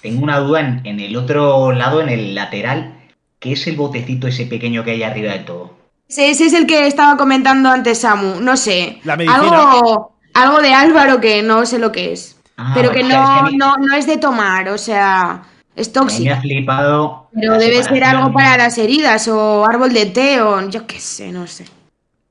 tengo 0.00 0.22
una 0.22 0.38
duda 0.38 0.60
en, 0.60 0.86
en 0.86 1.00
el 1.00 1.16
otro 1.16 1.72
lado, 1.72 2.00
en 2.00 2.08
el 2.08 2.36
lateral, 2.36 2.94
¿qué 3.40 3.50
es 3.54 3.66
el 3.66 3.74
botecito 3.74 4.28
ese 4.28 4.46
pequeño 4.46 4.84
que 4.84 4.92
hay 4.92 5.02
arriba 5.02 5.32
del 5.32 5.44
todo? 5.44 5.79
Ese, 6.10 6.30
ese 6.30 6.46
es 6.46 6.52
el 6.52 6.66
que 6.66 6.86
estaba 6.86 7.16
comentando 7.16 7.70
antes 7.70 7.98
Samu. 8.00 8.40
No 8.40 8.56
sé. 8.56 9.00
La 9.04 9.16
medicina. 9.16 9.40
Algo, 9.42 10.12
algo 10.34 10.60
de 10.60 10.74
Álvaro 10.74 11.20
que 11.20 11.42
no 11.42 11.64
sé 11.64 11.78
lo 11.78 11.92
que 11.92 12.12
es. 12.12 12.36
Ah, 12.56 12.72
pero 12.74 12.90
que 12.90 13.02
no, 13.02 13.08
es 13.08 13.14
que 13.14 13.38
a 13.38 13.42
mí- 13.44 13.56
no, 13.56 13.76
no 13.76 13.94
es 13.94 14.06
de 14.06 14.18
tomar, 14.18 14.68
o 14.68 14.76
sea, 14.76 15.42
es 15.74 15.88
mí 15.88 15.92
me 15.94 16.00
tóxico. 16.00 16.34
ha 16.34 16.40
flipado. 16.40 17.28
Pero 17.32 17.58
debe 17.58 17.82
ser 17.82 18.04
algo 18.04 18.32
para 18.32 18.56
las 18.58 18.76
heridas 18.76 19.26
o 19.28 19.64
árbol 19.64 19.92
de 19.94 20.06
té 20.06 20.42
o 20.42 20.68
yo 20.68 20.86
qué 20.86 20.98
sé, 21.00 21.32
no 21.32 21.46
sé. 21.46 21.64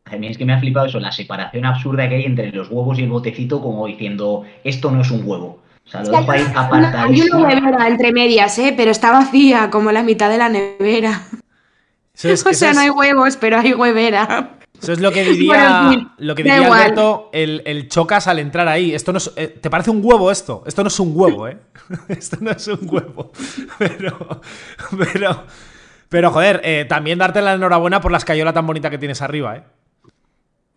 A 0.05 0.15
mí 0.17 0.27
es 0.27 0.37
que 0.37 0.45
me 0.45 0.53
ha 0.53 0.59
flipado 0.59 0.87
eso, 0.87 0.99
la 0.99 1.11
separación 1.11 1.65
absurda 1.65 2.07
que 2.09 2.15
hay 2.15 2.25
entre 2.25 2.51
los 2.51 2.69
huevos 2.69 2.99
y 2.99 3.03
el 3.03 3.09
botecito, 3.09 3.61
como 3.61 3.87
diciendo, 3.87 4.43
esto 4.63 4.91
no 4.91 5.01
es 5.01 5.09
un 5.11 5.21
huevo. 5.25 5.59
O 5.85 5.89
sea, 5.89 6.03
lo 6.03 6.11
dejo 6.11 6.31
ahí 6.31 6.41
Hay 6.41 6.45
una 6.51 6.61
apartadísimo. 6.61 7.47
nevera 7.47 7.87
entre 7.87 8.11
medias, 8.11 8.59
¿eh? 8.59 8.73
Pero 8.75 8.91
está 8.91 9.11
vacía, 9.11 9.69
como 9.71 9.91
la 9.91 10.03
mitad 10.03 10.29
de 10.29 10.37
la 10.37 10.49
nevera. 10.49 11.21
Eso 12.23 12.29
es, 12.31 12.45
o 12.45 12.53
sea, 12.53 12.73
no 12.73 12.81
hay 12.81 12.89
huevos, 12.89 13.37
pero 13.37 13.57
hay 13.59 13.73
huevera. 13.73 14.57
Eso 14.81 14.93
es 14.93 14.99
lo 14.99 15.11
que 15.11 15.23
diría, 15.29 15.83
Bueno, 15.87 16.13
lo 16.17 16.35
que 16.35 16.43
diría. 16.43 16.67
Alberto, 16.67 17.29
el, 17.33 17.61
el 17.65 17.89
chocas 17.89 18.27
al 18.27 18.39
entrar 18.39 18.67
ahí. 18.67 18.93
Esto 18.93 19.11
no 19.11 19.17
es, 19.17 19.31
eh, 19.35 19.47
¿Te 19.47 19.69
parece 19.69 19.89
un 19.91 19.99
huevo 20.03 20.31
esto? 20.31 20.63
Esto 20.65 20.83
no 20.83 20.87
es 20.87 20.99
un 20.99 21.11
huevo, 21.13 21.47
¿eh? 21.47 21.57
esto 22.09 22.37
no 22.39 22.51
es 22.51 22.67
un 22.67 22.79
huevo. 22.83 23.31
Pero, 23.77 24.41
pero, 25.11 25.43
pero 26.07 26.31
joder, 26.31 26.61
eh, 26.63 26.85
también 26.87 27.19
darte 27.19 27.41
la 27.41 27.53
enhorabuena 27.55 27.99
por 28.01 28.11
la 28.11 28.17
escayola 28.19 28.53
tan 28.53 28.65
bonita 28.65 28.89
que 28.89 28.97
tienes 28.97 29.21
arriba, 29.21 29.57
¿eh? 29.57 29.63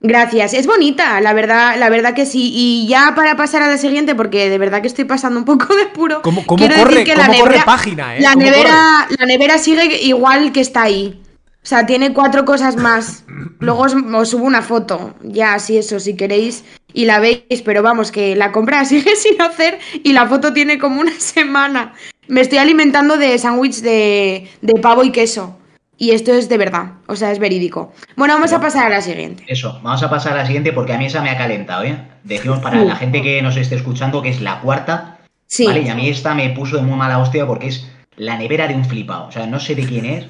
Gracias, 0.05 0.53
es 0.55 0.67
bonita, 0.67 1.21
la 1.21 1.33
verdad, 1.33 1.77
la 1.79 1.89
verdad 1.89 2.13
que 2.13 2.27
sí. 2.27 2.51
Y 2.53 2.89
ya 2.89 3.13
para 3.15 3.37
pasar 3.37 3.63
a 3.63 3.69
la 3.69 3.79
siguiente, 3.79 4.17
porque 4.17 4.51
de 4.51 4.59
verdad 4.59 4.81
que 4.83 4.89
estoy 4.89 5.05
pasando 5.05 5.39
un 5.39 5.45
poco 5.45 5.77
de 5.77 5.87
puro. 5.87 6.23
¿Cómo, 6.23 6.45
cómo 6.45 6.59
quiero 6.59 6.75
corre, 6.75 6.91
decir 6.97 7.07
que 7.07 7.17
la 7.17 7.29
cómo 7.29 7.39
corre 7.39 7.51
nevera- 7.53 7.65
página, 7.65 8.17
eh? 8.17 8.21
La 8.21 8.33
¿Cómo 8.33 8.45
nevera, 8.45 9.07
la 9.17 9.27
nevera 9.27 9.59
sigue 9.59 10.03
igual 10.03 10.51
que 10.51 10.61
está 10.61 10.83
ahí. 10.83 11.22
O 11.63 11.67
sea, 11.67 11.87
tiene 11.87 12.13
cuatro 12.13 12.45
cosas 12.45 12.77
más. 12.77 13.25
Luego 13.61 13.83
os, 13.83 13.95
os 13.95 14.29
subo 14.31 14.45
una 14.45 14.63
foto, 14.63 15.15
ya 15.23 15.55
así 15.55 15.79
eso, 15.79 16.01
si 16.01 16.17
queréis, 16.17 16.65
y 16.93 17.05
la 17.05 17.21
veis, 17.21 17.63
pero 17.65 17.83
vamos, 17.83 18.11
que 18.11 18.35
la 18.35 18.51
compra 18.51 18.85
sigue 18.85 19.15
sin 19.17 19.41
hacer 19.41 19.79
y 20.03 20.13
la 20.13 20.27
foto 20.27 20.53
tiene 20.53 20.79
como 20.79 21.01
una 21.01 21.13
semana. 21.19 21.95
Me 22.29 22.41
estoy 22.41 22.59
alimentando 22.59 23.17
de 23.17 23.39
sándwich 23.39 23.81
de, 23.81 24.49
de 24.61 24.73
pavo 24.81 25.05
y 25.05 25.13
queso. 25.13 25.59
Y 25.99 26.11
esto 26.11 26.33
es 26.33 26.49
de 26.49 26.59
verdad, 26.59 26.95
o 27.07 27.15
sea, 27.15 27.31
es 27.31 27.39
verídico. 27.39 27.93
Bueno, 28.17 28.35
vamos 28.35 28.53
a 28.53 28.61
pasar 28.61 28.87
a 28.87 28.89
la 28.89 29.01
siguiente. 29.03 29.45
Eso, 29.47 29.79
vamos 29.85 30.03
a 30.03 30.11
pasar 30.11 30.33
a 30.33 30.37
la 30.39 30.47
siguiente 30.47 30.73
porque 30.73 30.93
a 30.95 30.99
mí 30.99 31.07
esa 31.07 31.23
me 31.23 31.31
ha 31.31 31.39
calentado, 31.39 31.85
¿eh? 31.85 31.97
Decimos 32.25 32.59
para 32.59 32.83
la 32.83 32.97
gente 32.97 33.23
que 33.23 33.41
nos 33.41 33.57
esté 33.57 33.77
escuchando 33.77 34.21
que 34.21 34.31
es 34.31 34.41
la 34.41 34.61
cuarta, 34.61 35.19
Sí. 35.47 35.67
¿vale? 35.67 35.83
Y 35.83 35.89
a 35.91 35.95
mí 35.95 36.09
esta 36.09 36.35
me 36.35 36.49
puso 36.51 36.77
de 36.77 36.83
muy 36.83 36.97
mala 36.97 37.19
hostia 37.19 37.47
porque 37.47 37.69
es 37.69 37.87
la 38.17 38.37
nevera 38.37 38.67
de 38.67 38.75
un 38.75 38.85
flipado. 38.85 39.27
O 39.27 39.33
sea, 39.33 39.47
no 39.47 39.61
sé 39.61 39.77
de 39.77 39.85
quién 39.87 40.07
es, 40.07 40.25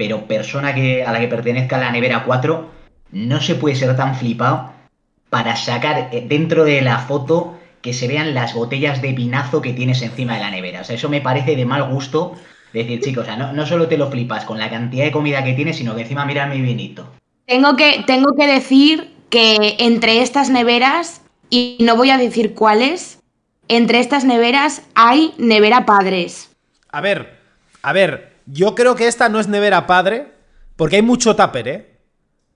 pero 0.00 0.26
persona 0.26 0.74
que, 0.74 1.04
a 1.04 1.12
la 1.12 1.20
que 1.20 1.28
pertenezca 1.28 1.76
la 1.76 1.92
nevera 1.92 2.24
4, 2.24 2.70
no 3.12 3.40
se 3.42 3.54
puede 3.54 3.76
ser 3.76 3.94
tan 3.96 4.16
flipado 4.16 4.72
para 5.28 5.56
sacar 5.56 6.08
eh, 6.10 6.24
dentro 6.26 6.64
de 6.64 6.80
la 6.80 7.00
foto 7.00 7.58
que 7.82 7.92
se 7.92 8.08
vean 8.08 8.32
las 8.32 8.54
botellas 8.54 9.02
de 9.02 9.12
pinazo 9.12 9.60
que 9.60 9.74
tienes 9.74 10.00
encima 10.00 10.36
de 10.36 10.40
la 10.40 10.50
nevera. 10.50 10.80
O 10.80 10.84
sea, 10.84 10.96
eso 10.96 11.10
me 11.10 11.20
parece 11.20 11.54
de 11.54 11.66
mal 11.66 11.92
gusto. 11.92 12.32
Decir, 12.72 13.00
chicos, 13.04 13.24
o 13.24 13.26
sea, 13.26 13.36
no, 13.36 13.52
no 13.52 13.66
solo 13.66 13.88
te 13.88 13.98
lo 13.98 14.10
flipas 14.10 14.46
con 14.46 14.58
la 14.58 14.70
cantidad 14.70 15.04
de 15.04 15.12
comida 15.12 15.44
que 15.44 15.52
tienes, 15.52 15.76
sino 15.76 15.94
que 15.94 16.00
encima 16.00 16.24
mira 16.24 16.46
mi 16.46 16.62
vinito. 16.62 17.06
Tengo 17.44 17.76
que, 17.76 18.02
tengo 18.06 18.34
que 18.34 18.46
decir 18.46 19.12
que 19.28 19.76
entre 19.80 20.22
estas 20.22 20.48
neveras, 20.48 21.20
y 21.50 21.76
no 21.80 21.94
voy 21.94 22.08
a 22.08 22.16
decir 22.16 22.54
cuáles, 22.54 23.20
entre 23.68 23.98
estas 23.98 24.24
neveras 24.24 24.80
hay 24.94 25.34
nevera 25.36 25.84
padres. 25.84 26.56
A 26.90 27.02
ver, 27.02 27.38
a 27.82 27.92
ver, 27.92 28.29
yo 28.46 28.74
creo 28.74 28.94
que 28.94 29.06
esta 29.06 29.28
no 29.28 29.40
es 29.40 29.48
nevera 29.48 29.86
padre, 29.86 30.32
porque 30.76 30.96
hay 30.96 31.02
mucho 31.02 31.36
tupper, 31.36 31.68
¿eh? 31.68 31.90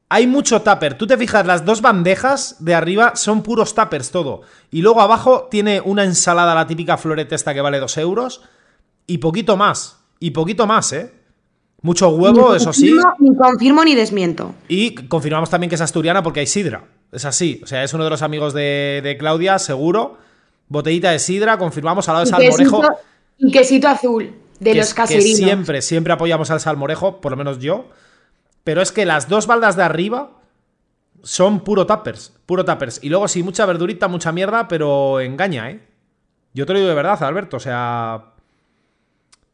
Hay 0.09 0.27
mucho 0.27 0.63
tupper. 0.63 0.97
Tú 0.97 1.07
te 1.07 1.17
fijas, 1.17 1.47
las 1.47 1.65
dos 1.65 1.81
bandejas 1.81 2.57
de 2.65 2.75
arriba 2.75 3.17
son 3.17 3.43
puros 3.43 3.75
tuppers 3.75 4.11
todo. 4.11 4.43
Y 4.71 4.83
luego 4.83 5.01
abajo 5.01 5.49
tiene 5.51 5.81
una 5.81 6.05
ensalada, 6.05 6.55
la 6.55 6.67
típica 6.67 6.97
floreta 6.97 7.35
esta 7.35 7.55
que 7.55 7.61
vale 7.61 7.81
dos 7.81 7.97
euros. 7.97 8.43
Y 9.07 9.19
poquito 9.19 9.57
más. 9.57 9.99
Y 10.21 10.31
poquito 10.31 10.67
más, 10.67 10.93
¿eh? 10.93 11.13
Mucho 11.83 12.11
huevo, 12.11 12.51
Ni 12.51 12.57
eso 12.57 12.73
sí. 12.73 12.95
Ni 13.19 13.37
confirmo 13.37 13.85
ni 13.85 13.95
desmiento. 13.95 14.55
Y 14.69 14.95
confirmamos 14.95 15.51
también 15.51 15.69
que 15.69 15.75
es 15.75 15.81
asturiana 15.81 16.23
porque 16.23 16.41
hay 16.41 16.47
sidra. 16.47 16.85
Es 17.13 17.25
así. 17.25 17.61
O 17.63 17.67
sea, 17.67 17.83
es 17.83 17.93
uno 17.93 18.05
de 18.05 18.11
los 18.11 18.23
amigos 18.23 18.55
de, 18.55 19.01
de 19.03 19.17
Claudia, 19.19 19.59
seguro. 19.59 20.19
Botellita 20.69 21.11
de 21.11 21.19
sidra, 21.19 21.59
confirmamos 21.59 22.09
al 22.09 22.15
lado 22.15 22.25
de 22.25 22.31
salmorejo. 22.31 22.83
y 23.39 23.51
quesito 23.51 23.89
azul 23.89 24.44
de 24.61 24.73
que, 24.73 24.79
los 24.79 24.89
es- 24.89 24.95
que 24.95 25.01
caserinos. 25.03 25.37
siempre, 25.39 25.83
siempre 25.83 26.13
apoyamos 26.13 26.51
al 26.51 26.61
salmorejo, 26.61 27.21
por 27.21 27.33
lo 27.33 27.37
menos 27.37 27.59
yo. 27.59 27.89
Pero 28.65 28.81
es 28.81 28.93
que 28.93 29.05
las 29.05 29.29
dos 29.29 29.47
baldas 29.47 29.77
de 29.77 29.83
arriba, 29.83 30.31
son 31.23 31.61
puro 31.61 31.87
tappers, 31.87 32.33
puro 32.47 32.65
tappers. 32.65 33.01
Y 33.03 33.09
luego 33.09 33.29
sí, 33.29 33.43
mucha 33.43 33.65
verdurita, 33.67 34.09
mucha 34.09 34.31
mierda, 34.33 34.69
pero 34.69 35.21
engaña, 35.21 35.71
¿eh? 35.71 35.81
Yo 36.53 36.67
te 36.67 36.73
lo 36.73 36.79
digo 36.79 36.89
de 36.89 36.95
verdad, 36.95 37.23
Alberto, 37.23 37.57
o 37.57 37.61
sea... 37.61 38.25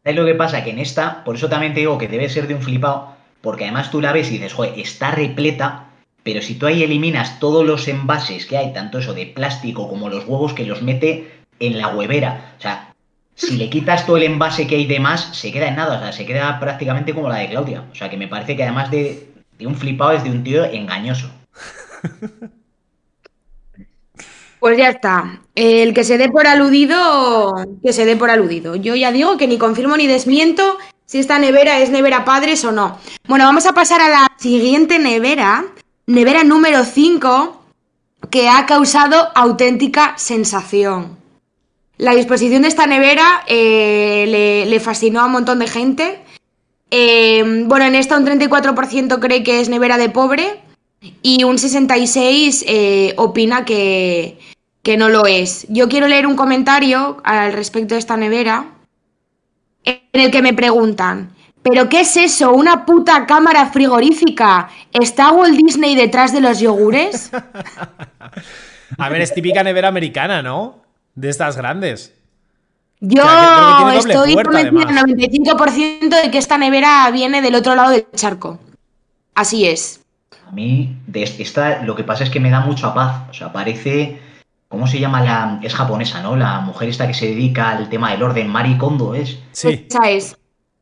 Es 0.03 0.15
lo 0.17 0.25
que 0.25 0.35
pasa, 0.35 0.65
que 0.65 0.71
en 0.71 0.79
esta, 0.79 1.25
por 1.25 1.37
eso 1.37 1.49
también 1.49 1.75
te 1.75 1.81
digo 1.81 1.99
que 1.99 2.09
debe 2.09 2.29
ser 2.29 2.47
de 2.49 2.55
un 2.55 2.63
flipado, 2.63 3.15
porque 3.41 3.65
además 3.65 3.91
tú 3.91 4.01
la 4.01 4.13
ves 4.13 4.29
y 4.31 4.35
dices, 4.35 4.53
joder, 4.55 4.79
está 4.79 5.11
repleta, 5.11 5.91
pero 6.23 6.41
si 6.43 6.55
tú 6.55 6.67
ahí 6.67 6.83
eliminas 6.83 7.39
todos 7.39 7.65
los 7.67 7.87
envases 7.89 8.47
que 8.47 8.57
hay, 8.57 8.73
tanto 8.73 8.99
eso 8.99 9.15
de 9.15 9.27
plástico 9.27 9.89
como 9.89 10.09
los 10.09 10.27
huevos 10.27 10.55
que 10.55 10.67
los 10.67 10.83
mete 10.83 11.31
en 11.59 11.79
la 11.79 11.89
huevera, 11.89 12.55
o 12.59 12.63
sea, 12.63 12.95
si 13.41 13.57
le 13.57 13.71
quitas 13.71 14.05
todo 14.05 14.19
el 14.19 14.25
envase 14.25 14.67
que 14.67 14.77
hay 14.77 14.87
de 14.87 15.01
más, 15.01 15.35
se 15.35 15.51
queda 15.51 15.69
en 15.69 15.77
nada, 15.77 15.97
o 15.97 16.03
sea, 16.03 16.13
se 16.13 16.27
queda 16.27 16.61
prácticamente 16.61 17.15
como 17.15 17.31
la 17.31 17.37
de 17.39 17.49
Claudia. 17.49 17.85
O 17.91 17.95
sea, 17.95 18.11
que 18.11 18.19
me 18.19 18.29
parece 18.29 18.55
que 18.55 18.65
además 18.65 18.91
de, 18.91 19.29
un 19.61 19.75
flipado 19.75 20.13
es 20.13 20.23
de 20.23 20.31
un 20.31 20.45
tío 20.45 20.65
engañoso. 20.65 21.31
Pues 24.59 24.77
ya 24.77 24.91
está. 24.91 25.41
El 25.55 25.95
que 25.95 26.05
se 26.05 26.19
dé 26.19 26.29
por 26.29 26.47
aludido, 26.47 27.55
que 27.83 27.95
se 27.95 28.05
dé 28.05 28.15
por 28.15 28.29
aludido. 28.29 28.77
Yo 28.77 28.95
ya 28.95 29.11
digo 29.11 29.39
que 29.39 29.47
ni 29.47 29.57
confirmo 29.57 29.97
ni 29.97 30.07
desmiento 30.07 30.77
si 31.07 31.19
esta 31.19 31.39
nevera 31.39 31.81
es 31.81 31.89
nevera 31.89 32.27
padres 32.27 32.63
o 32.67 32.71
no. 32.71 32.99
Bueno, 33.27 33.47
vamos 33.47 33.65
a 33.65 33.73
pasar 33.73 34.03
a 34.03 34.11
la 34.11 34.27
siguiente 34.37 34.99
nevera, 34.99 35.65
nevera 36.07 36.45
número 36.45 36.85
5, 36.85 37.65
que 38.29 38.51
ha 38.51 38.67
causado 38.67 39.31
auténtica 39.35 40.13
sensación. 40.19 41.20
La 42.01 42.15
disposición 42.15 42.63
de 42.63 42.69
esta 42.69 42.87
nevera 42.87 43.43
eh, 43.47 44.65
le, 44.67 44.81
fascinó 44.81 45.21
a 45.21 45.27
un 45.27 45.33
montón 45.33 45.59
de 45.59 45.67
gente. 45.67 46.19
Eh, 46.91 47.65
bueno, 47.67 47.85
en 47.85 47.95
esta 47.95 48.17
un 48.17 48.25
34% 48.25 49.19
cree 49.21 49.43
que 49.43 49.61
es 49.61 49.69
nevera 49.69 49.99
de 49.99 50.09
pobre 50.09 50.63
y 51.21 51.45
un 51.45 51.59
66% 51.59 52.65
eh, 52.67 53.13
opina 53.19 53.67
que, 53.67 54.39
que 54.83 54.97
no 54.97 55.11
lo 55.11 55.27
es. 55.27 55.67
Yo 55.69 55.91
quiero 55.91 56.09
leer 56.09 56.27
un 56.27 56.37
comentario 56.37 57.19
al 57.23 57.53
respecto 57.53 57.95
de 57.95 57.99
esta 57.99 58.17
nevera 58.17 58.65
en 59.85 60.01
el 60.11 60.31
que 60.31 60.41
me 60.41 60.55
preguntan, 60.55 61.35
¿pero 61.63 61.91
qué 61.91 62.01
es 62.01 62.17
eso? 62.17 62.55
¿Una 62.55 62.87
puta 62.87 63.27
cámara 63.27 63.67
frigorífica? 63.67 64.71
¿Está 64.91 65.33
Walt 65.33 65.55
Disney 65.55 65.95
detrás 65.97 66.33
de 66.33 66.41
los 66.41 66.61
yogures? 66.61 67.31
A 68.97 69.09
ver, 69.11 69.21
es 69.21 69.35
típica 69.35 69.63
nevera 69.63 69.89
americana, 69.89 70.41
¿no? 70.41 70.81
De 71.21 71.29
estas 71.29 71.55
grandes. 71.59 72.15
Yo 73.01 73.23
O 73.23 73.27
sea, 73.27 73.77
que 73.79 73.93
que 73.93 73.99
estoy 73.99 74.35
convencida 74.35 74.89
al 74.89 75.07
95% 75.07 76.23
de 76.23 76.31
que 76.31 76.39
esta 76.39 76.57
nevera 76.57 77.11
viene 77.11 77.43
del 77.43 77.55
otro 77.57 77.75
lado 77.75 77.91
del 77.91 78.07
charco. 78.15 78.59
Así 79.35 79.67
es. 79.67 80.01
A 80.49 80.53
mí, 80.53 80.97
de 81.07 81.23
esta, 81.23 81.83
lo 81.83 81.95
que 81.95 82.05
pasa 82.05 82.25
es 82.25 82.31
que 82.31 82.41
me 82.41 82.51
da 82.51 82.61
mucha 82.61 82.95
paz. 82.95 83.29
O 83.29 83.35
sea, 83.35 83.53
parece. 83.53 84.19
¿Cómo 84.69 84.87
se 84.87 84.99
llama 84.99 85.23
la.? 85.23 85.61
Es 85.63 85.75
japonesa, 85.75 86.23
¿no? 86.23 86.37
La 86.37 86.61
mujer 86.61 86.89
esta 86.89 87.07
que 87.07 87.15
se 87.15 87.27
dedica 87.27 87.71
al 87.71 87.91
tema 87.91 88.13
del 88.13 88.23
orden, 88.23 88.49
Mari 88.49 88.79
Kondo, 88.79 89.15
¿es? 89.15 89.39
Sí. 89.53 89.87
Esa 89.89 90.11
es. 90.11 90.37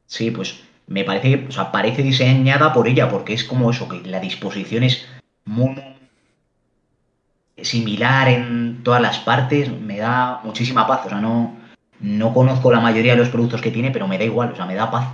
Sí, 0.07 0.31
pues 0.31 0.61
me 0.87 1.03
parece 1.03 1.31
que. 1.31 1.49
O 1.49 1.53
sea, 1.53 1.73
parece 1.73 2.03
diseñada 2.05 2.73
por 2.73 2.87
ella, 2.87 3.09
porque 3.09 3.35
es 3.35 3.43
como 3.43 3.73
eso, 3.73 3.89
que 3.89 4.01
la 4.09 4.21
disposición 4.21 4.85
es 4.85 5.05
muy. 5.45 5.75
Similar 7.63 8.29
en 8.29 8.83
todas 8.83 9.01
las 9.03 9.19
partes. 9.19 9.71
Me 9.71 9.99
da 9.99 10.41
muchísima 10.45 10.87
paz. 10.87 11.07
O 11.07 11.09
sea, 11.09 11.21
no. 11.21 11.57
No 12.01 12.33
conozco 12.33 12.71
la 12.71 12.79
mayoría 12.79 13.13
de 13.15 13.19
los 13.19 13.29
productos 13.29 13.61
que 13.61 13.73
tiene, 13.73 13.91
pero 13.91 14.07
me 14.07 14.19
da 14.19 14.23
igual, 14.25 14.53
o 14.53 14.57
sea, 14.57 14.67
me 14.67 14.77
da 14.77 14.89
paz. 14.89 15.05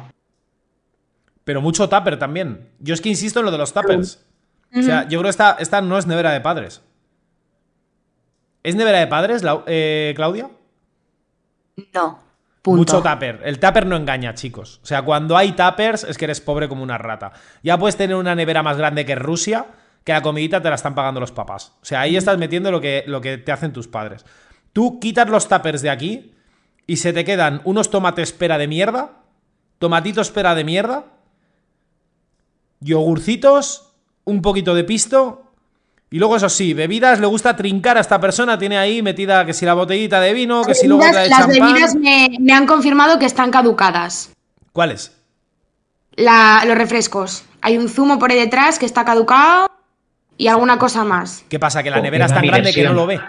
Pero 1.42 1.62
mucho 1.62 1.88
tupper 1.88 2.18
también. 2.18 2.68
Yo 2.78 2.92
es 2.92 3.00
que 3.00 3.09
insisto 3.09 3.38
en 3.40 3.46
lo 3.46 3.50
de 3.50 3.57
los 3.57 3.72
tuppers. 3.72 4.22
O 4.76 4.83
sea, 4.83 5.04
yo 5.04 5.18
creo 5.18 5.22
que 5.22 5.28
esta, 5.30 5.57
esta 5.61 5.80
no 5.80 5.96
es 5.96 6.07
nevera 6.07 6.33
de 6.33 6.42
padres. 6.42 6.83
¿Es 8.62 8.74
nevera 8.74 8.98
de 8.98 9.07
padres, 9.07 9.42
Lau- 9.42 9.62
eh, 9.66 10.12
Claudia? 10.16 10.50
No. 11.94 12.18
Punto. 12.62 12.78
Mucho 12.78 13.02
tupper. 13.02 13.40
El 13.44 13.59
tupper 13.59 13.87
no 13.87 13.96
engaña, 13.96 14.35
chicos. 14.35 14.80
O 14.83 14.87
sea, 14.87 15.02
cuando 15.02 15.37
hay 15.37 15.52
tuppers 15.52 16.04
es 16.04 16.16
que 16.16 16.24
eres 16.24 16.40
pobre 16.40 16.68
como 16.68 16.83
una 16.83 16.96
rata. 16.98 17.33
Ya 17.62 17.78
puedes 17.78 17.96
tener 17.96 18.16
una 18.16 18.35
nevera 18.35 18.62
más 18.62 18.76
grande 18.78 19.04
que 19.04 19.14
Rusia, 19.14 19.66
que 20.05 20.12
la 20.12 20.23
comidita 20.23 20.61
te 20.61 20.69
la 20.69 20.75
están 20.75 20.95
pagando 20.95 21.19
los 21.21 21.33
papás. 21.33 21.73
O 21.81 21.85
sea, 21.85 22.03
ahí 22.03 22.17
estás 22.17 22.37
metiendo 22.38 22.71
lo 22.71 22.81
que, 22.81 23.05
lo 23.07 23.21
que 23.21 23.38
te 23.38 23.51
hacen 23.53 23.73
tus 23.73 23.88
padres. 23.88 24.25
Tú 24.73 25.01
quitas 25.01 25.29
los 25.29 25.49
tuppers 25.49 25.81
de 25.83 25.90
aquí 25.90 26.35
y 26.87 26.97
se 26.99 27.12
te 27.12 27.25
quedan 27.25 27.62
unos 27.64 27.90
tomates 27.90 28.33
pera 28.33 28.59
de 28.59 28.69
mierda, 28.69 29.12
tomatitos 29.79 30.31
pera 30.31 30.55
de 30.55 30.64
mierda, 30.64 31.05
yogurcitos, 32.81 33.93
un 34.25 34.43
poquito 34.43 34.75
de 34.75 34.85
pisto. 34.85 35.40
Y 36.11 36.19
luego, 36.19 36.37
eso 36.37 36.49
sí, 36.49 36.75
bebidas, 36.75 37.19
le 37.19 37.27
gusta 37.27 37.57
trincar 37.57 37.97
a 37.97 38.01
esta 38.01 38.21
persona. 38.21 38.59
Tiene 38.59 38.79
ahí 38.79 39.03
metida 39.03 39.45
que 39.47 39.53
si 39.55 39.64
la 39.64 39.75
botellita 39.75 40.21
de 40.21 40.33
vino, 40.33 40.62
que 40.64 40.75
si 40.75 40.87
luego 40.87 41.03
Las 41.05 41.12
de 41.14 41.19
bebidas- 41.23 41.29
las 41.31 41.38
champán. 41.57 41.73
bebidas 41.73 41.95
me, 41.97 42.37
me 42.40 42.53
han 42.53 42.67
confirmado 42.67 43.19
que 43.19 43.27
están 43.27 43.51
caducadas. 43.51 44.31
¿Cuáles? 44.73 45.12
La- 46.14 46.62
los 46.67 46.77
refrescos. 46.77 47.45
Hay 47.62 47.79
un 47.79 47.88
zumo 47.88 48.19
por 48.19 48.31
ahí 48.31 48.38
detrás 48.38 48.79
que 48.79 48.87
está 48.87 49.05
caducado 49.05 49.67
y 50.37 50.49
alguna 50.49 50.79
cosa 50.79 51.05
más. 51.05 51.44
¿Qué 51.49 51.59
pasa? 51.59 51.83
Que 51.83 51.90
la 51.90 51.97
Confirma 51.97 52.11
nevera 52.11 52.27
es 52.27 52.35
tan 52.35 52.47
grande 52.47 52.73
que 52.73 52.85
no 52.85 52.92
lo 52.92 53.07
ve. 53.07 53.20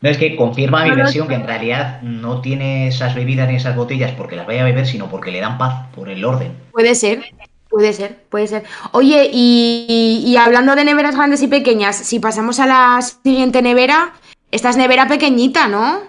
No 0.00 0.10
es 0.10 0.18
que 0.18 0.36
confirma 0.36 0.84
mi 0.84 0.90
no, 0.90 0.96
versión 0.96 1.26
que 1.28 1.34
en 1.34 1.46
realidad 1.46 2.02
no 2.02 2.42
tiene 2.42 2.88
esas 2.88 3.14
bebidas 3.14 3.48
ni 3.48 3.56
esas 3.56 3.74
botellas 3.74 4.12
porque 4.12 4.36
las 4.36 4.46
vaya 4.46 4.60
a 4.60 4.64
beber, 4.64 4.86
sino 4.86 5.08
porque 5.08 5.30
le 5.30 5.40
dan 5.40 5.56
paz 5.56 5.86
por 5.94 6.10
el 6.10 6.22
orden. 6.26 6.52
Puede 6.72 6.94
ser, 6.94 7.24
puede 7.70 7.94
ser, 7.94 8.22
puede 8.28 8.46
ser. 8.46 8.64
Oye, 8.92 9.30
y, 9.32 10.22
y 10.26 10.36
hablando 10.36 10.76
de 10.76 10.84
neveras 10.84 11.16
grandes 11.16 11.42
y 11.42 11.48
pequeñas, 11.48 11.96
si 11.96 12.20
pasamos 12.20 12.60
a 12.60 12.66
la 12.66 13.00
siguiente 13.00 13.62
nevera, 13.62 14.12
esta 14.50 14.68
es 14.68 14.76
nevera 14.76 15.08
pequeñita, 15.08 15.68
¿no? 15.68 16.00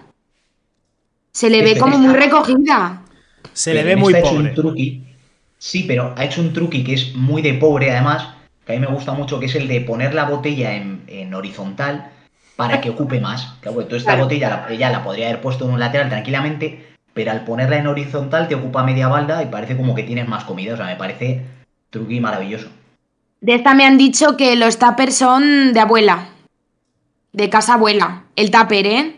Se 1.32 1.50
le 1.50 1.62
ve 1.62 1.78
como 1.78 1.98
muy 1.98 2.14
recogida. 2.14 3.02
Se 3.54 3.74
le 3.74 3.84
ve 3.84 3.96
muy 3.96 4.14
esta 4.14 4.18
ha 4.18 4.30
hecho 4.30 4.36
pobre. 4.36 4.50
un 4.50 4.56
truqui. 4.56 5.04
Sí, 5.58 5.86
pero 5.88 6.14
ha 6.18 6.26
hecho 6.26 6.42
un 6.42 6.52
truqui 6.52 6.84
que 6.84 6.94
es 6.96 7.16
muy 7.16 7.42
de 7.42 7.54
pobre, 7.54 7.92
además, 7.92 8.35
que 8.66 8.74
a 8.74 8.76
mí 8.76 8.82
me 8.82 8.92
gusta 8.94 9.14
mucho, 9.14 9.40
que 9.40 9.46
es 9.46 9.56
el 9.56 9.68
de 9.68 9.82
poner 9.82 10.14
la 10.14 10.26
botella 10.26 10.76
en, 10.76 11.04
en 11.08 11.34
horizontal 11.34 12.12
para 12.56 12.82
que 12.82 12.90
ocupe 12.90 13.20
más. 13.20 13.56
Claro, 13.62 13.86
tú 13.86 13.96
esta 13.96 14.12
Claro. 14.12 14.24
botella 14.26 14.50
la, 14.50 14.74
ella 14.74 14.90
la 14.90 15.04
podría 15.04 15.28
haber 15.30 15.42
puesto 15.42 15.66
en 15.66 15.72
un 15.72 15.80
lateral 15.80 16.10
tranquilamente, 16.10 16.94
pero 17.14 17.32
al 17.32 17.44
ponerla 17.46 17.78
en 17.78 17.88
horizontal 17.88 18.48
te 18.48 18.56
ocupa 18.56 18.84
media 18.84 19.08
balda 19.08 19.44
y 19.44 19.48
parece 19.48 19.78
como 19.78 19.94
que 19.96 20.04
tienes 20.04 20.28
más 20.28 20.44
comida. 20.46 20.74
O 20.74 20.78
sea, 20.78 20.86
me 20.88 20.96
parece 20.96 21.42
truqui 21.90 22.20
maravilloso. 22.20 22.68
De 23.42 23.54
esta 23.56 23.74
me 23.76 23.86
han 23.86 23.98
dicho 23.98 24.36
que 24.38 24.56
los 24.56 24.80
tuppers 24.80 25.16
son 25.16 25.74
de 25.74 25.80
abuela. 25.80 26.30
De 27.34 27.50
casa 27.50 27.74
abuela. 27.76 28.24
El 28.36 28.50
tupper, 28.50 28.88
¿eh? 28.88 29.16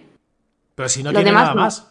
Pero 0.75 0.89
si 0.89 1.03
no 1.03 1.11
Lo 1.11 1.19
tiene 1.19 1.29
demás 1.31 1.43
nada 1.43 1.55
no. 1.55 1.61
más. 1.61 1.87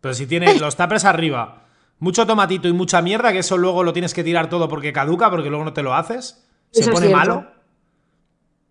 Pero 0.00 0.14
si 0.14 0.26
tiene 0.26 0.54
los 0.58 0.76
tuppers 0.76 1.04
arriba, 1.04 1.62
mucho 1.98 2.26
tomatito 2.26 2.68
y 2.68 2.72
mucha 2.72 3.00
mierda, 3.02 3.32
que 3.32 3.38
eso 3.38 3.56
luego 3.56 3.82
lo 3.82 3.92
tienes 3.92 4.14
que 4.14 4.24
tirar 4.24 4.48
todo 4.48 4.68
porque 4.68 4.92
caduca, 4.92 5.30
porque 5.30 5.48
luego 5.48 5.64
no 5.64 5.72
te 5.72 5.82
lo 5.82 5.94
haces. 5.94 6.44
Se 6.72 6.90
pone 6.90 7.06
malo. 7.16 7.46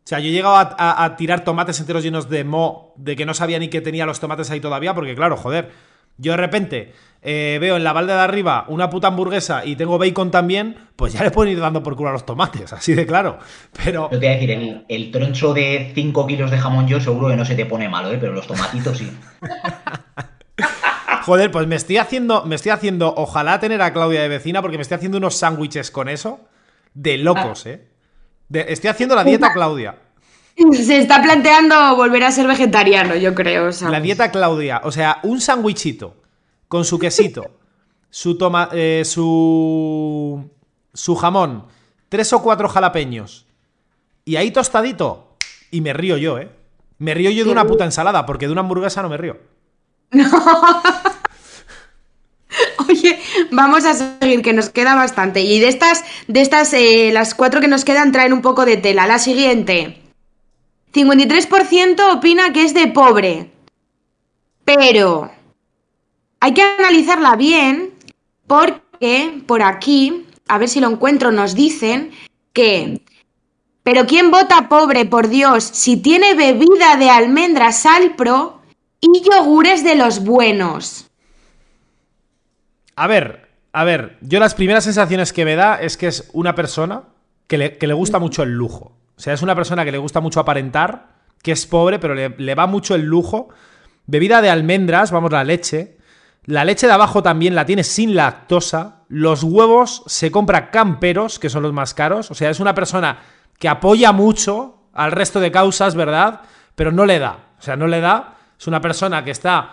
O 0.04 0.08
sea, 0.12 0.20
yo 0.20 0.28
he 0.30 0.32
llegado 0.32 0.56
a, 0.56 0.76
a- 0.78 1.04
a 1.06 1.16
tirar 1.16 1.44
tomates 1.44 1.80
enteros 1.80 2.04
llenos 2.04 2.28
de 2.30 2.44
mo, 2.44 2.94
de 2.98 3.16
que 3.16 3.26
no 3.26 3.34
sabía 3.34 3.60
ni 3.60 3.70
que 3.70 3.82
tenía 3.82 4.06
los 4.06 4.20
tomates 4.20 4.50
ahí 4.52 4.60
todavía, 4.60 4.94
porque 4.94 5.16
claro, 5.16 5.38
joder, 5.38 5.70
yo 6.18 6.32
de 6.34 6.38
repente 6.38 6.94
eh, 7.22 7.60
veo 7.62 7.78
en 7.78 7.84
la 7.84 7.94
balda 7.94 8.16
de 8.16 8.22
arriba 8.22 8.66
una 8.68 8.90
puta 8.90 9.08
hamburguesa 9.08 9.64
y 9.64 9.76
tengo 9.76 9.98
bacon 10.00 10.32
también, 10.32 10.76
pues 10.96 11.14
ya 11.14 11.24
le 11.24 11.32
pueden 11.32 11.54
ir 11.54 11.60
dando 11.60 11.82
por 11.84 11.96
culo 11.96 12.10
a 12.10 12.14
los 12.14 12.26
tomates, 12.26 12.74
así 12.74 12.94
de 12.96 13.06
claro. 13.06 13.38
Pero 13.84 14.10
Yo 14.12 14.20
te 14.20 14.26
voy 14.26 14.28
a 14.28 14.32
decir, 14.32 14.52
el, 14.52 14.86
el 14.90 15.12
troncho 15.12 15.54
de 15.54 15.92
5 15.96 16.28
kilos 16.28 16.52
de 16.52 16.58
jamón 16.58 16.88
yo 16.88 17.00
seguro 17.00 17.30
que 17.30 17.36
no 17.38 17.46
se 17.46 17.56
te 17.56 17.66
pone 17.66 17.88
malo, 17.88 18.12
¿eh? 18.12 18.18
pero 18.20 18.34
los 18.34 18.48
tomatitos 18.48 18.98
sí. 18.98 19.12
Joder, 21.26 21.52
pues 21.52 21.68
me 21.68 21.76
estoy 21.76 21.98
haciendo, 21.98 22.44
me 22.46 22.56
estoy 22.56 22.72
haciendo, 22.72 23.14
ojalá 23.16 23.60
tener 23.60 23.82
a 23.84 23.94
Claudia 23.94 24.22
de 24.24 24.28
vecina, 24.28 24.62
porque 24.62 24.78
me 24.78 24.82
estoy 24.82 24.96
haciendo 24.96 25.20
unos 25.20 25.36
sándwiches 25.38 25.92
con 25.92 26.10
eso 26.10 26.40
de 26.96 27.18
locos, 27.20 27.66
¿eh? 27.68 27.88
De- 28.52 28.66
estoy 28.68 28.90
haciendo 28.90 29.16
la 29.16 29.24
dieta 29.24 29.54
Claudia. 29.54 29.96
Se 30.74 30.98
está 30.98 31.22
planteando 31.22 31.96
volver 31.96 32.24
a 32.26 32.32
ser 32.32 32.46
vegetariano, 32.46 33.16
yo 33.16 33.34
creo. 33.34 33.72
¿sabes? 33.72 33.92
La 33.94 34.02
dieta 34.02 34.30
Claudia, 34.30 34.82
o 34.84 34.92
sea, 34.92 35.20
un 35.24 35.40
sándwichito 35.40 36.16
con 36.68 36.84
su 36.84 37.00
quesito, 37.00 37.52
su 38.10 38.38
toma, 38.38 38.70
eh, 38.74 39.04
su 39.06 40.50
su 40.94 41.16
jamón, 41.16 41.66
tres 42.10 42.34
o 42.34 42.42
cuatro 42.44 42.68
jalapeños 42.68 43.46
y 44.26 44.36
ahí 44.36 44.52
tostadito 44.52 45.38
y 45.72 45.80
me 45.80 45.94
río 45.94 46.18
yo, 46.18 46.38
¿eh? 46.38 46.52
Me 46.98 47.14
río 47.14 47.32
yo 47.32 47.46
de 47.46 47.52
una 47.52 47.66
puta 47.66 47.86
ensalada, 47.86 48.26
porque 48.26 48.46
de 48.48 48.52
una 48.52 48.62
hamburguesa 48.62 49.02
no 49.02 49.08
me 49.10 49.18
río. 49.18 49.38
Oye, 52.88 53.20
vamos 53.52 53.86
a 53.86 53.94
seguir, 53.94 54.42
que 54.42 54.54
nos 54.54 54.70
queda 54.70 54.96
bastante. 54.96 55.42
Y 55.42 55.60
de 55.60 55.68
estas, 55.68 56.04
de 56.28 56.42
estas, 56.42 56.74
eh, 56.74 57.12
las 57.12 57.36
cuatro 57.36 57.62
que 57.62 57.68
nos 57.68 57.86
quedan 57.86 58.12
traen 58.12 58.34
un 58.34 58.42
poco 58.42 58.66
de 58.66 58.78
tela. 58.78 59.08
La 59.08 59.20
siguiente. 59.20 60.02
53% 60.94 62.14
opina 62.14 62.54
que 62.54 62.64
es 62.64 62.74
de 62.74 62.88
pobre. 62.88 63.52
Pero 64.66 65.32
hay 66.40 66.54
que 66.54 66.62
analizarla 66.62 67.36
bien 67.36 67.94
porque 68.48 69.42
por 69.46 69.62
aquí, 69.62 70.26
a 70.48 70.58
ver 70.58 70.70
si 70.70 70.80
lo 70.80 70.90
encuentro, 70.90 71.32
nos 71.32 71.56
dicen 71.56 72.12
que 72.54 73.02
Pero 73.84 74.06
¿quién 74.06 74.30
vota 74.32 74.70
pobre, 74.70 75.06
por 75.06 75.28
Dios, 75.28 75.64
si 75.64 75.98
tiene 75.98 76.36
bebida 76.36 76.98
de 76.98 77.10
almendras 77.10 77.80
Salpro 77.80 78.62
y 79.00 79.22
yogures 79.22 79.84
de 79.84 79.96
los 79.96 80.24
buenos? 80.24 81.11
A 83.02 83.08
ver, 83.08 83.50
a 83.74 83.84
ver, 83.84 84.20
yo 84.22 84.40
las 84.40 84.54
primeras 84.54 84.84
sensaciones 84.84 85.34
que 85.34 85.44
me 85.44 85.56
da 85.56 85.82
es 85.82 85.98
que 85.98 86.06
es 86.06 86.30
una 86.34 86.54
persona 86.54 87.06
que 87.48 87.58
le, 87.58 87.78
que 87.80 87.88
le 87.88 87.96
gusta 87.96 88.20
mucho 88.20 88.44
el 88.44 88.52
lujo. 88.52 88.96
O 89.18 89.20
sea, 89.20 89.34
es 89.34 89.42
una 89.42 89.56
persona 89.56 89.84
que 89.84 89.92
le 89.92 89.98
gusta 89.98 90.22
mucho 90.22 90.40
aparentar, 90.40 91.08
que 91.42 91.52
es 91.52 91.66
pobre, 91.66 91.98
pero 91.98 92.14
le, 92.14 92.30
le 92.30 92.54
va 92.54 92.68
mucho 92.68 92.94
el 92.94 93.02
lujo. 93.02 93.50
Bebida 94.06 94.44
de 94.44 94.52
almendras, 94.52 95.10
vamos, 95.10 95.32
la 95.32 95.44
leche. 95.44 95.98
La 96.46 96.64
leche 96.64 96.86
de 96.86 96.94
abajo 96.94 97.24
también 97.24 97.56
la 97.56 97.66
tiene 97.66 97.84
sin 97.84 98.14
lactosa. 98.14 98.98
Los 99.08 99.42
huevos 99.42 100.04
se 100.06 100.30
compra 100.30 100.70
camperos, 100.70 101.40
que 101.40 101.50
son 101.50 101.64
los 101.64 101.74
más 101.74 101.96
caros. 101.96 102.30
O 102.30 102.36
sea, 102.36 102.52
es 102.52 102.60
una 102.60 102.76
persona 102.76 103.18
que 103.58 103.68
apoya 103.68 104.12
mucho 104.12 104.90
al 104.94 105.12
resto 105.12 105.40
de 105.40 105.52
causas, 105.52 105.96
¿verdad? 105.96 106.42
Pero 106.76 106.92
no 106.92 107.08
le 107.08 107.18
da. 107.18 107.48
O 107.58 107.64
sea, 107.64 107.76
no 107.76 107.88
le 107.88 108.00
da. 108.00 108.36
Es 108.60 108.68
una 108.68 108.80
persona 108.80 109.24
que 109.24 109.32
está 109.32 109.72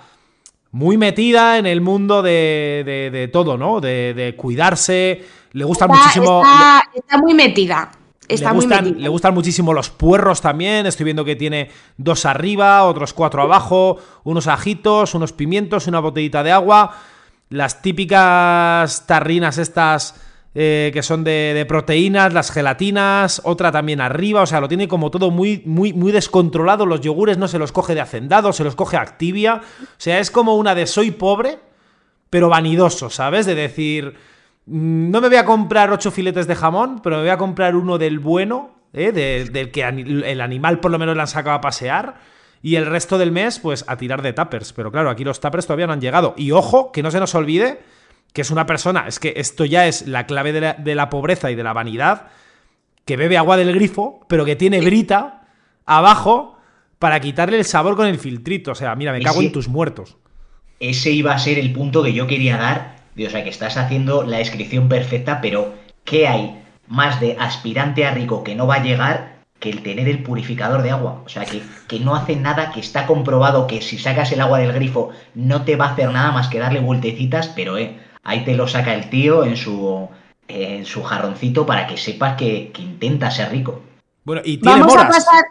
muy 0.79 0.97
metida 0.97 1.59
en 1.59 1.67
el 1.67 1.81
mundo 1.81 2.23
de, 2.23 2.85
de- 2.87 3.11
de 3.11 3.27
todo, 3.29 3.59
¿no? 3.59 3.81
De, 3.81 4.15
de 4.15 4.37
cuidarse. 4.37 5.25
Le 5.53 5.65
gustan 5.65 5.91
Está, 5.91 6.03
muchísimo. 6.05 6.43
está- 6.45 6.83
está 6.95 7.19
muy 7.19 7.35
metida. 7.35 7.91
Está 8.29 8.51
le, 8.51 8.55
muy 8.55 8.65
gustan, 8.67 8.85
metida. 8.85 9.01
le 9.03 9.09
gustan 9.09 9.35
muchísimo 9.35 9.73
los 9.73 9.91
puerros 9.91 10.41
también. 10.41 10.87
Estoy 10.87 11.03
viendo 11.05 11.25
que 11.25 11.35
tiene 11.35 11.71
dos 11.97 12.25
arriba, 12.27 12.85
otros 12.85 13.13
cuatro 13.13 13.43
abajo, 13.43 13.99
unos 14.23 14.47
ajitos, 14.47 15.15
unos 15.17 15.33
pimientos, 15.33 15.89
una 15.89 15.99
botellita 15.99 16.45
de 16.45 16.53
agua. 16.53 16.95
Las 17.49 17.83
típicas 17.83 19.05
tarrinas 19.07 19.59
estas 19.59 20.15
eh, 20.61 20.91
que 20.93 21.05
son 21.05 21.23
de, 21.23 21.65
proteínas, 21.69 22.33
las 22.33 22.51
gelatinas, 22.51 23.41
otra 23.45 23.71
también 23.71 24.01
arriba. 24.01 24.43
O 24.43 24.47
sea, 24.47 24.61
lo 24.61 24.67
tiene 24.67 24.89
como 24.89 25.09
todo 25.11 25.31
muy, 25.31 25.63
muy, 25.65 25.93
muy 25.93 26.11
descontrolado. 26.11 26.85
Los 26.85 27.01
yogures 27.01 27.39
no 27.39 27.47
se 27.47 27.61
los 27.61 27.71
coge 27.71 27.95
de 27.95 28.01
hacendado, 28.01 28.53
se 28.53 28.65
los 28.65 28.75
coge 28.75 28.97
Activia. 28.97 29.61
O 29.83 29.87
sea, 29.99 30.19
es 30.19 30.33
como 30.33 30.57
una 30.57 30.75
de 30.75 30.89
soy 30.89 31.13
pobre, 31.13 31.59
pero 32.29 32.49
vanidoso, 32.49 33.09
¿sabes? 33.09 33.47
De 33.47 33.55
decir, 33.55 34.15
mm, 34.67 35.11
no 35.13 35.21
me 35.21 35.29
voy 35.29 35.37
a 35.37 35.45
comprar 35.45 35.93
ocho 35.93 36.11
filetes 36.11 36.49
de 36.49 36.57
jamón, 36.57 37.01
pero 37.05 37.17
me 37.19 37.23
voy 37.23 37.31
a 37.31 37.39
comprar 37.39 37.77
uno 37.77 37.97
del 37.97 38.19
bueno, 38.19 38.71
¿eh? 38.93 39.13
De- 39.13 39.45
del 39.45 39.71
que 39.71 39.83
el 39.85 40.41
animal 40.41 40.81
por 40.81 40.91
lo 40.91 40.99
menos 40.99 41.15
le 41.15 41.21
han 41.23 41.29
sacado 41.29 41.55
a 41.57 41.61
pasear. 41.61 42.17
Y 42.63 42.75
el 42.75 42.87
resto 42.87 43.17
del 43.19 43.31
mes, 43.31 43.61
pues 43.61 43.85
a 43.87 43.97
tirar 43.97 44.23
de 44.23 44.33
tuppers. 44.33 44.73
Pero 44.73 44.91
claro, 44.91 45.09
aquí 45.11 45.23
los 45.23 45.39
tuppers 45.39 45.67
todavía 45.69 45.87
no 45.87 45.93
han 45.93 46.01
llegado. 46.01 46.35
Y 46.37 46.51
ojo, 46.51 46.91
que 46.91 47.05
no 47.05 47.13
se 47.13 47.21
nos 47.21 47.37
olvide 47.37 47.79
que 48.33 48.43
es 48.43 48.51
una 48.51 48.67
persona, 48.67 49.07
es 49.09 49.19
que 49.19 49.35
esto 49.37 49.65
ya 49.65 49.87
es 49.87 50.07
la 50.07 50.27
clave 50.27 50.53
de 50.53 50.61
la, 50.61 50.75
de 50.75 50.95
la 50.95 51.11
pobreza 51.11 51.51
y 51.51 51.55
de 51.55 51.63
la 51.63 51.73
vanidad, 51.73 52.29
que 53.05 53.17
bebe 53.17 53.39
agua 53.39 53.57
del 53.57 53.73
grifo, 53.75 54.21
pero 54.29 54.45
que 54.45 54.55
tiene 54.55 54.81
brita 54.81 55.49
abajo 55.87 56.59
para 56.99 57.21
quitarle 57.21 57.57
el 57.57 57.65
sabor 57.65 57.97
con 57.97 58.07
el 58.07 58.19
filtrito. 58.19 58.73
O 58.73 58.75
sea, 58.75 58.95
mira, 58.95 59.13
me 59.13 59.23
cago 59.23 59.41
en 59.41 59.53
tus 59.53 59.69
muertos. 59.69 60.17
Ese 60.81 61.11
iba 61.11 61.33
a 61.33 61.39
ser 61.39 61.59
el 61.59 61.73
punto 61.73 62.03
que 62.03 62.13
yo 62.13 62.27
quería 62.27 62.57
dar. 62.57 62.97
de, 63.15 63.27
O 63.27 63.31
sea, 63.31 63.43
que 63.43 63.51
estás 63.51 63.77
haciendo 63.77 64.25
la 64.25 64.39
descripción 64.39 64.89
perfecta, 64.89 65.41
pero 65.41 65.75
¿qué 66.05 66.29
hay 66.29 66.63
más 66.87 67.21
de 67.21 67.37
aspirante 67.39 68.05
a 68.05 68.13
rico 68.13 68.45
que 68.45 68.55
no 68.55 68.67
va 68.67 68.77
a 68.77 68.83
llegar 68.83 69.39
que 69.59 69.71
el 69.71 69.83
tener 69.83 70.09
el 70.09 70.23
purificador 70.23 70.83
de 70.83 70.91
agua? 70.91 71.23
O 71.25 71.29
sea, 71.29 71.45
que, 71.45 71.63
que 71.89 72.01
no 72.01 72.15
hace 72.15 72.37
nada, 72.37 72.73
que 72.73 72.81
está 72.81 73.07
comprobado 73.07 73.67
que 73.67 73.81
si 73.81 73.99
sacas 73.99 74.31
el 74.33 74.41
agua 74.41 74.59
del 74.59 74.73
grifo 74.73 75.11
no 75.35 75.63
te 75.65 75.77
va 75.77 75.87
a 75.87 75.93
hacer 75.93 76.11
nada 76.11 76.31
más 76.31 76.49
que 76.49 76.59
darle 76.59 76.81
vueltecitas, 76.81 77.49
pero 77.49 77.79
eh, 77.79 77.97
ahí 78.29 78.45
te 78.45 78.55
lo 78.55 78.69
saca 78.69 78.95
el 78.95 79.09
tío 79.11 79.45
en 79.45 79.57
su, 79.57 80.09
en 80.47 80.85
su 80.85 81.03
jarroncito 81.03 81.67
para 81.67 81.87
que 81.87 81.97
sepas 81.97 82.37
que, 82.37 82.71
que 82.73 82.83
intenta 82.83 83.31
ser 83.31 83.51
rico. 83.51 83.83
Bueno, 84.25 84.43
y 84.45 84.59
tiene 84.59 84.81
Vamos 84.81 84.95
a 84.95 85.05
moras. 85.05 85.17
pasar 85.25 85.45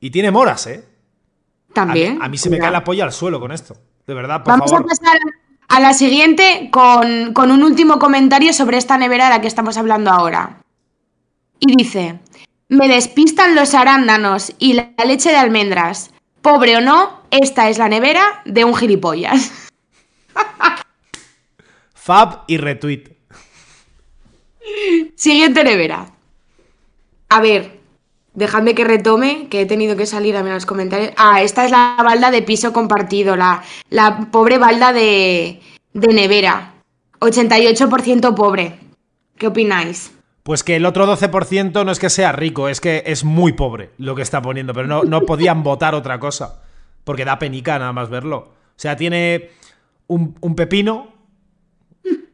Y 0.00 0.10
tiene 0.10 0.30
moras, 0.30 0.66
¿eh? 0.66 0.84
A 0.84 1.68
mí, 1.68 1.74
también. 1.74 2.22
a 2.22 2.28
mí 2.28 2.36
se 2.38 2.50
me 2.50 2.58
cae 2.58 2.70
la 2.70 2.84
polla 2.84 3.04
al 3.04 3.12
suelo 3.12 3.40
con 3.40 3.52
esto. 3.52 3.76
De 4.06 4.14
verdad, 4.14 4.42
por 4.42 4.52
Vamos 4.52 4.70
favor. 4.70 4.84
a 4.84 4.88
pasar 4.88 5.18
a 5.68 5.80
la 5.80 5.92
siguiente 5.92 6.68
con, 6.72 7.32
con 7.34 7.50
un 7.50 7.62
último 7.62 7.98
comentario 7.98 8.52
sobre 8.52 8.78
esta 8.78 8.96
nevera 8.98 9.24
de 9.24 9.30
la 9.30 9.40
que 9.40 9.48
estamos 9.48 9.76
hablando 9.76 10.10
ahora. 10.10 10.58
Y 11.60 11.76
dice, 11.76 12.18
me 12.68 12.88
despistan 12.88 13.54
los 13.54 13.74
arándanos 13.74 14.52
y 14.58 14.74
la 14.74 14.92
leche 15.06 15.30
de 15.30 15.36
almendras. 15.36 16.10
Pobre 16.42 16.76
o 16.76 16.80
no, 16.80 17.20
esta 17.30 17.68
es 17.68 17.78
la 17.78 17.88
nevera 17.88 18.42
de 18.44 18.64
un 18.64 18.74
gilipollas. 18.74 19.52
Fab 22.08 22.44
y 22.46 22.56
retweet. 22.56 23.04
Siguiente 25.14 25.62
nevera. 25.62 26.06
A 27.28 27.42
ver, 27.42 27.80
dejadme 28.32 28.74
que 28.74 28.84
retome, 28.84 29.48
que 29.50 29.60
he 29.60 29.66
tenido 29.66 29.94
que 29.94 30.06
salir 30.06 30.34
a 30.34 30.42
mirar 30.42 30.54
los 30.54 30.64
comentarios. 30.64 31.12
Ah, 31.18 31.42
esta 31.42 31.66
es 31.66 31.70
la 31.70 31.96
balda 32.02 32.30
de 32.30 32.40
piso 32.40 32.72
compartido, 32.72 33.36
la, 33.36 33.62
la 33.90 34.30
pobre 34.30 34.56
balda 34.56 34.94
de, 34.94 35.60
de 35.92 36.08
nevera. 36.14 36.76
88% 37.20 38.34
pobre. 38.34 38.78
¿Qué 39.36 39.48
opináis? 39.48 40.10
Pues 40.44 40.64
que 40.64 40.76
el 40.76 40.86
otro 40.86 41.06
12% 41.06 41.84
no 41.84 41.92
es 41.92 41.98
que 41.98 42.08
sea 42.08 42.32
rico, 42.32 42.70
es 42.70 42.80
que 42.80 43.02
es 43.04 43.22
muy 43.22 43.52
pobre 43.52 43.90
lo 43.98 44.14
que 44.14 44.22
está 44.22 44.40
poniendo, 44.40 44.72
pero 44.72 44.86
no, 44.86 45.02
no 45.02 45.26
podían 45.26 45.62
votar 45.62 45.94
otra 45.94 46.18
cosa. 46.18 46.62
Porque 47.04 47.26
da 47.26 47.38
penica 47.38 47.78
nada 47.78 47.92
más 47.92 48.08
verlo. 48.08 48.38
O 48.38 48.76
sea, 48.76 48.96
tiene 48.96 49.50
un, 50.06 50.38
un 50.40 50.54
pepino, 50.54 51.17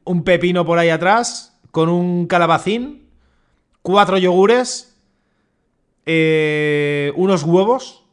un 0.04 0.24
pepino 0.24 0.64
por 0.64 0.78
ahí 0.78 0.90
atrás, 0.90 1.58
con 1.70 1.88
un 1.88 2.26
calabacín, 2.26 3.08
cuatro 3.82 4.18
yogures, 4.18 4.96
eh, 6.06 7.12
unos 7.16 7.42
huevos, 7.44 8.04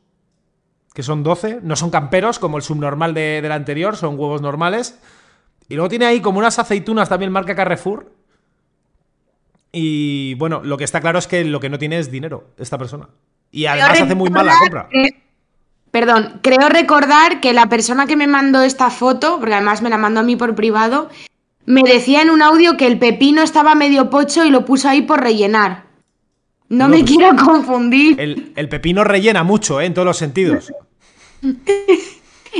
que 0.94 1.04
son 1.04 1.24
12, 1.24 1.60
no 1.64 1.76
son 1.76 1.90
camperos 1.90 2.40
como 2.40 2.58
el 2.58 2.64
subnormal 2.64 3.14
de- 3.14 3.42
del 3.42 3.52
anterior, 3.52 3.96
son 3.96 4.20
huevos 4.20 4.42
normales. 4.42 5.00
Y 5.70 5.76
luego 5.76 5.90
tiene 5.90 6.06
ahí 6.06 6.20
como 6.22 6.40
unas 6.40 6.60
aceitunas 6.60 7.08
también 7.10 7.32
marca 7.32 7.56
Carrefour. 7.56 8.12
Y 9.72 10.34
bueno, 10.36 10.62
lo 10.64 10.78
que 10.78 10.84
está 10.84 11.00
claro 11.00 11.20
es 11.20 11.28
que 11.28 11.46
lo 11.46 11.60
que 11.60 11.70
no 11.70 11.80
tiene 11.80 11.98
es 11.98 12.12
dinero, 12.12 12.50
esta 12.58 12.78
persona. 12.78 13.08
Y 13.52 13.66
además 13.68 13.92
Creo 13.92 14.06
hace 14.06 14.16
muy 14.16 14.30
mal 14.30 14.46
la 14.46 14.56
compra. 14.60 14.90
que- 14.92 15.22
Perdón, 15.92 16.40
creo 16.42 16.70
recordar 16.70 17.42
que 17.42 17.52
la 17.52 17.68
persona 17.68 18.08
que 18.08 18.16
me 18.16 18.26
mandó 18.28 18.62
esta 18.64 18.90
foto, 18.90 19.40
porque 19.40 19.56
además 19.56 19.82
me 19.82 19.90
la 19.90 19.98
mandó 19.98 20.22
a 20.22 20.24
mí 20.24 20.38
por 20.38 20.56
privado, 20.56 21.10
me 21.66 21.82
decía 21.84 22.22
en 22.22 22.30
un 22.30 22.42
audio 22.42 22.78
que 22.78 22.88
el 22.88 22.98
pepino 23.00 23.42
estaba 23.42 23.76
medio 23.76 24.10
pocho 24.10 24.44
y 24.46 24.50
lo 24.50 24.66
puso 24.66 24.90
ahí 24.90 25.02
por 25.04 25.22
rellenar. 25.22 25.86
No, 26.70 26.86
No, 26.86 26.90
me 26.90 27.00
pues- 27.00 27.12
quiero 27.12 27.36
confundir. 27.36 28.20
El, 28.20 28.54
el 28.56 28.70
pepino 28.70 29.04
rellena 29.04 29.44
mucho, 29.44 29.82
¿eh? 29.82 29.86
En 29.86 29.94
todos 29.94 30.06
los 30.06 30.18
sentidos. 30.18 30.72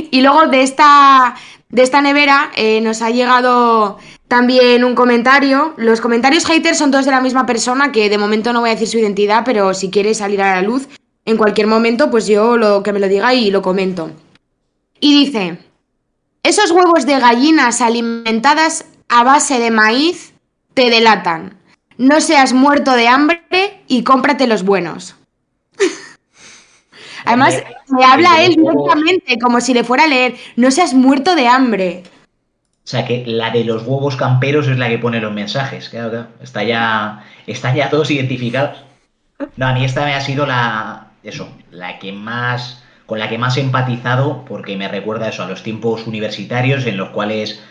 Y 0.10 0.22
luego 0.22 0.48
de 0.48 0.62
esta, 0.64 1.36
de 1.70 1.82
esta 1.84 2.02
nevera 2.02 2.50
eh, 2.56 2.80
nos 2.80 3.02
ha 3.02 3.10
llegado 3.10 3.98
también 4.30 4.86
un 4.86 4.96
comentario. 4.96 5.74
Los 5.76 6.00
comentarios 6.00 6.46
haters 6.46 6.78
son 6.78 6.92
todos 6.92 7.04
de 7.04 7.12
la 7.12 7.20
misma 7.20 7.46
persona, 7.46 7.92
que 7.92 8.10
de 8.10 8.18
momento 8.18 8.54
no 8.54 8.62
voy 8.62 8.70
a 8.70 8.74
decir 8.74 8.88
su 8.88 8.98
identidad, 9.00 9.44
pero 9.44 9.74
si 9.74 9.90
quiere 9.90 10.14
salir 10.14 10.42
a 10.42 10.56
la 10.56 10.62
luz 10.62 10.88
en 11.26 11.36
cualquier 11.36 11.68
momento, 11.68 12.10
pues 12.10 12.26
yo 12.26 12.56
lo 12.56 12.84
que 12.84 12.94
me 12.94 13.00
lo 13.02 13.10
diga 13.10 13.34
y 13.34 13.52
lo 13.52 13.62
comento. 13.62 14.12
Y 15.02 15.26
dice, 15.26 15.58
esos 16.44 16.72
huevos 16.72 17.06
de 17.06 17.20
gallinas 17.20 17.82
alimentadas 17.82 18.86
a 19.12 19.24
base 19.26 19.60
de 19.60 19.72
maíz 19.72 20.34
te 20.74 20.90
delatan. 20.90 21.58
No 21.98 22.22
seas 22.22 22.54
muerto 22.54 22.94
de 22.94 23.10
hambre 23.10 23.84
y 23.88 24.04
cómprate 24.04 24.48
los 24.48 24.64
buenos. 24.64 25.16
Además, 27.26 27.62
me 27.90 28.06
habla 28.06 28.42
él 28.42 28.56
directamente, 28.56 29.38
como 29.38 29.60
si 29.60 29.74
le 29.74 29.84
fuera 29.84 30.06
a 30.06 30.08
leer, 30.08 30.36
no 30.56 30.72
seas 30.72 30.94
muerto 30.94 31.36
de 31.36 31.48
hambre. 31.48 32.04
O 32.84 32.88
sea 32.88 33.06
que 33.06 33.24
la 33.28 33.52
de 33.52 33.66
los 33.66 33.84
huevos 33.86 34.16
camperos 34.16 34.68
es 34.68 34.78
la 34.78 34.88
que 34.88 34.98
pone 34.98 35.20
los 35.20 35.34
mensajes. 35.34 35.90
Claro, 35.90 36.10
claro. 36.10 36.28
Está 36.42 36.64
ya, 36.64 37.26
están 37.46 37.76
ya 37.76 37.90
todos 37.90 38.10
identificados. 38.10 38.84
No, 39.58 39.68
a 39.68 39.74
mí 39.74 39.84
esta 39.84 40.06
me 40.06 40.16
ha 40.16 40.22
sido 40.22 40.46
la. 40.46 41.12
Eso, 41.22 41.50
la 41.70 42.00
que 42.00 42.14
más. 42.14 42.84
Con 43.06 43.20
la 43.20 43.28
que 43.28 43.38
más 43.38 43.58
he 43.58 43.62
empatizado, 43.62 44.46
porque 44.46 44.78
me 44.78 44.88
recuerda 44.88 45.28
eso 45.28 45.44
a 45.44 45.48
los 45.48 45.64
tiempos 45.64 46.08
universitarios 46.08 46.86
en 46.86 46.96
los 46.96 47.10
cuales 47.10 47.62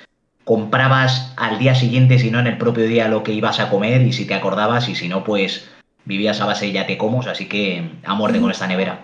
comprabas 0.44 1.32
al 1.36 1.58
día 1.58 1.74
siguiente, 1.74 2.18
si 2.18 2.30
no 2.30 2.40
en 2.40 2.46
el 2.46 2.58
propio 2.58 2.84
día, 2.84 3.08
lo 3.08 3.22
que 3.22 3.32
ibas 3.32 3.60
a 3.60 3.70
comer, 3.70 4.02
y 4.02 4.12
si 4.12 4.26
te 4.26 4.34
acordabas, 4.34 4.88
y 4.88 4.94
si 4.94 5.08
no, 5.08 5.24
pues 5.24 5.68
vivías 6.04 6.40
a 6.40 6.46
base 6.46 6.66
de 6.66 6.72
ya 6.72 6.86
te 6.86 6.98
comos, 6.98 7.26
así 7.26 7.46
que 7.46 7.90
a 8.04 8.14
muerte 8.14 8.40
con 8.40 8.50
esta 8.50 8.66
nevera. 8.66 9.00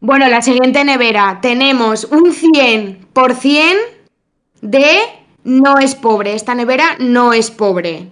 Bueno, 0.00 0.28
la 0.28 0.42
siguiente 0.42 0.84
nevera, 0.84 1.38
tenemos 1.40 2.04
un 2.04 2.34
100% 2.34 3.76
de 4.60 4.98
no 5.44 5.78
es 5.78 5.94
pobre. 5.94 6.34
Esta 6.34 6.54
nevera 6.54 6.96
no 6.98 7.32
es 7.32 7.50
pobre. 7.50 8.08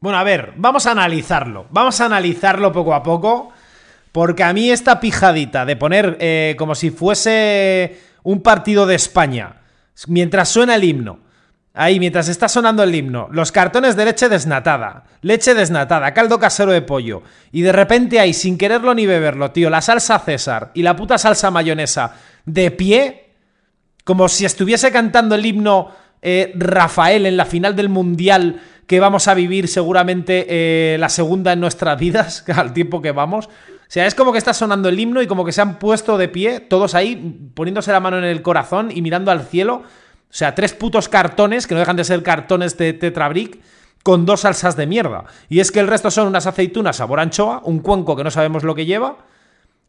Bueno, 0.00 0.18
a 0.18 0.22
ver, 0.22 0.52
vamos 0.56 0.86
a 0.86 0.92
analizarlo. 0.92 1.66
Vamos 1.70 2.00
a 2.00 2.06
analizarlo 2.06 2.72
poco 2.72 2.94
a 2.94 3.02
poco. 3.02 3.50
Porque 4.12 4.42
a 4.42 4.52
mí 4.52 4.70
esta 4.70 5.00
pijadita 5.00 5.64
de 5.64 5.76
poner 5.76 6.16
eh, 6.20 6.54
como 6.58 6.74
si 6.74 6.90
fuese 6.90 8.00
un 8.22 8.42
partido 8.42 8.86
de 8.86 8.94
España, 8.94 9.57
mientras 10.06 10.48
suena 10.48 10.76
el 10.76 10.84
himno, 10.84 11.20
Ahí, 11.80 12.00
mientras 12.00 12.28
está 12.28 12.48
sonando 12.48 12.82
el 12.82 12.92
himno, 12.92 13.28
los 13.30 13.52
cartones 13.52 13.94
de 13.94 14.04
leche 14.04 14.28
desnatada, 14.28 15.04
leche 15.22 15.54
desnatada, 15.54 16.12
caldo 16.12 16.40
casero 16.40 16.72
de 16.72 16.82
pollo, 16.82 17.22
y 17.52 17.60
de 17.60 17.70
repente 17.70 18.18
ahí, 18.18 18.34
sin 18.34 18.58
quererlo 18.58 18.94
ni 18.94 19.06
beberlo, 19.06 19.52
tío, 19.52 19.70
la 19.70 19.80
salsa 19.80 20.18
César 20.18 20.72
y 20.74 20.82
la 20.82 20.96
puta 20.96 21.18
salsa 21.18 21.52
mayonesa 21.52 22.16
de 22.46 22.72
pie, 22.72 23.30
como 24.02 24.28
si 24.28 24.44
estuviese 24.44 24.90
cantando 24.90 25.36
el 25.36 25.46
himno 25.46 25.92
eh, 26.20 26.52
Rafael 26.56 27.26
en 27.26 27.36
la 27.36 27.44
final 27.44 27.76
del 27.76 27.90
Mundial 27.90 28.60
que 28.88 28.98
vamos 28.98 29.28
a 29.28 29.34
vivir 29.34 29.68
seguramente 29.68 30.46
eh, 30.48 30.98
la 30.98 31.10
segunda 31.10 31.52
en 31.52 31.60
nuestras 31.60 31.96
vidas, 31.96 32.44
al 32.56 32.72
tiempo 32.72 33.00
que 33.00 33.12
vamos. 33.12 33.48
Sea, 33.88 34.06
es 34.06 34.14
como 34.14 34.32
que 34.32 34.38
está 34.38 34.52
sonando 34.52 34.88
el 34.88 35.00
himno 35.00 35.22
y 35.22 35.26
como 35.26 35.44
que 35.44 35.52
se 35.52 35.62
han 35.62 35.78
puesto 35.78 36.18
de 36.18 36.28
pie, 36.28 36.60
todos 36.60 36.94
ahí, 36.94 37.50
poniéndose 37.54 37.90
la 37.90 38.00
mano 38.00 38.18
en 38.18 38.24
el 38.24 38.42
corazón 38.42 38.90
y 38.94 39.00
mirando 39.00 39.30
al 39.30 39.42
cielo. 39.46 39.76
O 39.76 39.82
sea, 40.30 40.54
tres 40.54 40.74
putos 40.74 41.08
cartones, 41.08 41.66
que 41.66 41.74
no 41.74 41.80
dejan 41.80 41.96
de 41.96 42.04
ser 42.04 42.22
cartones 42.22 42.76
de 42.76 42.92
Tetrabric, 42.92 43.58
con 44.02 44.26
dos 44.26 44.40
salsas 44.40 44.76
de 44.76 44.86
mierda. 44.86 45.24
Y 45.48 45.60
es 45.60 45.72
que 45.72 45.80
el 45.80 45.88
resto 45.88 46.10
son 46.10 46.28
unas 46.28 46.46
aceitunas 46.46 46.96
sabor 46.96 47.18
anchoa, 47.18 47.62
un 47.64 47.80
cuenco 47.80 48.14
que 48.14 48.24
no 48.24 48.30
sabemos 48.30 48.62
lo 48.62 48.74
que 48.74 48.84
lleva, 48.84 49.16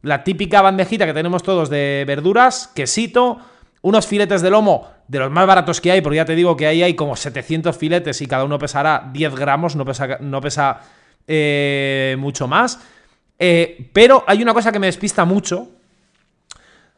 la 0.02 0.24
típica 0.24 0.62
bandejita 0.62 1.06
que 1.06 1.14
tenemos 1.14 1.44
todos 1.44 1.70
de 1.70 2.06
verduras, 2.08 2.72
quesito, 2.74 3.40
unos 3.82 4.08
filetes 4.08 4.42
de 4.42 4.50
lomo 4.50 4.88
de 5.10 5.20
los 5.20 5.32
más 5.32 5.46
baratos 5.46 5.82
que 5.82 5.92
hay, 5.92 6.02
porque 6.02 6.18
ya 6.18 6.26
te 6.26 6.36
digo 6.36 6.56
que 6.56 6.68
ahí 6.68 6.84
hay 6.84 6.96
como 6.96 7.16
700 7.16 7.76
filetes 7.76 8.22
y 8.22 8.28
cada 8.28 8.46
uno 8.46 8.60
pesará 8.60 9.10
10 9.12 9.36
gramos, 9.36 9.76
no 9.76 9.84
pesa, 9.84 10.18
no 10.22 10.40
pesa 10.40 10.80
eh, 11.28 12.16
mucho 12.18 12.48
más. 12.48 12.80
Eh, 13.40 13.90
pero 13.94 14.24
hay 14.28 14.44
una 14.44 14.54
cosa 14.54 14.72
que 14.72 14.80
me 14.80 14.88
despista 14.88 15.24
mucho, 15.24 15.70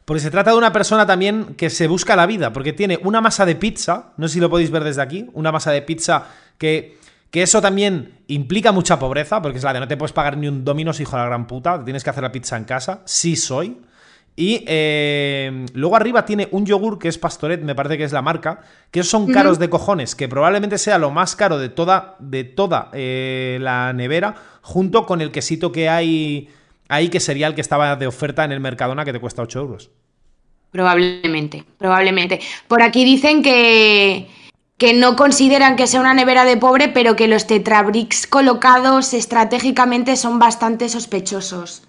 porque 0.04 0.20
se 0.20 0.30
trata 0.30 0.50
de 0.50 0.56
una 0.56 0.72
persona 0.72 1.06
también 1.06 1.54
que 1.54 1.70
se 1.70 1.86
busca 1.86 2.16
la 2.16 2.26
vida, 2.26 2.52
porque 2.52 2.72
tiene 2.72 2.98
una 3.04 3.20
masa 3.20 3.46
de 3.46 3.54
pizza, 3.54 4.12
no 4.16 4.26
sé 4.26 4.34
si 4.34 4.40
lo 4.40 4.50
podéis 4.50 4.72
ver 4.72 4.82
desde 4.82 5.02
aquí, 5.02 5.30
una 5.32 5.52
masa 5.52 5.70
de 5.70 5.82
pizza 5.82 6.26
que, 6.58 6.98
que 7.30 7.42
eso 7.42 7.62
también 7.62 8.18
implica 8.26 8.72
mucha 8.72 8.98
pobreza, 8.98 9.40
porque 9.40 9.58
es 9.58 9.64
la 9.64 9.72
de 9.72 9.80
no 9.80 9.88
te 9.88 9.96
puedes 9.96 10.12
pagar 10.12 10.36
ni 10.36 10.48
un 10.48 10.64
Domino's, 10.64 10.98
hijo 10.98 11.16
de 11.16 11.22
la 11.22 11.28
gran 11.28 11.46
puta, 11.46 11.84
tienes 11.84 12.02
que 12.02 12.10
hacer 12.10 12.24
la 12.24 12.32
pizza 12.32 12.56
en 12.56 12.64
casa, 12.64 13.02
sí 13.04 13.36
soy. 13.36 13.80
Y 14.34 14.64
eh, 14.66 15.66
luego 15.74 15.94
arriba 15.94 16.24
tiene 16.24 16.48
un 16.52 16.64
yogur 16.64 16.98
que 16.98 17.08
es 17.08 17.18
Pastoret, 17.18 17.60
me 17.62 17.74
parece 17.74 17.98
que 17.98 18.04
es 18.04 18.12
la 18.12 18.22
marca, 18.22 18.60
que 18.90 19.02
son 19.02 19.30
caros 19.30 19.58
de 19.58 19.68
cojones, 19.68 20.14
que 20.14 20.26
probablemente 20.26 20.78
sea 20.78 20.98
lo 20.98 21.10
más 21.10 21.36
caro 21.36 21.58
de 21.58 21.68
toda, 21.68 22.16
de 22.18 22.44
toda 22.44 22.88
eh, 22.94 23.58
la 23.60 23.92
nevera, 23.92 24.34
junto 24.62 25.04
con 25.04 25.20
el 25.20 25.30
quesito 25.30 25.70
que 25.70 25.90
hay 25.90 26.48
ahí, 26.88 27.08
que 27.10 27.20
sería 27.20 27.46
el 27.46 27.54
que 27.54 27.60
estaba 27.60 27.96
de 27.96 28.06
oferta 28.06 28.44
en 28.44 28.52
el 28.52 28.60
Mercadona, 28.60 29.04
que 29.04 29.12
te 29.12 29.20
cuesta 29.20 29.42
8 29.42 29.58
euros. 29.60 29.90
Probablemente, 30.70 31.64
probablemente. 31.76 32.40
Por 32.68 32.82
aquí 32.82 33.04
dicen 33.04 33.42
que, 33.42 34.28
que 34.78 34.94
no 34.94 35.14
consideran 35.14 35.76
que 35.76 35.86
sea 35.86 36.00
una 36.00 36.14
nevera 36.14 36.46
de 36.46 36.56
pobre, 36.56 36.88
pero 36.88 37.16
que 37.16 37.28
los 37.28 37.46
tetrabricks 37.46 38.26
colocados 38.26 39.12
estratégicamente 39.12 40.16
son 40.16 40.38
bastante 40.38 40.88
sospechosos. 40.88 41.82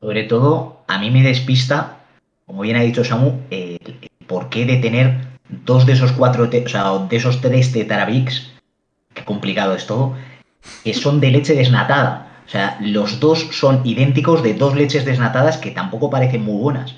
Sobre 0.00 0.24
todo, 0.24 0.82
a 0.88 0.98
mí 0.98 1.10
me 1.10 1.22
despista, 1.22 1.98
como 2.46 2.62
bien 2.62 2.76
ha 2.76 2.80
dicho 2.80 3.04
Samu, 3.04 3.40
el, 3.50 3.78
por 4.26 4.48
qué 4.48 4.64
de 4.64 4.78
tener 4.78 5.28
dos 5.66 5.84
de 5.84 5.92
esos 5.92 6.12
cuatro, 6.12 6.48
o 6.48 6.68
sea, 6.68 6.98
de 7.08 7.16
esos 7.16 7.40
tres 7.42 7.72
tetrabricks, 7.72 8.50
qué 9.12 9.24
complicado 9.24 9.74
es 9.74 9.86
todo, 9.86 10.14
que 10.84 10.94
son 10.94 11.20
de 11.20 11.30
leche 11.30 11.54
desnatada. 11.54 12.42
O 12.46 12.48
sea, 12.48 12.78
los 12.80 13.20
dos 13.20 13.48
son 13.52 13.82
idénticos 13.84 14.42
de 14.42 14.54
dos 14.54 14.74
leches 14.74 15.04
desnatadas 15.04 15.58
que 15.58 15.70
tampoco 15.70 16.08
parecen 16.08 16.44
muy 16.44 16.60
buenas. 16.60 16.92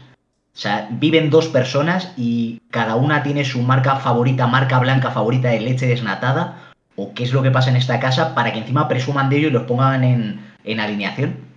O 0.54 0.58
sea, 0.58 0.88
viven 0.92 1.30
dos 1.30 1.48
personas 1.48 2.12
y 2.16 2.60
cada 2.70 2.94
una 2.94 3.22
tiene 3.22 3.44
su 3.44 3.62
marca 3.62 3.96
favorita, 3.96 4.46
marca 4.46 4.78
blanca 4.78 5.10
favorita 5.10 5.48
de 5.48 5.60
leche 5.60 5.86
desnatada, 5.86 6.72
o 6.94 7.14
qué 7.14 7.24
es 7.24 7.32
lo 7.32 7.42
que 7.42 7.50
pasa 7.50 7.70
en 7.70 7.76
esta 7.76 7.98
casa 7.98 8.34
para 8.34 8.52
que 8.52 8.60
encima 8.60 8.86
presuman 8.86 9.28
de 9.28 9.38
ello 9.38 9.48
y 9.48 9.52
los 9.52 9.64
pongan 9.64 10.04
en 10.04 10.80
alineación. 10.80 11.51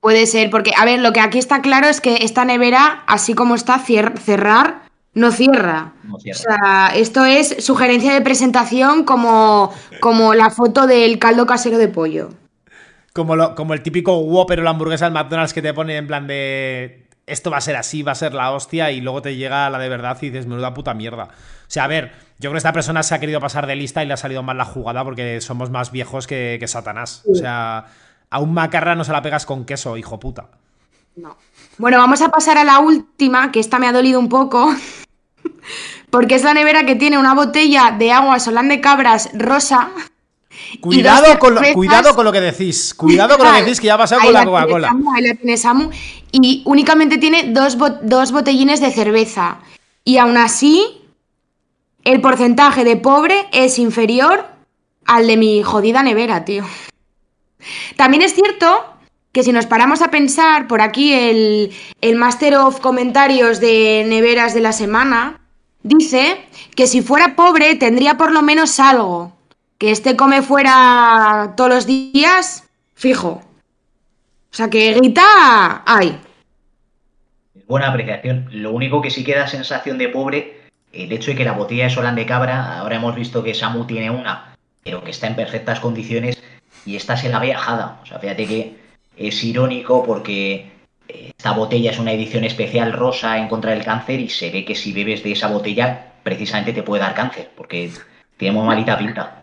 Puede 0.00 0.26
ser, 0.26 0.50
porque, 0.50 0.72
a 0.76 0.84
ver, 0.84 1.00
lo 1.00 1.12
que 1.12 1.20
aquí 1.20 1.38
está 1.38 1.60
claro 1.60 1.86
es 1.86 2.00
que 2.00 2.24
esta 2.24 2.44
nevera, 2.44 3.04
así 3.06 3.34
como 3.34 3.54
está, 3.54 3.78
cerrar, 3.78 4.82
no 5.12 5.30
cierra. 5.30 5.92
No 6.04 6.18
cierra. 6.18 6.40
O 6.40 6.42
sea, 6.42 6.92
esto 6.94 7.24
es 7.26 7.62
sugerencia 7.64 8.14
de 8.14 8.22
presentación 8.22 9.04
como, 9.04 9.72
como 10.00 10.34
la 10.34 10.50
foto 10.50 10.86
del 10.86 11.18
caldo 11.18 11.44
casero 11.44 11.76
de 11.76 11.88
pollo. 11.88 12.30
Como, 13.12 13.36
lo, 13.36 13.54
como 13.54 13.74
el 13.74 13.82
típico 13.82 14.18
Whopper 14.18 14.60
o 14.60 14.62
la 14.62 14.70
hamburguesa 14.70 15.04
del 15.04 15.14
McDonald's 15.14 15.52
que 15.52 15.62
te 15.62 15.74
pone 15.74 15.96
en 15.96 16.06
plan 16.06 16.26
de 16.26 17.06
esto 17.30 17.50
va 17.50 17.58
a 17.58 17.60
ser 17.60 17.76
así, 17.76 18.02
va 18.02 18.12
a 18.12 18.16
ser 18.16 18.34
la 18.34 18.50
hostia, 18.52 18.90
y 18.90 19.00
luego 19.00 19.22
te 19.22 19.36
llega 19.36 19.70
la 19.70 19.78
de 19.78 19.88
verdad 19.88 20.18
y 20.20 20.30
dices, 20.30 20.46
menuda 20.46 20.74
puta 20.74 20.94
mierda. 20.94 21.24
O 21.24 21.28
sea, 21.68 21.84
a 21.84 21.86
ver, 21.86 22.12
yo 22.38 22.50
creo 22.50 22.52
que 22.52 22.58
esta 22.58 22.72
persona 22.72 23.02
se 23.02 23.14
ha 23.14 23.20
querido 23.20 23.40
pasar 23.40 23.66
de 23.66 23.76
lista 23.76 24.02
y 24.02 24.06
le 24.06 24.14
ha 24.14 24.16
salido 24.16 24.42
mal 24.42 24.58
la 24.58 24.64
jugada 24.64 25.04
porque 25.04 25.40
somos 25.40 25.70
más 25.70 25.92
viejos 25.92 26.26
que, 26.26 26.56
que 26.58 26.66
Satanás. 26.66 27.22
O 27.30 27.34
sea, 27.34 27.86
a 28.30 28.38
un 28.38 28.54
macarra 28.54 28.94
no 28.94 29.04
se 29.04 29.12
la 29.12 29.22
pegas 29.22 29.44
con 29.44 29.64
queso, 29.64 29.96
hijo 29.96 30.18
puta. 30.18 30.48
No. 31.16 31.36
Bueno, 31.78 31.98
vamos 31.98 32.22
a 32.22 32.28
pasar 32.28 32.58
a 32.58 32.64
la 32.64 32.78
última, 32.78 33.50
que 33.50 33.60
esta 33.60 33.78
me 33.78 33.88
ha 33.88 33.92
dolido 33.92 34.20
un 34.20 34.28
poco. 34.28 34.74
Porque 36.10 36.36
es 36.36 36.44
la 36.44 36.54
nevera 36.54 36.84
que 36.86 36.96
tiene 36.96 37.18
una 37.18 37.34
botella 37.34 37.94
de 37.98 38.12
agua 38.12 38.38
solán 38.38 38.68
de 38.68 38.80
cabras 38.80 39.30
rosa. 39.34 39.90
Cuidado 40.80 41.38
con, 41.38 41.54
lo, 41.54 41.60
cuidado 41.72 42.14
con 42.14 42.24
lo 42.24 42.32
que 42.32 42.40
decís. 42.40 42.94
Cuidado 42.94 43.36
con 43.36 43.46
lo 43.46 43.54
que 43.54 43.62
decís 43.62 43.80
que 43.80 43.86
ya 43.86 43.94
ha 43.94 43.98
pasado 43.98 44.20
con 44.22 44.32
la 44.32 44.44
Coca-Cola. 44.44 44.94
Ahí 45.14 45.22
la 45.22 45.34
tiene 45.34 45.56
Samu. 45.56 45.90
Y 46.32 46.62
únicamente 46.66 47.18
tiene 47.18 47.52
dos, 47.52 47.76
dos 48.02 48.32
botellines 48.32 48.80
de 48.80 48.90
cerveza. 48.90 49.58
Y 50.04 50.18
aún 50.18 50.36
así, 50.36 51.02
el 52.04 52.20
porcentaje 52.20 52.84
de 52.84 52.96
pobre 52.96 53.48
es 53.52 53.78
inferior 53.78 54.46
al 55.06 55.26
de 55.26 55.36
mi 55.36 55.62
jodida 55.62 56.02
nevera, 56.02 56.44
tío. 56.44 56.64
También 57.96 58.22
es 58.22 58.34
cierto 58.34 58.96
que 59.32 59.42
si 59.42 59.52
nos 59.52 59.66
paramos 59.66 60.02
a 60.02 60.10
pensar 60.10 60.66
por 60.66 60.80
aquí 60.80 61.12
el, 61.12 61.72
el 62.00 62.16
Master 62.16 62.56
of 62.56 62.80
Comentarios 62.80 63.60
de 63.60 64.04
Neveras 64.06 64.54
de 64.54 64.60
la 64.60 64.72
semana, 64.72 65.40
dice 65.82 66.44
que 66.74 66.86
si 66.86 67.02
fuera 67.02 67.36
pobre 67.36 67.76
tendría 67.76 68.16
por 68.16 68.32
lo 68.32 68.42
menos 68.42 68.80
algo. 68.80 69.36
Que 69.78 69.92
este 69.92 70.16
come 70.16 70.42
fuera 70.42 71.54
todos 71.56 71.70
los 71.70 71.86
días, 71.86 72.68
fijo. 72.94 73.42
O 74.52 74.54
sea 74.54 74.68
que 74.68 74.92
grita 74.92 75.82
hay. 75.86 76.20
Buena 77.66 77.88
apreciación. 77.88 78.48
Lo 78.50 78.72
único 78.72 79.00
que 79.00 79.10
sí 79.10 79.22
queda 79.22 79.46
sensación 79.46 79.96
de 79.96 80.08
pobre, 80.08 80.60
el 80.92 81.12
hecho 81.12 81.30
de 81.30 81.36
que 81.36 81.44
la 81.44 81.52
botella 81.52 81.84
de 81.84 81.90
Solán 81.90 82.16
de 82.16 82.26
Cabra, 82.26 82.78
ahora 82.78 82.96
hemos 82.96 83.14
visto 83.14 83.44
que 83.44 83.54
Samu 83.54 83.86
tiene 83.86 84.10
una, 84.10 84.56
pero 84.82 85.04
que 85.04 85.12
está 85.12 85.28
en 85.28 85.36
perfectas 85.36 85.78
condiciones, 85.78 86.42
y 86.86 86.96
esta 86.96 87.16
se 87.16 87.28
la 87.28 87.38
ve 87.38 87.54
ajada. 87.54 88.00
O 88.02 88.06
sea, 88.06 88.18
fíjate 88.18 88.46
que 88.46 88.76
es 89.16 89.44
irónico 89.44 90.04
porque 90.04 90.70
eh, 91.08 91.32
esta 91.36 91.52
botella 91.52 91.90
es 91.90 91.98
una 91.98 92.12
edición 92.12 92.44
especial 92.44 92.92
rosa 92.92 93.38
en 93.38 93.48
contra 93.48 93.72
del 93.72 93.84
cáncer 93.84 94.20
y 94.20 94.28
se 94.28 94.50
ve 94.50 94.64
que 94.64 94.74
si 94.74 94.92
bebes 94.92 95.22
de 95.22 95.32
esa 95.32 95.48
botella 95.48 96.12
precisamente 96.22 96.72
te 96.72 96.82
puede 96.82 97.02
dar 97.02 97.14
cáncer 97.14 97.50
porque 97.56 97.90
tiene 98.36 98.56
muy 98.56 98.66
malita 98.66 98.98
pinta. 98.98 99.42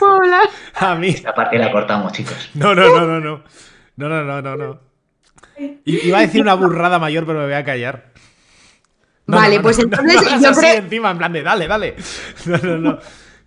Hola. 0.00 0.40
A 0.74 0.94
mí. 0.94 1.08
Esta 1.08 1.34
parte 1.34 1.58
la 1.58 1.72
cortamos, 1.72 2.12
chicos. 2.12 2.50
No, 2.54 2.74
no, 2.74 2.88
no, 2.88 3.06
no, 3.06 3.20
no. 3.20 3.42
No, 3.96 4.08
no, 4.08 4.24
no, 4.24 4.42
no, 4.42 4.56
no. 4.56 4.80
Iba 5.84 6.18
a 6.18 6.20
decir 6.20 6.40
una 6.40 6.54
burrada 6.54 6.98
mayor, 6.98 7.26
pero 7.26 7.40
me 7.40 7.46
voy 7.46 7.54
a 7.54 7.64
callar. 7.64 8.12
No, 9.28 9.36
vale, 9.36 9.56
no, 9.56 9.62
pues 9.62 9.76
no, 9.78 9.84
entonces 9.84 10.14
no, 10.14 10.22
no, 10.22 10.40
yo 10.42 10.50
así 10.50 10.60
creo. 10.60 10.74
encima, 10.74 11.10
en 11.10 11.18
plan 11.18 11.32
de 11.32 11.42
dale, 11.42 11.68
dale. 11.68 11.96
No, 12.46 12.58
no, 12.58 12.78
no. 12.78 12.98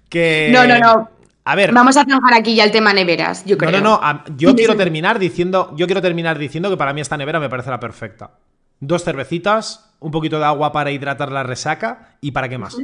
Que... 0.07 0.49
No, 0.53 0.65
no, 0.67 0.77
no. 0.79 1.09
A 1.43 1.55
ver. 1.55 1.73
Vamos 1.73 1.97
a 1.97 2.03
zanjar 2.05 2.33
aquí 2.35 2.53
ya 2.55 2.63
el 2.63 2.71
tema 2.71 2.93
neveras, 2.93 3.43
yo 3.45 3.57
creo. 3.57 3.71
No, 3.71 3.79
no, 3.79 4.13
no. 4.13 4.23
Yo 4.37 4.55
quiero 4.55 4.75
terminar 4.75 5.17
diciendo. 5.17 5.73
Yo 5.75 5.87
quiero 5.87 6.01
terminar 6.01 6.37
diciendo 6.37 6.69
que 6.69 6.77
para 6.77 6.93
mí 6.93 7.01
esta 7.01 7.17
nevera 7.17 7.39
me 7.39 7.49
parece 7.49 7.71
la 7.71 7.79
perfecta. 7.79 8.31
Dos 8.79 9.03
cervecitas, 9.03 9.91
un 9.99 10.11
poquito 10.11 10.37
de 10.37 10.45
agua 10.45 10.71
para 10.71 10.91
hidratar 10.91 11.31
la 11.31 11.43
resaca 11.43 12.17
y 12.21 12.31
para 12.31 12.47
qué 12.47 12.57
más. 12.57 12.77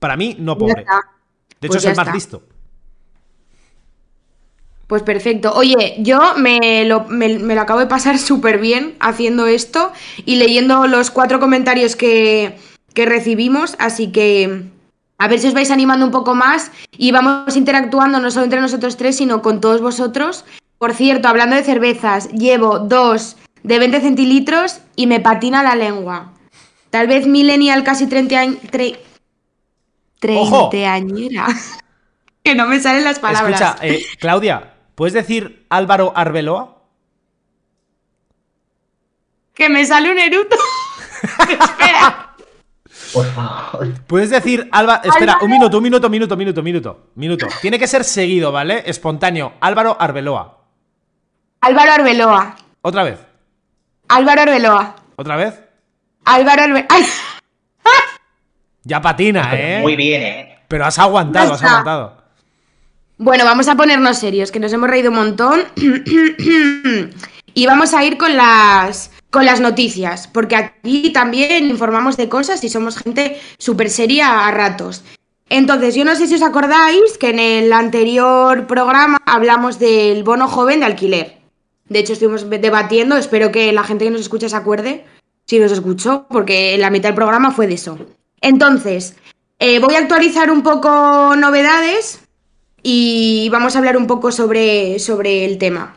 Para 0.00 0.16
mí, 0.16 0.36
no 0.38 0.58
pobre. 0.58 0.84
De 0.84 1.68
hecho, 1.68 1.68
Pues 1.68 1.76
es 1.76 1.82
ya 1.84 1.90
el 1.90 1.96
más 1.96 2.12
listo. 2.12 2.42
Pues 4.86 5.02
perfecto. 5.02 5.52
Oye, 5.54 5.96
yo 5.98 6.34
me 6.36 6.84
lo, 6.84 7.04
me- 7.04 7.38
me 7.38 7.54
lo 7.54 7.60
acabo 7.60 7.80
de 7.80 7.86
pasar 7.86 8.18
súper 8.30 8.58
bien 8.58 8.94
haciendo 9.00 9.46
esto 9.46 9.92
y 10.24 10.36
leyendo 10.36 10.86
los 10.86 11.10
cuatro 11.10 11.40
comentarios 11.40 11.96
que, 11.96 12.56
que 12.94 13.06
recibimos, 13.06 13.74
así 13.78 14.12
que 14.12 14.62
a 15.18 15.28
ver 15.28 15.38
si 15.40 15.48
os 15.48 15.54
vais 15.54 15.70
animando 15.70 16.04
un 16.06 16.12
poco 16.12 16.34
más 16.34 16.70
y 16.96 17.10
vamos 17.10 17.56
interactuando 17.56 18.20
no 18.20 18.30
solo 18.30 18.44
entre 18.44 18.60
nosotros 18.60 18.96
tres, 18.96 19.16
sino 19.16 19.42
con 19.42 19.60
todos 19.60 19.80
vosotros. 19.80 20.44
Por 20.78 20.92
cierto, 20.92 21.28
hablando 21.28 21.56
de 21.56 21.62
cervezas, 21.64 22.28
llevo 22.30 22.78
dos 22.80 23.36
de 23.62 23.78
20 23.78 24.00
centilitros 24.00 24.80
y 24.94 25.06
me 25.06 25.20
patina 25.20 25.62
la 25.62 25.74
lengua. 25.74 26.32
Tal 26.90 27.08
vez 27.08 27.26
millennial 27.26 27.82
casi 27.82 28.06
30 28.06 28.38
años... 28.38 28.58
¡Ojo! 30.28 30.68
Treintañera. 30.68 31.46
que 32.42 32.54
no 32.54 32.66
me 32.66 32.78
salen 32.80 33.04
las 33.04 33.18
palabras. 33.18 33.60
Escucha, 33.60 33.86
eh, 33.86 34.04
Claudia, 34.18 34.74
¿puedes 34.96 35.14
decir 35.14 35.64
Álvaro 35.70 36.12
Arbeloa? 36.16 36.82
Que 39.54 39.68
me 39.68 39.86
sale 39.86 40.10
un 40.10 40.18
eruto. 40.18 40.56
Espera. 41.48 42.34
Por 43.12 43.26
favor. 43.26 43.88
Puedes 44.06 44.30
decir, 44.30 44.68
Alba, 44.72 45.00
espera, 45.02 45.38
un 45.40 45.50
minuto, 45.50 45.78
un 45.78 45.82
minuto, 45.82 46.10
minuto, 46.10 46.36
minuto, 46.36 46.62
minuto, 46.62 47.10
minuto. 47.14 47.46
Tiene 47.62 47.78
que 47.78 47.86
ser 47.86 48.04
seguido, 48.04 48.52
¿vale? 48.52 48.82
Espontáneo. 48.86 49.54
Álvaro 49.60 49.96
Arbeloa. 49.98 50.58
Álvaro 51.60 51.92
Arbeloa. 51.92 52.56
Otra 52.82 53.04
vez. 53.04 53.18
Álvaro 54.08 54.42
Arbeloa. 54.42 54.96
Otra 55.16 55.36
vez. 55.36 55.60
Álvaro 56.24 56.62
Arbeloa. 56.62 56.86
Ya 58.84 59.00
patina, 59.00 59.50
¿eh? 59.52 59.80
Muy 59.80 59.96
bien, 59.96 60.22
¿eh? 60.22 60.58
Pero 60.68 60.84
has 60.84 60.98
aguantado, 60.98 61.54
has 61.54 61.62
aguantado. 61.62 62.22
Bueno, 63.18 63.44
vamos 63.46 63.66
a 63.68 63.76
ponernos 63.76 64.18
serios, 64.18 64.52
que 64.52 64.60
nos 64.60 64.72
hemos 64.74 64.90
reído 64.90 65.10
un 65.10 65.16
montón. 65.16 65.60
y 67.54 67.66
vamos 67.66 67.94
a 67.94 68.04
ir 68.04 68.18
con 68.18 68.36
las, 68.36 69.10
con 69.30 69.46
las 69.46 69.60
noticias, 69.60 70.28
porque 70.28 70.54
aquí 70.54 71.10
también 71.14 71.70
informamos 71.70 72.18
de 72.18 72.28
cosas 72.28 72.62
y 72.62 72.68
somos 72.68 72.98
gente 72.98 73.40
súper 73.56 73.88
seria 73.88 74.46
a 74.46 74.50
ratos. 74.50 75.02
Entonces, 75.48 75.94
yo 75.94 76.04
no 76.04 76.14
sé 76.14 76.26
si 76.26 76.34
os 76.34 76.42
acordáis 76.42 77.16
que 77.18 77.30
en 77.30 77.38
el 77.38 77.72
anterior 77.72 78.66
programa 78.66 79.18
hablamos 79.24 79.78
del 79.78 80.22
bono 80.22 80.46
joven 80.46 80.80
de 80.80 80.86
alquiler. 80.86 81.38
De 81.88 82.00
hecho, 82.00 82.12
estuvimos 82.12 82.50
debatiendo, 82.50 83.16
espero 83.16 83.50
que 83.50 83.72
la 83.72 83.84
gente 83.84 84.04
que 84.04 84.10
nos 84.10 84.20
escucha 84.20 84.50
se 84.50 84.56
acuerde, 84.56 85.06
si 85.46 85.58
nos 85.58 85.72
escuchó, 85.72 86.26
porque 86.28 86.76
la 86.76 86.90
mitad 86.90 87.08
del 87.08 87.16
programa 87.16 87.50
fue 87.50 87.66
de 87.66 87.74
eso. 87.74 87.96
Entonces, 88.42 89.16
eh, 89.58 89.78
voy 89.78 89.94
a 89.94 90.00
actualizar 90.00 90.50
un 90.50 90.62
poco 90.62 91.34
novedades 91.36 92.25
y 92.88 93.48
vamos 93.50 93.74
a 93.74 93.80
hablar 93.80 93.96
un 93.96 94.06
poco 94.06 94.30
sobre, 94.30 95.00
sobre 95.00 95.44
el 95.44 95.58
tema. 95.58 95.96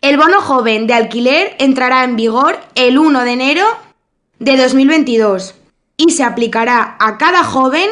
El 0.00 0.16
bono 0.16 0.40
joven 0.40 0.86
de 0.86 0.94
alquiler 0.94 1.56
entrará 1.58 2.04
en 2.04 2.16
vigor 2.16 2.58
el 2.74 2.96
1 2.96 3.22
de 3.24 3.32
enero 3.32 3.66
de 4.38 4.56
2022 4.56 5.56
y 5.98 6.12
se 6.12 6.24
aplicará 6.24 6.96
a 6.98 7.18
cada 7.18 7.44
joven 7.44 7.86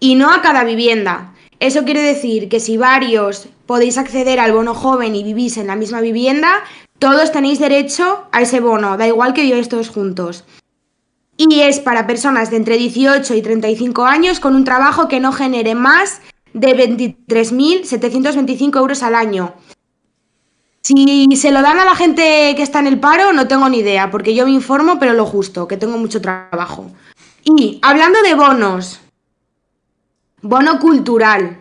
y 0.00 0.16
no 0.16 0.34
a 0.34 0.42
cada 0.42 0.64
vivienda. 0.64 1.32
Eso 1.60 1.84
quiere 1.84 2.02
decir 2.02 2.50
que 2.50 2.60
si 2.60 2.76
varios 2.76 3.48
podéis 3.64 3.96
acceder 3.96 4.38
al 4.38 4.52
bono 4.52 4.74
joven 4.74 5.14
y 5.14 5.24
vivís 5.24 5.56
en 5.56 5.68
la 5.68 5.76
misma 5.76 6.02
vivienda, 6.02 6.62
todos 6.98 7.32
tenéis 7.32 7.58
derecho 7.58 8.26
a 8.32 8.42
ese 8.42 8.60
bono, 8.60 8.98
da 8.98 9.06
igual 9.06 9.32
que 9.32 9.40
viváis 9.40 9.70
todos 9.70 9.88
juntos. 9.88 10.44
Y 11.38 11.62
es 11.62 11.80
para 11.80 12.06
personas 12.06 12.50
de 12.50 12.58
entre 12.58 12.76
18 12.76 13.34
y 13.34 13.40
35 13.40 14.04
años 14.04 14.40
con 14.40 14.54
un 14.54 14.64
trabajo 14.64 15.08
que 15.08 15.20
no 15.20 15.32
genere 15.32 15.74
más 15.74 16.20
de 16.54 16.68
23.725 16.68 18.78
euros 18.78 19.02
al 19.02 19.14
año. 19.14 19.54
Si 20.80 21.28
se 21.36 21.50
lo 21.50 21.60
dan 21.62 21.78
a 21.78 21.84
la 21.84 21.94
gente 21.94 22.54
que 22.56 22.62
está 22.62 22.78
en 22.78 22.86
el 22.86 23.00
paro, 23.00 23.32
no 23.32 23.48
tengo 23.48 23.68
ni 23.68 23.78
idea, 23.78 24.10
porque 24.10 24.34
yo 24.34 24.46
me 24.46 24.52
informo, 24.52 24.98
pero 24.98 25.14
lo 25.14 25.26
justo, 25.26 25.68
que 25.68 25.76
tengo 25.76 25.98
mucho 25.98 26.20
trabajo. 26.20 26.90
Y 27.42 27.78
hablando 27.82 28.22
de 28.22 28.34
bonos, 28.34 29.00
bono 30.40 30.78
cultural. 30.78 31.60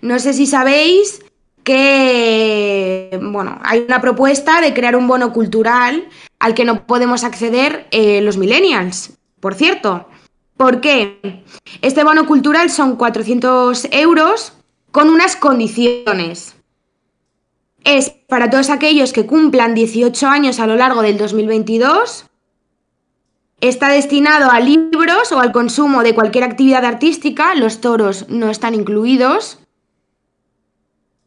No 0.00 0.18
sé 0.18 0.34
si 0.34 0.46
sabéis 0.46 1.24
que, 1.62 3.18
bueno, 3.22 3.58
hay 3.62 3.80
una 3.80 4.00
propuesta 4.00 4.60
de 4.60 4.74
crear 4.74 4.96
un 4.96 5.06
bono 5.08 5.32
cultural 5.32 6.08
al 6.40 6.54
que 6.54 6.64
no 6.64 6.86
podemos 6.86 7.24
acceder 7.24 7.86
eh, 7.90 8.20
los 8.20 8.36
millennials, 8.36 9.14
por 9.40 9.54
cierto. 9.54 10.08
¿Por 10.56 10.80
qué? 10.80 11.42
Este 11.82 12.04
bono 12.04 12.26
cultural 12.26 12.70
son 12.70 12.96
400 12.96 13.88
euros 13.90 14.52
con 14.92 15.08
unas 15.10 15.34
condiciones. 15.34 16.54
Es 17.82 18.10
para 18.10 18.48
todos 18.50 18.70
aquellos 18.70 19.12
que 19.12 19.26
cumplan 19.26 19.74
18 19.74 20.26
años 20.26 20.60
a 20.60 20.66
lo 20.66 20.76
largo 20.76 21.02
del 21.02 21.18
2022. 21.18 22.26
Está 23.60 23.88
destinado 23.88 24.50
a 24.50 24.60
libros 24.60 25.32
o 25.32 25.40
al 25.40 25.50
consumo 25.50 26.02
de 26.02 26.14
cualquier 26.14 26.44
actividad 26.44 26.84
artística. 26.84 27.54
Los 27.56 27.80
toros 27.80 28.26
no 28.28 28.48
están 28.48 28.74
incluidos. 28.74 29.58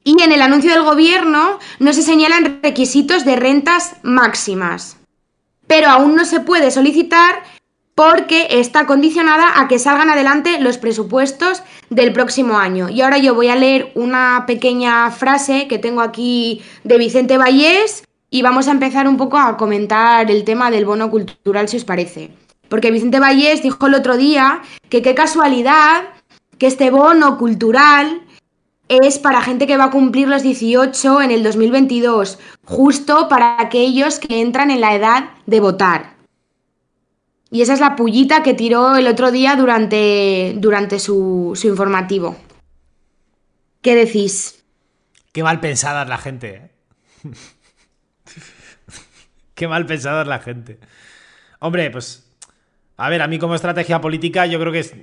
Y 0.03 0.21
en 0.21 0.31
el 0.31 0.41
anuncio 0.41 0.71
del 0.71 0.83
gobierno 0.83 1.59
no 1.79 1.93
se 1.93 2.01
señalan 2.01 2.61
requisitos 2.63 3.25
de 3.25 3.35
rentas 3.35 3.97
máximas. 4.03 4.97
Pero 5.67 5.89
aún 5.89 6.15
no 6.15 6.23
se 6.23 6.39
puede 6.39 6.71
solicitar 6.71 7.43
porque 7.97 8.45
está 8.51 8.85
condicionada 8.85 9.59
a 9.59 9.67
que 9.67 9.79
salgan 9.79 10.11
adelante 10.11 10.59
los 10.59 10.77
presupuestos 10.77 11.63
del 11.89 12.13
próximo 12.13 12.59
año. 12.59 12.89
Y 12.89 13.01
ahora 13.01 13.17
yo 13.17 13.33
voy 13.33 13.47
a 13.47 13.55
leer 13.55 13.91
una 13.95 14.43
pequeña 14.45 15.09
frase 15.09 15.67
que 15.67 15.79
tengo 15.79 16.01
aquí 16.01 16.61
de 16.83 16.99
Vicente 16.99 17.39
Vallés 17.39 18.03
y 18.29 18.43
vamos 18.43 18.67
a 18.67 18.71
empezar 18.71 19.07
un 19.07 19.17
poco 19.17 19.39
a 19.39 19.57
comentar 19.57 20.29
el 20.29 20.43
tema 20.43 20.69
del 20.69 20.85
bono 20.85 21.09
cultural, 21.09 21.67
si 21.69 21.77
os 21.77 21.85
parece. 21.85 22.29
Porque 22.69 22.91
Vicente 22.91 23.19
Vallés 23.19 23.63
dijo 23.63 23.87
el 23.87 23.95
otro 23.95 24.15
día 24.15 24.61
que 24.89 25.01
qué 25.01 25.15
casualidad 25.15 26.03
que 26.59 26.67
este 26.67 26.91
bono 26.91 27.39
cultural 27.39 28.21
es 28.89 29.17
para 29.17 29.41
gente 29.41 29.65
que 29.65 29.77
va 29.77 29.85
a 29.85 29.91
cumplir 29.91 30.27
los 30.27 30.43
18 30.43 31.23
en 31.23 31.31
el 31.31 31.41
2022, 31.41 32.37
justo 32.63 33.27
para 33.27 33.59
aquellos 33.59 34.19
que 34.19 34.39
entran 34.39 34.69
en 34.69 34.81
la 34.81 34.93
edad 34.93 35.29
de 35.47 35.59
votar. 35.61 36.16
Y 37.49 37.61
esa 37.61 37.73
es 37.73 37.79
la 37.79 37.95
pullita 37.95 38.43
que 38.43 38.53
tiró 38.53 38.95
el 38.97 39.07
otro 39.07 39.31
día 39.31 39.55
durante, 39.55 40.55
durante 40.57 40.99
su, 40.99 41.53
su 41.55 41.67
informativo. 41.67 42.35
¿Qué 43.81 43.95
decís? 43.95 44.65
Qué 45.31 45.43
mal 45.43 45.59
pensada 45.59 46.03
es 46.03 46.09
la 46.09 46.17
gente, 46.17 46.55
¿eh? 46.55 46.71
Qué 49.55 49.67
mal 49.67 49.85
pensada 49.85 50.21
es 50.23 50.27
la 50.27 50.39
gente. 50.39 50.79
Hombre, 51.59 51.89
pues. 51.89 52.23
A 52.97 53.09
ver, 53.09 53.21
a 53.21 53.27
mí 53.27 53.39
como 53.39 53.55
estrategia 53.55 54.01
política, 54.01 54.45
yo 54.45 54.59
creo 54.59 54.71
que 54.71 54.79
es, 54.79 54.95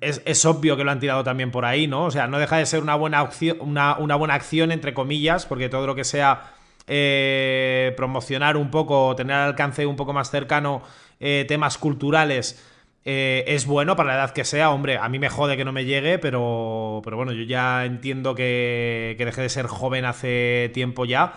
es, 0.00 0.20
es 0.24 0.44
obvio 0.44 0.76
que 0.76 0.84
lo 0.84 0.90
han 0.90 1.00
tirado 1.00 1.22
también 1.22 1.50
por 1.50 1.64
ahí, 1.64 1.86
¿no? 1.86 2.04
O 2.04 2.10
sea, 2.10 2.26
no 2.26 2.38
deja 2.38 2.56
de 2.56 2.66
ser 2.66 2.82
una 2.82 2.96
buena, 2.96 3.22
opción, 3.22 3.58
una, 3.60 3.96
una 3.98 4.16
buena 4.16 4.34
acción, 4.34 4.72
entre 4.72 4.94
comillas, 4.94 5.46
porque 5.46 5.68
todo 5.68 5.86
lo 5.86 5.94
que 5.94 6.04
sea 6.04 6.54
eh, 6.88 7.94
promocionar 7.96 8.56
un 8.56 8.70
poco, 8.70 9.14
tener 9.14 9.36
al 9.36 9.48
alcance 9.50 9.86
un 9.86 9.94
poco 9.96 10.12
más 10.12 10.30
cercano 10.30 10.82
eh, 11.20 11.44
temas 11.48 11.78
culturales. 11.78 12.64
eh, 13.04 13.44
es 13.46 13.66
bueno 13.66 13.96
para 13.96 14.10
la 14.10 14.14
edad 14.16 14.32
que 14.32 14.44
sea, 14.44 14.70
hombre, 14.70 14.98
a 14.98 15.08
mí 15.08 15.18
me 15.18 15.28
jode 15.30 15.56
que 15.56 15.64
no 15.64 15.72
me 15.72 15.84
llegue, 15.86 16.18
pero, 16.18 17.00
pero 17.04 17.16
bueno, 17.16 17.32
yo 17.32 17.44
ya 17.44 17.84
entiendo 17.86 18.34
que, 18.34 19.14
que 19.18 19.24
dejé 19.24 19.42
de 19.42 19.48
ser 19.48 19.66
joven 19.66 20.04
hace 20.04 20.70
tiempo 20.74 21.04
ya. 21.06 21.34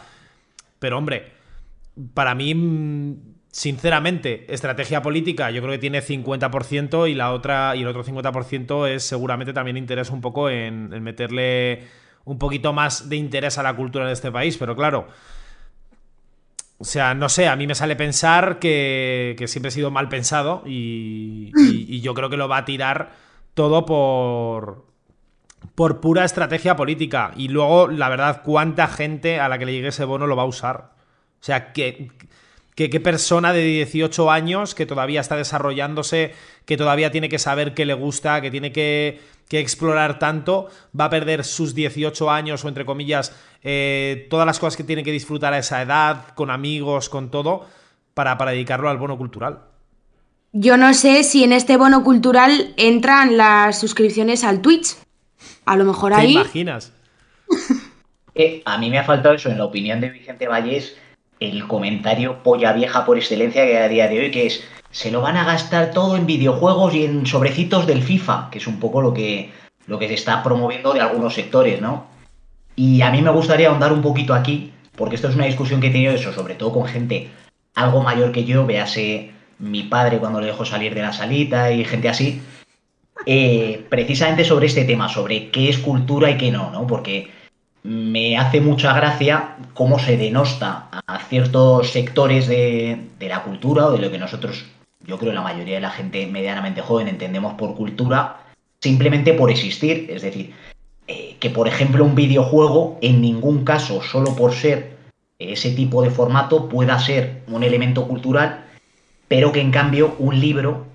Pero 0.79 0.97
hombre, 0.97 1.31
para 2.13 2.35
mí, 2.35 2.53
mm, 2.55 3.15
sinceramente, 3.51 4.45
estrategia 4.53 5.01
política 5.01 5.51
yo 5.51 5.61
creo 5.61 5.73
que 5.73 5.79
tiene 5.79 6.01
50% 6.01 7.07
y 7.07 7.13
la 7.15 7.31
otra 7.31 7.75
y 7.75 7.81
el 7.81 7.87
otro 7.87 8.03
50% 8.03 8.87
es 8.87 9.03
seguramente 9.03 9.53
también 9.53 9.77
interés 9.77 10.09
un 10.09 10.21
poco 10.21 10.49
en, 10.49 10.91
en 10.93 11.03
meterle 11.03 11.83
un 12.25 12.37
poquito 12.39 12.73
más 12.73 13.09
de 13.09 13.17
interés 13.17 13.57
a 13.57 13.63
la 13.63 13.75
cultura 13.75 14.07
de 14.07 14.13
este 14.13 14.31
país, 14.31 14.57
pero 14.57 14.75
claro, 14.75 15.07
o 16.83 16.85
sea, 16.85 17.13
no 17.13 17.29
sé, 17.29 17.47
a 17.47 17.55
mí 17.55 17.65
me 17.65 17.75
sale 17.75 17.95
pensar 17.95 18.59
que, 18.59 19.41
siempre 19.47 19.69
he 19.69 19.71
sido 19.71 19.89
mal 19.89 20.09
pensado 20.09 20.63
y, 20.65 21.53
y- 21.55 22.01
yo 22.01 22.13
creo 22.13 22.29
que 22.29 22.35
lo 22.35 22.49
va 22.49 22.57
a 22.57 22.65
tirar 22.65 23.13
todo 23.53 23.85
por, 23.85 24.83
por 25.75 26.01
pura 26.01 26.25
estrategia 26.25 26.75
política. 26.75 27.31
Y 27.37 27.47
luego, 27.47 27.87
la 27.87 28.09
verdad, 28.09 28.41
cuánta 28.43 28.89
gente 28.89 29.39
a 29.39 29.47
la 29.47 29.57
que 29.57 29.65
le 29.65 29.71
llegue 29.71 29.87
ese 29.87 30.03
bono 30.03 30.27
lo 30.27 30.35
va 30.35 30.43
a 30.43 30.47
usar. 30.47 30.91
O 31.39 31.43
sea, 31.45 31.71
que- 31.71 32.11
qué 32.75 32.99
persona 32.99 33.53
de 33.53 33.63
18 33.63 34.29
años 34.29 34.75
que 34.75 34.85
todavía 34.85 35.21
está 35.21 35.37
desarrollándose, 35.37 36.33
que 36.65 36.75
todavía 36.75 37.11
tiene 37.11 37.29
que 37.29 37.39
saber 37.39 37.73
qué 37.73 37.85
le 37.85 37.93
gusta, 37.93 38.41
que 38.41 38.51
tiene 38.51 38.73
que, 38.73 39.21
que 39.47 39.59
explorar 39.61 40.19
tanto, 40.19 40.67
va 40.99 41.05
a 41.05 41.09
perder 41.09 41.45
sus 41.45 41.73
18 41.75 42.29
años 42.29 42.65
o, 42.65 42.67
entre 42.67 42.83
comillas, 42.83 43.33
eh, 43.63 44.27
todas 44.29 44.45
las 44.45 44.59
cosas 44.59 44.75
que 44.77 44.83
tiene 44.83 45.03
que 45.03 45.11
disfrutar 45.11 45.53
a 45.53 45.57
esa 45.57 45.81
edad, 45.81 46.27
con 46.35 46.51
amigos, 46.51 47.09
con 47.09 47.31
todo, 47.31 47.65
para, 48.13 48.37
para 48.37 48.51
dedicarlo 48.51 48.89
al 48.89 48.97
bono 48.97 49.17
cultural. 49.17 49.59
Yo 50.51 50.77
no 50.77 50.93
sé 50.93 51.23
si 51.23 51.43
en 51.43 51.51
este 51.51 51.77
bono 51.77 52.03
cultural 52.03 52.73
entran 52.77 53.37
las 53.37 53.79
suscripciones 53.79 54.43
al 54.43 54.61
Twitch. 54.61 54.95
A 55.65 55.75
lo 55.75 55.83
mejor 55.83 56.13
¿Te 56.13 56.19
ahí. 56.19 56.33
imaginas? 56.33 56.93
Eh, 58.35 58.63
a 58.65 58.79
mí 58.79 58.89
me 58.89 58.97
ha 58.97 59.03
faltado 59.03 59.35
eso, 59.35 59.51
en 59.51 59.59
la 59.59 59.65
opinión 59.65 60.01
de 60.01 60.09
Vicente 60.09 60.47
Vallés, 60.47 60.97
el 61.39 61.67
comentario 61.67 62.41
polla 62.41 62.73
vieja 62.73 63.05
por 63.05 63.15
excelencia 63.15 63.63
que 63.63 63.77
hay 63.77 63.83
a 63.83 63.87
día 63.87 64.07
de 64.07 64.19
hoy, 64.19 64.31
que 64.31 64.47
es, 64.47 64.63
se 64.89 65.11
lo 65.11 65.21
van 65.21 65.37
a 65.37 65.45
gastar 65.45 65.91
todo 65.91 66.15
en 66.15 66.25
videojuegos 66.25 66.95
y 66.95 67.05
en 67.05 67.27
sobrecitos 67.27 67.85
del 67.85 68.01
FIFA, 68.01 68.49
que 68.49 68.57
es 68.57 68.65
un 68.65 68.79
poco 68.79 69.03
lo 69.03 69.13
que, 69.13 69.51
lo 69.85 69.99
que 69.99 70.07
se 70.07 70.15
está 70.15 70.41
promoviendo 70.41 70.93
de 70.93 71.01
algunos 71.01 71.35
sectores, 71.35 71.79
¿no? 71.79 72.07
Y 72.75 73.01
a 73.01 73.11
mí 73.11 73.21
me 73.21 73.31
gustaría 73.31 73.69
ahondar 73.69 73.93
un 73.93 74.01
poquito 74.01 74.33
aquí, 74.33 74.71
porque 74.95 75.15
esto 75.15 75.29
es 75.29 75.35
una 75.35 75.45
discusión 75.45 75.79
que 75.79 75.87
he 75.87 75.91
tenido 75.91 76.13
eso, 76.13 76.33
sobre 76.33 76.55
todo 76.55 76.71
con 76.73 76.85
gente 76.85 77.29
algo 77.75 78.01
mayor 78.01 78.31
que 78.31 78.45
yo, 78.45 78.65
véase 78.65 79.31
mi 79.59 79.83
padre 79.83 80.19
cuando 80.19 80.41
le 80.41 80.47
dejo 80.47 80.65
salir 80.65 80.93
de 80.93 81.01
la 81.01 81.13
salita 81.13 81.71
y 81.71 81.85
gente 81.85 82.09
así, 82.09 82.41
eh, 83.25 83.85
precisamente 83.89 84.43
sobre 84.43 84.67
este 84.67 84.85
tema, 84.85 85.07
sobre 85.09 85.49
qué 85.49 85.69
es 85.69 85.77
cultura 85.77 86.29
y 86.31 86.37
qué 86.37 86.51
no, 86.51 86.71
¿no? 86.71 86.85
Porque 86.87 87.31
me 87.83 88.37
hace 88.37 88.61
mucha 88.61 88.93
gracia 88.93 89.55
cómo 89.73 89.99
se 89.99 90.17
denosta 90.17 90.89
a 90.91 91.19
ciertos 91.19 91.91
sectores 91.91 92.47
de, 92.47 92.97
de 93.19 93.27
la 93.27 93.43
cultura 93.43 93.87
o 93.87 93.91
de 93.91 93.99
lo 93.99 94.09
que 94.09 94.17
nosotros 94.17 94.65
yo 95.05 95.17
creo 95.19 95.33
la 95.33 95.41
mayoría 95.41 95.75
de 95.75 95.81
la 95.81 95.89
gente 95.89 96.25
medianamente 96.27 96.81
joven 96.81 97.07
entendemos 97.07 97.55
por 97.55 97.75
cultura 97.75 98.37
simplemente 98.81 99.33
por 99.33 99.49
existir. 99.49 100.07
Es 100.09 100.21
decir, 100.21 100.53
eh, 101.07 101.35
que 101.39 101.49
por 101.49 101.67
ejemplo 101.67 102.05
un 102.05 102.15
videojuego 102.15 102.97
en 103.01 103.21
ningún 103.21 103.65
caso, 103.65 104.01
solo 104.01 104.35
por 104.35 104.53
ser 104.53 104.97
ese 105.39 105.71
tipo 105.71 106.01
de 106.01 106.09
formato, 106.09 106.69
pueda 106.69 106.97
ser 106.99 107.43
un 107.47 107.63
elemento 107.63 108.07
cultural, 108.07 108.65
pero 109.27 109.51
que 109.51 109.61
en 109.61 109.71
cambio 109.71 110.15
un 110.19 110.39
libro 110.39 110.85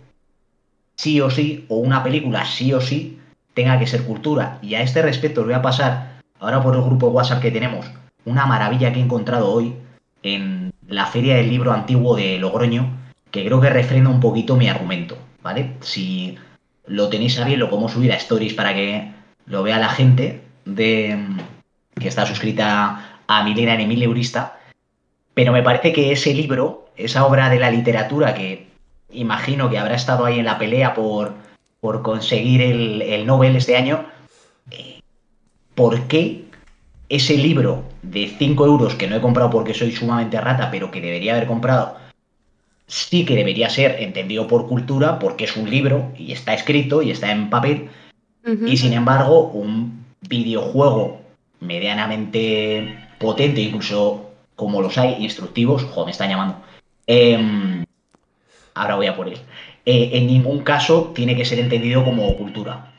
sí 0.96 1.20
o 1.20 1.30
sí, 1.30 1.64
o 1.68 1.76
una 1.76 2.02
película 2.02 2.44
sí 2.44 2.72
o 2.72 2.80
sí, 2.80 3.18
tenga 3.54 3.78
que 3.78 3.86
ser 3.86 4.04
cultura. 4.04 4.58
Y 4.62 4.74
a 4.74 4.82
este 4.82 5.02
respecto 5.02 5.40
os 5.40 5.46
voy 5.46 5.54
a 5.54 5.62
pasar, 5.62 6.20
ahora 6.40 6.62
por 6.62 6.74
el 6.74 6.82
grupo 6.82 7.08
WhatsApp 7.08 7.42
que 7.42 7.50
tenemos, 7.50 7.90
una 8.24 8.46
maravilla 8.46 8.92
que 8.92 9.00
he 9.00 9.02
encontrado 9.02 9.50
hoy 9.50 9.74
en 10.22 10.72
la 10.86 11.06
Feria 11.06 11.36
del 11.36 11.50
Libro 11.50 11.72
Antiguo 11.72 12.16
de 12.16 12.38
Logroño, 12.38 12.96
que 13.30 13.44
creo 13.44 13.60
que 13.60 13.70
refrena 13.70 14.08
un 14.08 14.20
poquito 14.20 14.56
mi 14.56 14.68
argumento, 14.68 15.18
¿vale? 15.42 15.74
Si 15.80 16.36
lo 16.86 17.08
tenéis 17.08 17.38
a 17.38 17.44
bien, 17.44 17.60
lo 17.60 17.68
podemos 17.68 17.92
subir 17.92 18.12
a 18.12 18.16
Stories 18.16 18.54
para 18.54 18.74
que 18.74 19.12
lo 19.48 19.62
vea 19.62 19.78
la 19.78 19.88
gente 19.88 20.42
de 20.64 21.18
que 21.98 22.08
está 22.08 22.26
suscrita 22.26 23.20
a 23.26 23.44
Milena 23.44 23.74
en 23.74 23.80
Emilio 23.80 24.06
Eurista. 24.06 24.58
Pero 25.34 25.52
me 25.52 25.62
parece 25.62 25.92
que 25.92 26.12
ese 26.12 26.34
libro, 26.34 26.88
esa 26.96 27.26
obra 27.26 27.48
de 27.48 27.58
la 27.58 27.70
literatura 27.70 28.34
que 28.34 28.68
imagino 29.10 29.70
que 29.70 29.78
habrá 29.78 29.94
estado 29.94 30.24
ahí 30.24 30.38
en 30.38 30.44
la 30.44 30.58
pelea 30.58 30.94
por, 30.94 31.34
por 31.80 32.02
conseguir 32.02 32.60
el, 32.60 33.02
el 33.02 33.26
Nobel 33.26 33.56
este 33.56 33.76
año, 33.76 34.06
eh, 34.70 35.00
¿por 35.74 36.02
qué 36.08 36.44
ese 37.08 37.36
libro 37.36 37.84
de 38.02 38.34
5 38.38 38.66
euros 38.66 38.94
que 38.94 39.06
no 39.06 39.16
he 39.16 39.20
comprado 39.20 39.50
porque 39.50 39.74
soy 39.74 39.92
sumamente 39.92 40.40
rata, 40.40 40.70
pero 40.70 40.90
que 40.90 41.00
debería 41.00 41.32
haber 41.32 41.46
comprado, 41.46 41.96
sí 42.86 43.24
que 43.24 43.34
debería 43.34 43.70
ser 43.70 44.02
entendido 44.02 44.46
por 44.46 44.68
cultura 44.68 45.18
porque 45.18 45.44
es 45.44 45.56
un 45.56 45.70
libro 45.70 46.12
y 46.18 46.32
está 46.32 46.54
escrito 46.54 47.02
y 47.02 47.10
está 47.10 47.30
en 47.30 47.48
papel, 47.48 47.88
y 48.66 48.76
sin 48.76 48.92
embargo 48.92 49.48
un 49.48 50.04
videojuego 50.28 51.20
medianamente 51.60 52.98
potente, 53.18 53.60
incluso 53.60 54.30
como 54.54 54.80
los 54.82 54.98
hay, 54.98 55.22
instructivos, 55.22 55.84
joder, 55.84 56.06
me 56.06 56.12
están 56.12 56.30
llamando. 56.30 56.56
Em, 57.06 57.84
ahora 58.74 58.96
voy 58.96 59.06
a 59.06 59.16
por 59.16 59.28
él. 59.28 59.38
Eh, 59.84 60.10
en 60.14 60.26
ningún 60.26 60.60
caso 60.60 61.12
tiene 61.14 61.36
que 61.36 61.44
ser 61.44 61.58
entendido 61.58 62.04
como 62.04 62.36
cultura. 62.36 62.92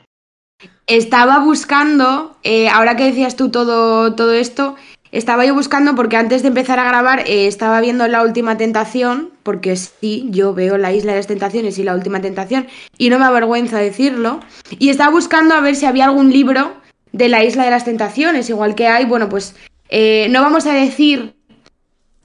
Estaba 0.86 1.38
buscando, 1.38 2.36
eh, 2.42 2.68
ahora 2.68 2.96
que 2.96 3.04
decías 3.04 3.36
tú 3.36 3.50
todo, 3.50 4.14
todo 4.14 4.32
esto, 4.32 4.76
estaba 5.12 5.44
yo 5.44 5.54
buscando 5.54 5.94
porque 5.94 6.16
antes 6.16 6.42
de 6.42 6.48
empezar 6.48 6.78
a 6.78 6.84
grabar 6.84 7.20
eh, 7.26 7.46
estaba 7.46 7.80
viendo 7.80 8.06
La 8.08 8.22
Última 8.22 8.56
Tentación, 8.56 9.30
porque 9.42 9.76
sí, 9.76 10.28
yo 10.30 10.54
veo 10.54 10.78
La 10.78 10.92
Isla 10.92 11.12
de 11.12 11.18
las 11.18 11.26
Tentaciones 11.26 11.78
y 11.78 11.84
La 11.84 11.94
Última 11.94 12.20
Tentación, 12.20 12.66
y 12.98 13.10
no 13.10 13.18
me 13.18 13.24
avergüenza 13.24 13.78
decirlo, 13.78 14.40
y 14.78 14.90
estaba 14.90 15.10
buscando 15.10 15.54
a 15.54 15.60
ver 15.60 15.76
si 15.76 15.86
había 15.86 16.04
algún 16.04 16.30
libro 16.30 16.74
de 17.12 17.28
La 17.28 17.44
Isla 17.44 17.64
de 17.64 17.70
las 17.70 17.84
Tentaciones, 17.84 18.48
igual 18.50 18.74
que 18.74 18.86
hay, 18.86 19.04
bueno, 19.04 19.28
pues 19.28 19.54
no 19.90 20.42
vamos 20.42 20.66
a 20.66 20.72
decir 20.72 21.34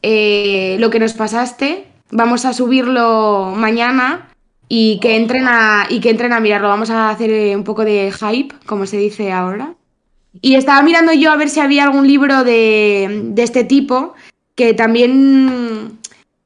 lo 0.03 0.89
que 0.89 0.99
nos 0.99 1.13
pasaste, 1.13 1.87
vamos 2.11 2.45
a 2.45 2.53
subirlo 2.53 3.53
mañana 3.55 4.29
y 4.67 4.99
que 4.99 5.15
entren 5.15 5.47
a, 5.47 5.85
y 5.89 5.99
que 5.99 6.09
entren 6.09 6.33
a 6.33 6.39
mirarlo. 6.39 6.69
Vamos 6.69 6.89
a 6.89 7.09
hacer 7.09 7.31
eh, 7.31 7.55
un 7.55 7.63
poco 7.63 7.85
de 7.85 8.11
hype, 8.11 8.55
como 8.65 8.85
se 8.85 8.97
dice 8.97 9.31
ahora. 9.31 9.73
Y 10.41 10.55
estaba 10.55 10.81
mirando 10.83 11.13
yo 11.13 11.31
a 11.31 11.37
ver 11.37 11.49
si 11.49 11.59
había 11.59 11.83
algún 11.83 12.07
libro 12.07 12.43
de, 12.43 13.21
de 13.25 13.43
este 13.43 13.63
tipo, 13.63 14.13
que 14.55 14.73
también 14.73 15.99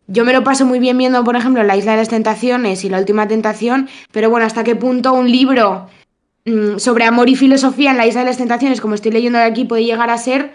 yo 0.07 0.25
me 0.25 0.33
lo 0.33 0.43
paso 0.43 0.65
muy 0.65 0.79
bien 0.79 0.97
viendo, 0.97 1.23
por 1.23 1.35
ejemplo, 1.35 1.63
La 1.63 1.77
Isla 1.77 1.91
de 1.91 1.99
las 1.99 2.09
Tentaciones 2.09 2.83
y 2.83 2.89
La 2.89 2.97
Última 2.97 3.27
Tentación, 3.27 3.87
pero 4.11 4.29
bueno, 4.29 4.45
hasta 4.45 4.63
qué 4.63 4.75
punto 4.75 5.13
un 5.13 5.31
libro 5.31 5.87
mm, 6.45 6.77
sobre 6.77 7.05
amor 7.05 7.29
y 7.29 7.35
filosofía 7.35 7.91
en 7.91 7.97
La 7.97 8.07
Isla 8.07 8.21
de 8.21 8.27
las 8.27 8.37
Tentaciones, 8.37 8.81
como 8.81 8.95
estoy 8.95 9.11
leyendo 9.11 9.37
aquí, 9.37 9.65
puede 9.65 9.85
llegar 9.85 10.09
a 10.09 10.17
ser 10.17 10.53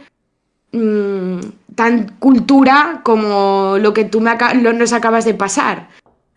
mmm, 0.73 1.39
tan 1.77 2.17
cultura 2.19 3.01
como 3.05 3.77
lo 3.79 3.95
que 3.95 4.05
tú 4.05 4.21
me 4.21 4.33
lo, 4.61 4.73
nos 4.73 4.93
acabas 4.93 5.25
de 5.25 5.35
pasar, 5.35 5.89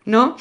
¿no? 0.04 0.36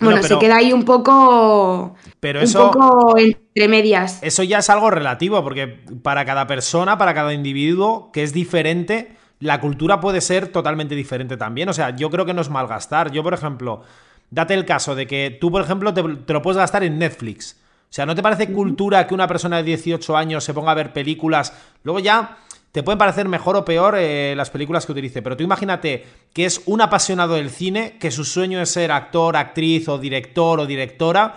Bueno, 0.00 0.22
se 0.22 0.38
queda 0.38 0.56
ahí 0.56 0.72
un 0.72 0.84
poco. 0.84 1.94
Pero 2.20 2.40
un 2.40 2.44
eso. 2.44 2.70
poco 2.70 3.16
entre 3.54 3.68
medias. 3.68 4.18
Eso 4.22 4.42
ya 4.42 4.58
es 4.58 4.68
algo 4.68 4.90
relativo, 4.90 5.42
porque 5.44 5.68
para 6.02 6.24
cada 6.24 6.46
persona, 6.46 6.98
para 6.98 7.14
cada 7.14 7.32
individuo 7.32 8.10
que 8.12 8.24
es 8.24 8.32
diferente, 8.32 9.16
la 9.38 9.60
cultura 9.60 10.00
puede 10.00 10.20
ser 10.20 10.48
totalmente 10.48 10.94
diferente 10.94 11.36
también. 11.36 11.68
O 11.68 11.72
sea, 11.72 11.94
yo 11.94 12.10
creo 12.10 12.26
que 12.26 12.34
no 12.34 12.42
es 12.42 12.50
malgastar. 12.50 13.12
Yo, 13.12 13.22
por 13.22 13.34
ejemplo, 13.34 13.82
date 14.30 14.54
el 14.54 14.64
caso 14.64 14.94
de 14.94 15.06
que 15.06 15.36
tú, 15.40 15.52
por 15.52 15.62
ejemplo, 15.62 15.94
te, 15.94 16.02
te 16.02 16.32
lo 16.32 16.42
puedes 16.42 16.58
gastar 16.58 16.82
en 16.82 16.98
Netflix. 16.98 17.60
O 17.82 17.94
sea, 17.94 18.06
¿no 18.06 18.16
te 18.16 18.22
parece 18.22 18.52
cultura 18.52 19.06
que 19.06 19.14
una 19.14 19.28
persona 19.28 19.58
de 19.58 19.62
18 19.62 20.16
años 20.16 20.42
se 20.42 20.52
ponga 20.52 20.72
a 20.72 20.74
ver 20.74 20.92
películas? 20.92 21.52
Luego 21.84 22.00
ya 22.00 22.38
te 22.72 22.82
pueden 22.82 22.98
parecer 22.98 23.28
mejor 23.28 23.54
o 23.54 23.64
peor 23.64 23.94
eh, 23.96 24.34
las 24.36 24.50
películas 24.50 24.84
que 24.84 24.90
utilice, 24.90 25.22
pero 25.22 25.36
tú 25.36 25.44
imagínate 25.44 26.04
que 26.32 26.44
es 26.44 26.60
un 26.66 26.80
apasionado 26.80 27.34
del 27.34 27.50
cine, 27.50 27.98
que 28.00 28.10
su 28.10 28.24
sueño 28.24 28.60
es 28.60 28.70
ser 28.70 28.90
actor, 28.90 29.36
actriz 29.36 29.88
o 29.88 29.98
director 29.98 30.58
o 30.58 30.66
directora 30.66 31.36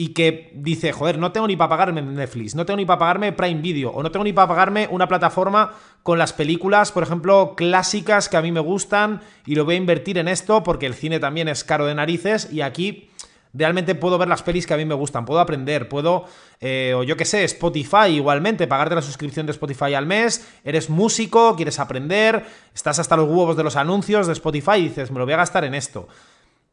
y 0.00 0.14
que 0.14 0.50
dice, 0.54 0.92
joder, 0.92 1.18
no 1.18 1.30
tengo 1.30 1.46
ni 1.46 1.56
para 1.56 1.68
pagarme 1.68 2.00
Netflix, 2.00 2.54
no 2.54 2.64
tengo 2.64 2.78
ni 2.78 2.86
para 2.86 3.00
pagarme 3.00 3.34
Prime 3.34 3.60
Video 3.60 3.90
o 3.90 4.02
no 4.02 4.10
tengo 4.10 4.24
ni 4.24 4.32
para 4.32 4.48
pagarme 4.48 4.88
una 4.90 5.06
plataforma 5.06 5.74
con 6.02 6.16
las 6.16 6.32
películas, 6.32 6.90
por 6.90 7.02
ejemplo, 7.02 7.52
clásicas 7.54 8.30
que 8.30 8.38
a 8.38 8.40
mí 8.40 8.50
me 8.50 8.60
gustan 8.60 9.20
y 9.44 9.56
lo 9.56 9.66
voy 9.66 9.74
a 9.74 9.76
invertir 9.76 10.16
en 10.16 10.26
esto 10.26 10.62
porque 10.62 10.86
el 10.86 10.94
cine 10.94 11.20
también 11.20 11.48
es 11.48 11.64
caro 11.64 11.84
de 11.84 11.94
narices 11.94 12.50
y 12.50 12.62
aquí 12.62 13.10
realmente 13.52 13.94
puedo 13.94 14.16
ver 14.16 14.28
las 14.28 14.42
pelis 14.42 14.66
que 14.66 14.72
a 14.72 14.78
mí 14.78 14.86
me 14.86 14.94
gustan, 14.94 15.26
puedo 15.26 15.38
aprender, 15.38 15.86
puedo, 15.86 16.24
eh, 16.62 16.94
o 16.96 17.02
yo 17.02 17.18
qué 17.18 17.26
sé, 17.26 17.44
Spotify 17.44 18.06
igualmente, 18.08 18.66
pagarte 18.66 18.94
la 18.94 19.02
suscripción 19.02 19.44
de 19.44 19.52
Spotify 19.52 19.92
al 19.92 20.06
mes, 20.06 20.48
eres 20.64 20.88
músico, 20.88 21.56
quieres 21.56 21.78
aprender, 21.78 22.46
estás 22.74 22.98
hasta 22.98 23.18
los 23.18 23.28
huevos 23.28 23.54
de 23.54 23.64
los 23.64 23.76
anuncios 23.76 24.26
de 24.28 24.32
Spotify 24.32 24.76
y 24.78 24.84
dices, 24.84 25.10
me 25.10 25.18
lo 25.18 25.26
voy 25.26 25.34
a 25.34 25.38
gastar 25.38 25.66
en 25.66 25.74
esto. 25.74 26.08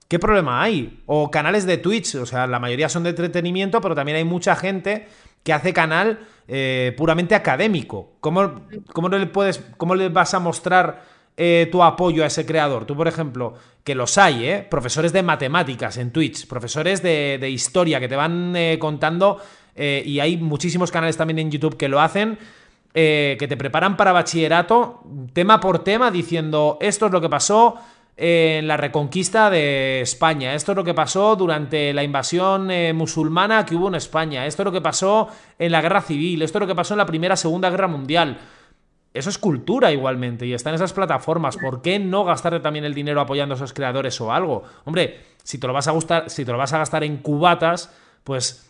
¿Qué 0.07 0.19
problema 0.19 0.61
hay? 0.61 1.01
O 1.05 1.29
canales 1.29 1.65
de 1.65 1.77
Twitch, 1.77 2.15
o 2.15 2.25
sea, 2.25 2.47
la 2.47 2.59
mayoría 2.59 2.87
son 2.87 3.03
de 3.03 3.09
entretenimiento, 3.09 3.81
pero 3.81 3.93
también 3.93 4.17
hay 4.17 4.23
mucha 4.23 4.55
gente 4.55 5.07
que 5.43 5.53
hace 5.53 5.73
canal 5.73 6.19
eh, 6.47 6.93
puramente 6.97 7.35
académico. 7.35 8.13
¿Cómo, 8.21 8.61
cómo, 8.93 9.09
le 9.09 9.25
puedes, 9.27 9.59
¿Cómo 9.77 9.95
le 9.95 10.09
vas 10.09 10.33
a 10.33 10.39
mostrar 10.39 11.03
eh, 11.39 11.67
tu 11.71 11.83
apoyo 11.83 12.23
a 12.23 12.27
ese 12.27 12.45
creador? 12.45 12.85
Tú, 12.85 12.95
por 12.95 13.07
ejemplo, 13.07 13.53
que 13.83 13.93
los 13.95 14.17
hay, 14.17 14.45
¿eh? 14.45 14.67
Profesores 14.67 15.13
de 15.13 15.21
matemáticas 15.23 15.97
en 15.97 16.11
Twitch, 16.11 16.47
profesores 16.47 17.03
de, 17.03 17.49
historia 17.49 17.99
que 17.99 18.07
te 18.07 18.15
van 18.15 18.55
eh, 18.55 18.77
contando, 18.79 19.39
eh, 19.75 20.01
y 20.03 20.19
hay 20.19 20.37
muchísimos 20.37 20.89
canales 20.89 21.15
también 21.15 21.39
en 21.39 21.51
YouTube 21.51 21.77
que 21.77 21.87
lo 21.87 22.01
hacen, 22.01 22.39
que 22.93 23.45
te 23.47 23.57
preparan 23.57 23.95
para 23.95 24.11
bachillerato, 24.11 25.03
tema 25.31 25.59
por 25.59 25.83
tema, 25.83 26.09
diciendo 26.09 26.79
esto 26.81 27.05
es 27.05 27.11
lo 27.11 27.21
que 27.21 27.29
pasó 27.29 27.75
en 28.17 28.67
la 28.67 28.77
reconquista 28.77 29.49
de 29.51 30.01
España, 30.01 30.55
esto 30.55 30.71
es 30.71 30.75
lo 30.75 30.83
que 30.83 30.95
pasó 30.95 31.35
durante 31.35 31.93
la 31.93 32.03
invasión 32.03 32.69
musulmana 32.95 33.63
que 33.65 33.75
hubo 33.75 33.87
en 33.87 33.95
España, 33.95 34.47
esto 34.47 34.63
es 34.63 34.65
lo 34.65 34.71
que 34.71 34.81
pasó 34.81 35.27
en 35.59 35.71
la 35.71 35.81
guerra 35.81 36.01
civil, 36.01 36.41
esto 36.41 36.57
es 36.57 36.61
lo 36.61 36.67
que 36.67 36.75
pasó 36.75 36.95
en 36.95 36.97
la 36.97 37.05
primera, 37.05 37.35
segunda 37.35 37.69
guerra 37.69 37.87
mundial. 37.87 38.39
Eso 39.13 39.29
es 39.29 39.37
cultura 39.37 39.91
igualmente 39.91 40.45
y 40.45 40.53
está 40.53 40.69
en 40.69 40.75
esas 40.75 40.93
plataformas. 40.93 41.57
¿Por 41.57 41.81
qué 41.81 41.97
no 41.97 42.23
gastarte 42.23 42.59
también 42.59 42.85
el 42.85 42.93
dinero 42.93 43.21
apoyando 43.21 43.53
a 43.53 43.57
esos 43.57 43.73
creadores 43.73 44.19
o 44.21 44.31
algo? 44.31 44.63
Hombre, 44.85 45.21
si 45.43 45.57
te 45.57 45.65
lo 45.65 45.73
vas 45.73 45.87
a 45.87 45.91
gustar, 45.91 46.29
si 46.29 46.45
te 46.45 46.51
lo 46.51 46.57
vas 46.57 46.73
a 46.73 46.79
gastar 46.79 47.03
en 47.03 47.17
cubatas, 47.17 47.91
pues 48.23 48.69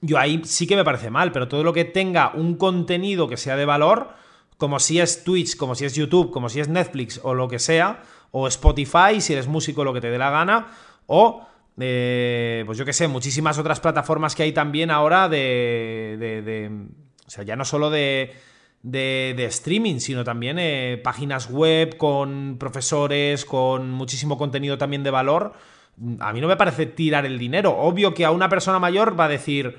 yo 0.00 0.18
ahí 0.18 0.40
sí 0.44 0.66
que 0.66 0.74
me 0.74 0.84
parece 0.84 1.10
mal, 1.10 1.30
pero 1.30 1.46
todo 1.46 1.62
lo 1.62 1.72
que 1.72 1.84
tenga 1.84 2.32
un 2.34 2.56
contenido 2.56 3.28
que 3.28 3.36
sea 3.36 3.56
de 3.56 3.66
valor, 3.66 4.14
como 4.56 4.80
si 4.80 4.98
es 4.98 5.22
Twitch, 5.22 5.56
como 5.56 5.76
si 5.76 5.84
es 5.84 5.94
YouTube, 5.94 6.32
como 6.32 6.48
si 6.48 6.58
es 6.58 6.68
Netflix 6.68 7.20
o 7.22 7.34
lo 7.34 7.46
que 7.46 7.60
sea, 7.60 8.02
o 8.30 8.46
Spotify, 8.48 9.20
si 9.20 9.32
eres 9.32 9.46
músico, 9.46 9.84
lo 9.84 9.92
que 9.92 10.00
te 10.00 10.10
dé 10.10 10.18
la 10.18 10.30
gana, 10.30 10.66
o 11.06 11.46
eh, 11.80 12.64
pues 12.66 12.76
yo 12.78 12.84
que 12.84 12.92
sé, 12.92 13.08
muchísimas 13.08 13.58
otras 13.58 13.80
plataformas 13.80 14.34
que 14.34 14.42
hay 14.42 14.52
también 14.52 14.90
ahora 14.90 15.28
de, 15.28 16.16
de, 16.18 16.42
de 16.42 16.86
o 17.26 17.30
sea, 17.30 17.44
ya 17.44 17.56
no 17.56 17.64
solo 17.64 17.90
de 17.90 18.34
de, 18.82 19.44
streaming, 19.46 19.98
sino 19.98 20.24
también 20.24 20.58
eh, 20.58 21.00
páginas 21.02 21.50
web 21.50 21.96
con 21.96 22.56
profesores, 22.58 23.44
con 23.44 23.90
muchísimo 23.90 24.38
contenido 24.38 24.78
también 24.78 25.02
de 25.02 25.10
valor. 25.10 25.54
A 26.20 26.32
mí 26.32 26.40
no 26.40 26.48
me 26.48 26.56
parece 26.56 26.86
tirar 26.86 27.26
el 27.26 27.38
dinero. 27.38 27.76
Obvio 27.76 28.14
que 28.14 28.24
a 28.24 28.30
una 28.30 28.48
persona 28.48 28.78
mayor 28.78 29.18
va 29.18 29.24
a 29.24 29.28
decir, 29.28 29.78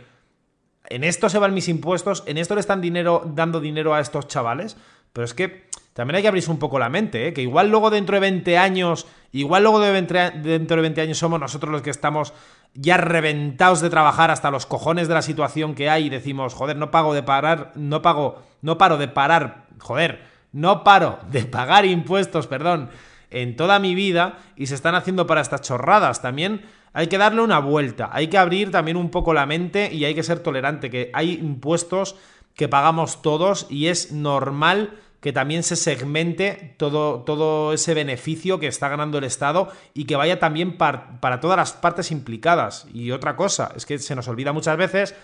en 0.90 1.04
esto 1.04 1.30
se 1.30 1.40
van 1.40 1.54
mis 1.54 1.70
impuestos, 1.70 2.24
en 2.26 2.38
esto 2.38 2.56
le 2.56 2.62
están 2.62 2.82
dinero, 2.82 3.24
dando 3.34 3.62
dinero 3.62 3.94
a 3.94 4.02
estos 4.02 4.28
chavales. 4.28 4.78
Pero 5.14 5.26
es 5.26 5.34
que 5.34 5.70
también 5.94 6.16
hay 6.16 6.22
que 6.22 6.28
abrirse 6.28 6.52
un 6.52 6.60
poco 6.60 6.80
la 6.80 6.90
mente, 6.90 7.28
¿eh? 7.28 7.34
que 7.34 7.42
igual 7.42 7.70
luego 7.70 7.90
dentro 7.90 8.16
de 8.16 8.22
20 8.22 8.58
años, 8.58 9.08
igual 9.32 9.64
luego 9.64 9.80
de 9.80 9.92
dentro 9.92 10.76
de 10.76 10.82
20 10.82 11.02
años 11.02 11.18
somos 11.18 11.40
nosotros 11.40 11.72
los 11.72 11.82
que 11.82 11.90
estamos 11.90 12.34
ya 12.74 12.98
reventados 12.98 13.82
de 13.82 13.90
trabajar 13.90 14.32
hasta 14.32 14.52
los 14.52 14.66
cojones 14.66 15.08
de 15.08 15.14
la 15.16 15.22
situación 15.22 15.76
que 15.76 15.90
hay 15.90 16.06
y 16.06 16.10
decimos, 16.10 16.54
joder, 16.54 16.78
no 16.78 16.92
pago 16.92 17.14
de 17.14 17.24
parar, 17.24 17.72
no 17.76 18.02
pago, 18.02 18.42
no 18.62 18.78
paro 18.78 18.98
de 18.98 19.08
parar, 19.08 19.66
joder, 19.80 20.24
no 20.52 20.84
paro 20.84 21.20
de 21.32 21.46
pagar 21.46 21.86
impuestos, 21.86 22.48
perdón, 22.48 22.90
en 23.32 23.56
toda 23.56 23.80
mi 23.80 23.96
vida 23.96 24.38
y 24.56 24.68
se 24.68 24.76
están 24.76 24.96
haciendo 24.96 25.28
para 25.28 25.42
estas 25.42 25.62
chorradas. 25.62 26.22
También 26.22 26.62
hay 26.94 27.08
que 27.08 27.18
darle 27.18 27.42
una 27.42 27.60
vuelta, 27.60 28.10
hay 28.12 28.28
que 28.28 28.38
abrir 28.38 28.72
también 28.72 28.98
un 28.98 29.10
poco 29.10 29.34
la 29.34 29.46
mente 29.46 29.94
y 29.94 30.06
hay 30.06 30.16
que 30.16 30.24
ser 30.24 30.40
tolerante, 30.40 30.90
que 30.90 31.12
hay 31.14 31.34
impuestos 31.34 32.16
que 32.60 32.68
pagamos 32.68 33.22
todos 33.22 33.68
y 33.70 33.88
es 33.88 34.12
normal 34.12 34.90
que 35.22 35.32
también 35.32 35.64
se 35.64 35.78
segmente 35.78 36.76
todo, 36.76 37.22
todo 37.22 37.72
ese 37.72 37.94
beneficio 37.94 38.60
que 38.60 38.68
está 38.68 38.90
ganando 38.90 39.18
el 39.18 39.24
Estado 39.24 39.72
y 39.94 40.04
que 40.04 40.18
vaya 40.18 40.40
también 40.40 40.76
para 40.76 41.40
todas 41.40 41.56
las 41.56 41.72
partes 41.72 42.12
implicadas. 42.12 42.86
Y 42.94 43.12
otra 43.12 43.38
cosa, 43.38 43.72
es 43.78 43.86
que 43.86 43.98
se 43.98 44.14
nos 44.14 44.28
olvida 44.28 44.52
muchas 44.52 44.76
veces 44.76 45.16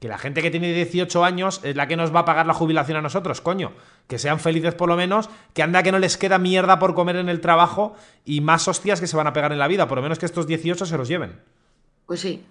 que 0.00 0.08
la 0.08 0.18
gente 0.18 0.42
que 0.42 0.50
tiene 0.50 0.70
18 0.70 1.24
años 1.24 1.62
es 1.64 1.76
la 1.76 1.88
que 1.88 1.96
nos 1.96 2.14
va 2.14 2.20
a 2.20 2.24
pagar 2.26 2.44
la 2.44 2.52
jubilación 2.52 2.98
a 2.98 3.00
nosotros, 3.00 3.40
coño. 3.40 3.72
Que 4.06 4.18
sean 4.18 4.38
felices 4.38 4.74
por 4.74 4.90
lo 4.90 4.96
menos, 4.98 5.30
que 5.54 5.62
anda 5.62 5.82
que 5.82 5.92
no 5.92 5.98
les 5.98 6.18
queda 6.18 6.36
mierda 6.36 6.78
por 6.78 6.92
comer 6.92 7.16
en 7.16 7.30
el 7.30 7.40
trabajo 7.40 7.96
y 8.26 8.42
más 8.42 8.68
hostias 8.68 9.00
que 9.00 9.06
se 9.06 9.16
van 9.16 9.28
a 9.28 9.32
pegar 9.32 9.50
en 9.50 9.60
la 9.60 9.68
vida, 9.68 9.88
por 9.88 9.96
lo 9.96 10.02
menos 10.02 10.18
que 10.18 10.26
estos 10.26 10.46
18 10.46 10.84
se 10.84 10.98
los 10.98 11.08
lleven. 11.08 11.40
Pues 12.04 12.20
sí. 12.20 12.44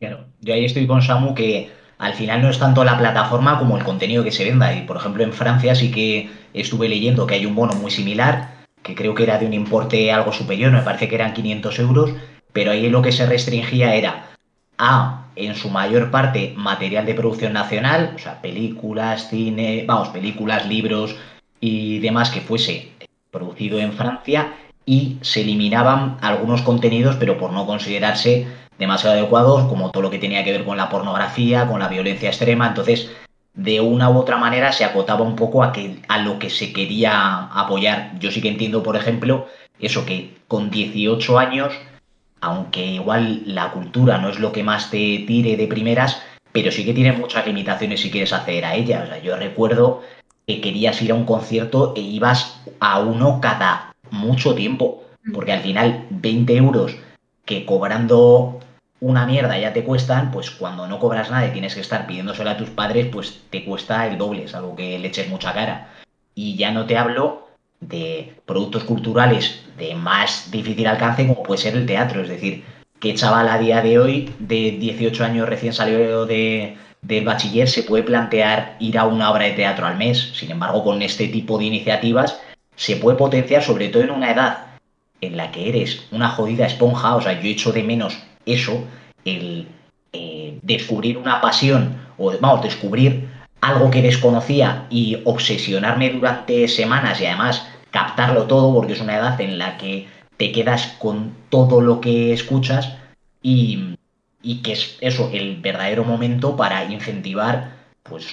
Claro, 0.00 0.24
yo 0.40 0.52
ahí 0.52 0.64
estoy 0.64 0.84
con 0.88 1.00
Samu 1.00 1.32
que 1.32 1.86
al 1.98 2.14
final 2.14 2.42
no 2.42 2.50
es 2.50 2.58
tanto 2.58 2.84
la 2.84 2.96
plataforma 2.96 3.58
como 3.58 3.76
el 3.76 3.84
contenido 3.84 4.24
que 4.24 4.32
se 4.32 4.44
venda. 4.44 4.72
Y 4.74 4.82
por 4.82 4.96
ejemplo 4.96 5.24
en 5.24 5.32
Francia 5.32 5.74
sí 5.74 5.90
que 5.90 6.30
estuve 6.54 6.88
leyendo 6.88 7.26
que 7.26 7.34
hay 7.34 7.46
un 7.46 7.54
bono 7.54 7.74
muy 7.74 7.90
similar, 7.90 8.58
que 8.82 8.94
creo 8.94 9.14
que 9.14 9.24
era 9.24 9.38
de 9.38 9.46
un 9.46 9.54
importe 9.54 10.12
algo 10.12 10.32
superior, 10.32 10.72
me 10.72 10.82
parece 10.82 11.08
que 11.08 11.16
eran 11.16 11.34
500 11.34 11.78
euros, 11.80 12.10
pero 12.52 12.70
ahí 12.70 12.88
lo 12.88 13.02
que 13.02 13.12
se 13.12 13.26
restringía 13.26 13.94
era 13.94 14.26
a, 14.78 15.26
en 15.36 15.54
su 15.56 15.70
mayor 15.70 16.10
parte, 16.10 16.54
material 16.56 17.04
de 17.04 17.14
producción 17.14 17.52
nacional, 17.52 18.12
o 18.14 18.18
sea, 18.18 18.40
películas, 18.40 19.28
cine, 19.28 19.84
vamos, 19.86 20.08
películas, 20.08 20.66
libros 20.66 21.16
y 21.60 21.98
demás 21.98 22.30
que 22.30 22.40
fuese 22.40 22.88
producido 23.30 23.78
en 23.78 23.92
Francia 23.92 24.54
y 24.86 25.18
se 25.20 25.42
eliminaban 25.42 26.16
algunos 26.22 26.62
contenidos, 26.62 27.16
pero 27.16 27.36
por 27.36 27.52
no 27.52 27.66
considerarse 27.66 28.46
demasiado 28.78 29.16
adecuados, 29.16 29.68
como 29.68 29.90
todo 29.90 30.04
lo 30.04 30.10
que 30.10 30.18
tenía 30.18 30.44
que 30.44 30.52
ver 30.52 30.64
con 30.64 30.76
la 30.76 30.88
pornografía, 30.88 31.66
con 31.66 31.80
la 31.80 31.88
violencia 31.88 32.28
extrema. 32.28 32.68
Entonces, 32.68 33.10
de 33.54 33.80
una 33.80 34.08
u 34.08 34.16
otra 34.16 34.36
manera 34.36 34.72
se 34.72 34.84
acotaba 34.84 35.22
un 35.22 35.34
poco 35.34 35.64
a, 35.64 35.72
que, 35.72 35.98
a 36.06 36.18
lo 36.18 36.38
que 36.38 36.48
se 36.48 36.72
quería 36.72 37.48
apoyar. 37.52 38.12
Yo 38.20 38.30
sí 38.30 38.40
que 38.40 38.48
entiendo, 38.48 38.82
por 38.82 38.96
ejemplo, 38.96 39.48
eso 39.80 40.06
que 40.06 40.36
con 40.46 40.70
18 40.70 41.38
años, 41.38 41.74
aunque 42.40 42.84
igual 42.86 43.42
la 43.46 43.72
cultura 43.72 44.18
no 44.18 44.28
es 44.28 44.38
lo 44.38 44.52
que 44.52 44.62
más 44.62 44.90
te 44.90 45.24
tire 45.26 45.56
de 45.56 45.66
primeras, 45.66 46.22
pero 46.52 46.70
sí 46.70 46.84
que 46.84 46.94
tiene 46.94 47.12
muchas 47.12 47.46
limitaciones 47.46 48.00
si 48.00 48.10
quieres 48.10 48.32
acceder 48.32 48.64
a 48.64 48.76
ella. 48.76 49.02
O 49.04 49.06
sea, 49.08 49.18
yo 49.18 49.36
recuerdo 49.36 50.02
que 50.46 50.60
querías 50.60 51.02
ir 51.02 51.10
a 51.10 51.14
un 51.14 51.24
concierto 51.24 51.94
e 51.96 52.00
ibas 52.00 52.60
a 52.78 53.00
uno 53.00 53.40
cada 53.40 53.92
mucho 54.10 54.54
tiempo, 54.54 55.02
porque 55.34 55.52
al 55.52 55.60
final 55.60 56.06
20 56.10 56.56
euros 56.56 56.96
que 57.44 57.66
cobrando 57.66 58.60
una 59.00 59.26
mierda 59.26 59.58
ya 59.58 59.72
te 59.72 59.84
cuestan, 59.84 60.30
pues 60.30 60.50
cuando 60.50 60.86
no 60.86 60.98
cobras 60.98 61.30
nada 61.30 61.46
y 61.46 61.52
tienes 61.52 61.74
que 61.74 61.80
estar 61.80 62.06
pidiéndoselo 62.06 62.50
a 62.50 62.56
tus 62.56 62.70
padres, 62.70 63.06
pues 63.12 63.42
te 63.50 63.64
cuesta 63.64 64.06
el 64.06 64.18
doble, 64.18 64.44
es 64.44 64.54
algo 64.54 64.74
que 64.74 64.98
le 64.98 65.08
eches 65.08 65.28
mucha 65.28 65.52
cara. 65.52 65.88
Y 66.34 66.56
ya 66.56 66.72
no 66.72 66.86
te 66.86 66.96
hablo 66.96 67.48
de 67.80 68.34
productos 68.44 68.84
culturales 68.84 69.64
de 69.76 69.94
más 69.94 70.50
difícil 70.50 70.86
alcance 70.86 71.26
como 71.26 71.42
puede 71.42 71.60
ser 71.60 71.76
el 71.76 71.86
teatro, 71.86 72.22
es 72.22 72.28
decir, 72.28 72.64
que 72.98 73.14
chaval 73.14 73.48
a 73.48 73.58
día 73.58 73.80
de 73.82 73.98
hoy, 73.98 74.34
de 74.40 74.72
18 74.72 75.24
años 75.24 75.48
recién 75.48 75.72
salió 75.72 76.26
de, 76.26 76.76
del 77.02 77.24
bachiller, 77.24 77.68
se 77.68 77.84
puede 77.84 78.02
plantear 78.02 78.76
ir 78.80 78.98
a 78.98 79.06
una 79.06 79.30
obra 79.30 79.44
de 79.44 79.52
teatro 79.52 79.86
al 79.86 79.96
mes. 79.96 80.32
Sin 80.34 80.50
embargo, 80.50 80.82
con 80.82 81.02
este 81.02 81.28
tipo 81.28 81.58
de 81.58 81.66
iniciativas 81.66 82.40
se 82.74 82.96
puede 82.96 83.16
potenciar, 83.16 83.62
sobre 83.62 83.88
todo 83.88 84.02
en 84.02 84.10
una 84.10 84.32
edad 84.32 84.66
en 85.20 85.36
la 85.36 85.50
que 85.50 85.68
eres 85.68 86.06
una 86.10 86.28
jodida 86.28 86.66
esponja, 86.66 87.16
o 87.16 87.20
sea, 87.20 87.40
yo 87.40 87.48
echo 87.48 87.72
de 87.72 87.82
menos 87.82 88.18
eso, 88.52 88.84
el 89.24 89.66
eh, 90.12 90.58
descubrir 90.62 91.18
una 91.18 91.40
pasión, 91.40 91.96
o 92.16 92.32
vamos, 92.40 92.62
descubrir 92.62 93.28
algo 93.60 93.90
que 93.90 94.02
desconocía 94.02 94.86
y 94.90 95.18
obsesionarme 95.24 96.10
durante 96.10 96.66
semanas 96.68 97.20
y 97.20 97.26
además 97.26 97.66
captarlo 97.90 98.44
todo, 98.44 98.72
porque 98.72 98.94
es 98.94 99.00
una 99.00 99.16
edad 99.16 99.40
en 99.40 99.58
la 99.58 99.76
que 99.76 100.06
te 100.36 100.52
quedas 100.52 100.94
con 100.98 101.34
todo 101.50 101.80
lo 101.80 102.00
que 102.00 102.32
escuchas 102.32 102.94
y, 103.42 103.96
y 104.42 104.62
que 104.62 104.72
es 104.72 104.96
eso, 105.00 105.30
el 105.32 105.60
verdadero 105.60 106.04
momento 106.04 106.56
para 106.56 106.84
incentivar 106.84 107.72
pues 108.02 108.26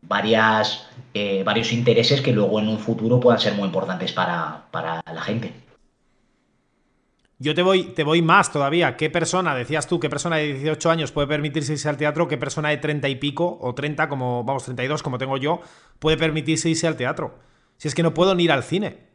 varias, 0.00 0.86
eh, 1.12 1.42
varios 1.44 1.72
intereses 1.72 2.20
que 2.20 2.32
luego 2.32 2.58
en 2.60 2.68
un 2.68 2.78
futuro 2.78 3.20
puedan 3.20 3.40
ser 3.40 3.54
muy 3.54 3.66
importantes 3.66 4.12
para, 4.12 4.62
para 4.70 5.02
la 5.12 5.20
gente. 5.20 5.52
Yo 7.40 7.54
te 7.54 7.62
voy, 7.62 7.84
te 7.84 8.02
voy 8.02 8.20
más 8.20 8.50
todavía. 8.50 8.96
¿Qué 8.96 9.10
persona, 9.10 9.54
decías 9.54 9.86
tú, 9.86 10.00
qué 10.00 10.10
persona 10.10 10.36
de 10.36 10.54
18 10.54 10.90
años 10.90 11.12
puede 11.12 11.28
permitirse 11.28 11.72
irse 11.72 11.88
al 11.88 11.96
teatro? 11.96 12.26
¿Qué 12.26 12.36
persona 12.36 12.70
de 12.70 12.78
30 12.78 13.08
y 13.08 13.14
pico, 13.14 13.58
o 13.60 13.74
30, 13.74 14.08
como, 14.08 14.42
vamos, 14.42 14.64
32, 14.64 15.04
como 15.04 15.18
tengo 15.18 15.36
yo, 15.36 15.60
puede 16.00 16.16
permitirse 16.16 16.68
irse 16.68 16.88
al 16.88 16.96
teatro? 16.96 17.38
Si 17.76 17.86
es 17.86 17.94
que 17.94 18.02
no 18.02 18.12
puedo 18.12 18.34
ni 18.34 18.44
ir 18.44 18.52
al 18.52 18.64
cine. 18.64 19.06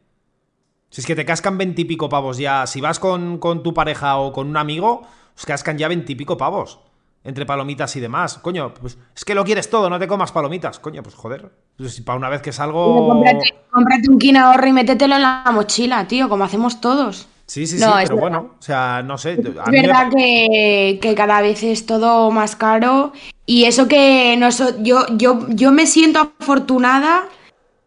Si 0.89 1.01
es 1.01 1.07
que 1.07 1.15
te 1.15 1.25
cascan 1.25 1.57
20 1.57 1.81
y 1.81 1.85
pico 1.85 2.07
pavos 2.07 2.37
ya. 2.37 2.65
Si 2.65 2.79
vas 2.79 2.97
con, 2.97 3.39
con 3.39 3.61
tu 3.61 3.73
pareja 3.73 4.15
o 4.17 4.31
con 4.31 4.47
un 4.47 4.55
amigo, 4.55 5.01
os 5.35 5.45
cascan 5.45 5.77
ya 5.77 5.89
20 5.89 6.09
y 6.13 6.15
pico 6.15 6.37
pavos. 6.37 6.79
Entre 7.25 7.45
palomitas 7.45 7.93
y 7.97 7.99
demás. 7.99 8.37
Coño, 8.37 8.73
pues 8.73 8.97
es 9.13 9.25
que 9.25 9.35
lo 9.35 9.43
quieres 9.43 9.69
todo, 9.69 9.89
no 9.89 9.99
te 9.99 10.07
comas 10.07 10.31
palomitas. 10.31 10.79
Coño, 10.79 11.03
pues 11.03 11.15
joder. 11.15 11.51
Pues, 11.75 11.99
para 12.01 12.17
una 12.17 12.29
vez 12.29 12.41
que 12.41 12.53
salgo. 12.53 13.09
Cómprate, 13.09 13.53
cómprate 13.69 14.09
un 14.09 14.37
ahorro 14.37 14.67
y 14.67 14.73
métetelo 14.73 15.15
en 15.15 15.23
la 15.23 15.43
mochila, 15.51 16.07
tío, 16.07 16.29
como 16.29 16.45
hacemos 16.45 16.79
todos. 16.79 17.27
Sí, 17.45 17.67
sí, 17.67 17.77
sí, 17.77 17.85
pero 18.03 18.17
bueno, 18.17 18.51
o 18.57 18.61
sea, 18.61 19.03
no 19.03 19.17
sé. 19.17 19.33
Es 19.33 19.43
verdad 19.43 20.09
que, 20.09 21.13
cada 21.15 21.41
vez 21.41 21.61
es 21.63 21.85
todo 21.85 22.31
más 22.31 22.55
caro 22.55 23.11
y 23.45 23.65
eso 23.65 23.87
que 23.87 24.35
no 24.37 24.49
yo, 24.81 25.05
yo, 25.17 25.45
yo 25.49 25.71
me 25.71 25.85
siento 25.85 26.33
afortunada 26.39 27.27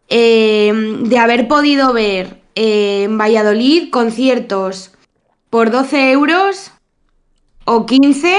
eh, 0.09 0.71
de 1.03 1.19
haber 1.19 1.47
podido 1.47 1.91
ver 1.91 2.41
eh, 2.55 3.03
en 3.03 3.17
Valladolid 3.17 3.89
conciertos 3.89 4.91
por 5.49 5.71
12 5.71 6.11
euros 6.11 6.71
o 7.65 7.85
15 7.85 8.37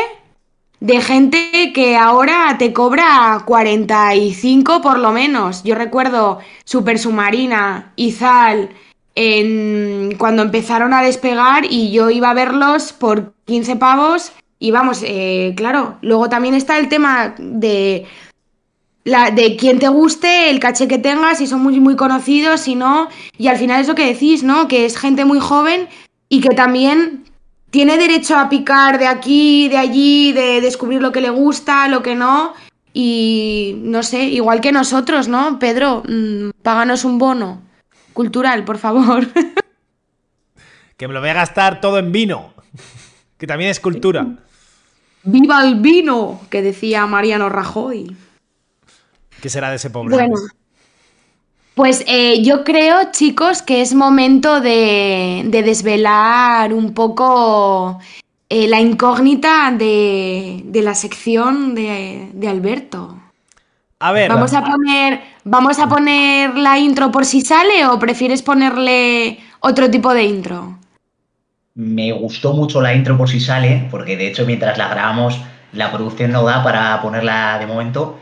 de 0.80 1.00
gente 1.00 1.72
que 1.74 1.96
ahora 1.96 2.56
te 2.58 2.72
cobra 2.72 3.42
45 3.44 4.80
por 4.80 4.98
lo 4.98 5.12
menos. 5.12 5.62
Yo 5.64 5.74
recuerdo 5.74 6.38
Super 6.64 6.98
Submarina, 6.98 7.92
Izal 7.96 8.70
cuando 10.16 10.42
empezaron 10.42 10.94
a 10.94 11.02
despegar 11.02 11.64
y 11.68 11.90
yo 11.90 12.10
iba 12.10 12.30
a 12.30 12.34
verlos 12.34 12.92
por 12.92 13.34
15 13.46 13.76
pavos 13.76 14.32
y 14.60 14.70
vamos, 14.70 15.02
eh, 15.04 15.54
claro, 15.56 15.98
luego 16.02 16.28
también 16.28 16.54
está 16.54 16.78
el 16.78 16.88
tema 16.88 17.34
de, 17.38 18.06
la, 19.04 19.30
de 19.30 19.56
quién 19.56 19.78
te 19.78 19.88
guste, 19.88 20.50
el 20.50 20.60
caché 20.60 20.86
que 20.86 20.98
tengas, 20.98 21.38
si 21.38 21.46
son 21.46 21.62
muy, 21.62 21.80
muy 21.80 21.96
conocidos, 21.96 22.60
si 22.60 22.74
no, 22.74 23.08
y 23.36 23.48
al 23.48 23.56
final 23.56 23.80
es 23.80 23.88
lo 23.88 23.94
que 23.94 24.06
decís, 24.06 24.42
¿no? 24.42 24.68
Que 24.68 24.84
es 24.84 24.96
gente 24.96 25.24
muy 25.24 25.40
joven 25.40 25.88
y 26.28 26.40
que 26.40 26.54
también 26.54 27.24
tiene 27.70 27.98
derecho 27.98 28.36
a 28.36 28.48
picar 28.48 28.98
de 28.98 29.06
aquí, 29.06 29.68
de 29.68 29.78
allí, 29.78 30.32
de 30.32 30.60
descubrir 30.60 31.00
lo 31.00 31.12
que 31.12 31.20
le 31.20 31.30
gusta, 31.30 31.88
lo 31.88 32.02
que 32.02 32.14
no. 32.14 32.54
Y 32.94 33.76
no 33.82 34.02
sé, 34.02 34.24
igual 34.24 34.60
que 34.60 34.72
nosotros, 34.72 35.28
¿no? 35.28 35.58
Pedro, 35.58 36.02
mm, 36.08 36.50
páganos 36.62 37.04
un 37.04 37.18
bono 37.18 37.67
cultural, 38.18 38.64
por 38.64 38.78
favor. 38.78 39.28
que 40.96 41.06
me 41.06 41.14
lo 41.14 41.20
voy 41.20 41.28
a 41.28 41.34
gastar 41.34 41.80
todo 41.80 42.00
en 42.00 42.10
vino, 42.10 42.52
que 43.38 43.46
también 43.46 43.70
es 43.70 43.78
cultura. 43.78 44.26
¡Viva 45.22 45.62
el 45.62 45.76
vino! 45.76 46.40
Que 46.50 46.60
decía 46.60 47.06
Mariano 47.06 47.48
Rajoy. 47.48 48.16
¿Qué 49.40 49.48
será 49.48 49.70
de 49.70 49.76
ese 49.76 49.90
pobre? 49.90 50.16
Bueno, 50.16 50.34
pues 51.76 52.02
eh, 52.08 52.42
yo 52.42 52.64
creo, 52.64 53.12
chicos, 53.12 53.62
que 53.62 53.82
es 53.82 53.94
momento 53.94 54.60
de, 54.60 55.46
desvelar 55.48 56.74
un 56.74 56.94
poco 56.94 58.00
eh, 58.48 58.66
la 58.66 58.80
incógnita 58.80 59.70
de, 59.70 60.64
la 60.82 60.96
sección 60.96 61.76
de, 61.76 62.30
de 62.32 62.48
Alberto. 62.48 63.16
A 64.00 64.10
ver. 64.10 64.28
Vamos 64.28 64.54
a 64.54 64.64
poner. 64.64 65.20
¿Vamos 65.50 65.78
a 65.78 65.88
poner 65.88 66.58
la 66.58 66.78
intro 66.78 67.10
por 67.10 67.24
si 67.24 67.40
sale 67.40 67.86
o 67.86 67.98
prefieres 67.98 68.42
ponerle 68.42 69.38
otro 69.60 69.90
tipo 69.90 70.12
de 70.12 70.24
intro? 70.24 70.76
Me 71.74 72.12
gustó 72.12 72.52
mucho 72.52 72.82
la 72.82 72.94
intro 72.94 73.16
por 73.16 73.30
si 73.30 73.40
sale, 73.40 73.88
porque 73.90 74.18
de 74.18 74.26
hecho 74.28 74.44
mientras 74.44 74.76
la 74.76 74.88
grabamos 74.88 75.40
la 75.72 75.90
producción 75.90 76.32
no 76.32 76.44
da 76.44 76.62
para 76.62 77.00
ponerla 77.00 77.58
de 77.58 77.66
momento. 77.66 78.18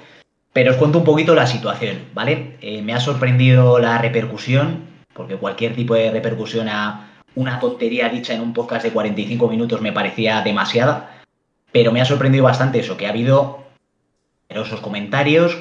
Pero 0.53 0.71
os 0.71 0.77
cuento 0.77 0.99
un 0.99 1.05
poquito 1.05 1.35
la 1.35 1.49
situación, 1.49 1.99
¿vale? 2.15 2.59
Eh, 2.61 2.81
me 2.83 2.95
ha 2.95 3.01
sorprendido 3.01 3.81
la 3.81 3.99
repercusión, 3.99 4.85
porque 5.13 5.35
cualquier 5.35 5.75
tipo 5.75 5.97
de 5.97 6.13
repercusión 6.13 6.69
a 6.69 7.09
una 7.35 7.59
tontería 7.59 8.09
dicha 8.09 8.35
en 8.35 8.41
un 8.41 8.53
podcast 8.53 8.85
de 8.85 8.93
45 8.93 9.49
minutos 9.49 9.81
me 9.81 9.91
parecía 9.91 10.43
demasiada. 10.43 11.25
Pero 11.73 11.91
me 11.91 12.01
ha 12.01 12.05
sorprendido 12.05 12.45
bastante 12.45 12.79
eso, 12.79 12.97
que 12.97 13.09
ha 13.09 13.11
habido 13.11 13.65
numerosos 14.49 14.79
comentarios 14.79 15.59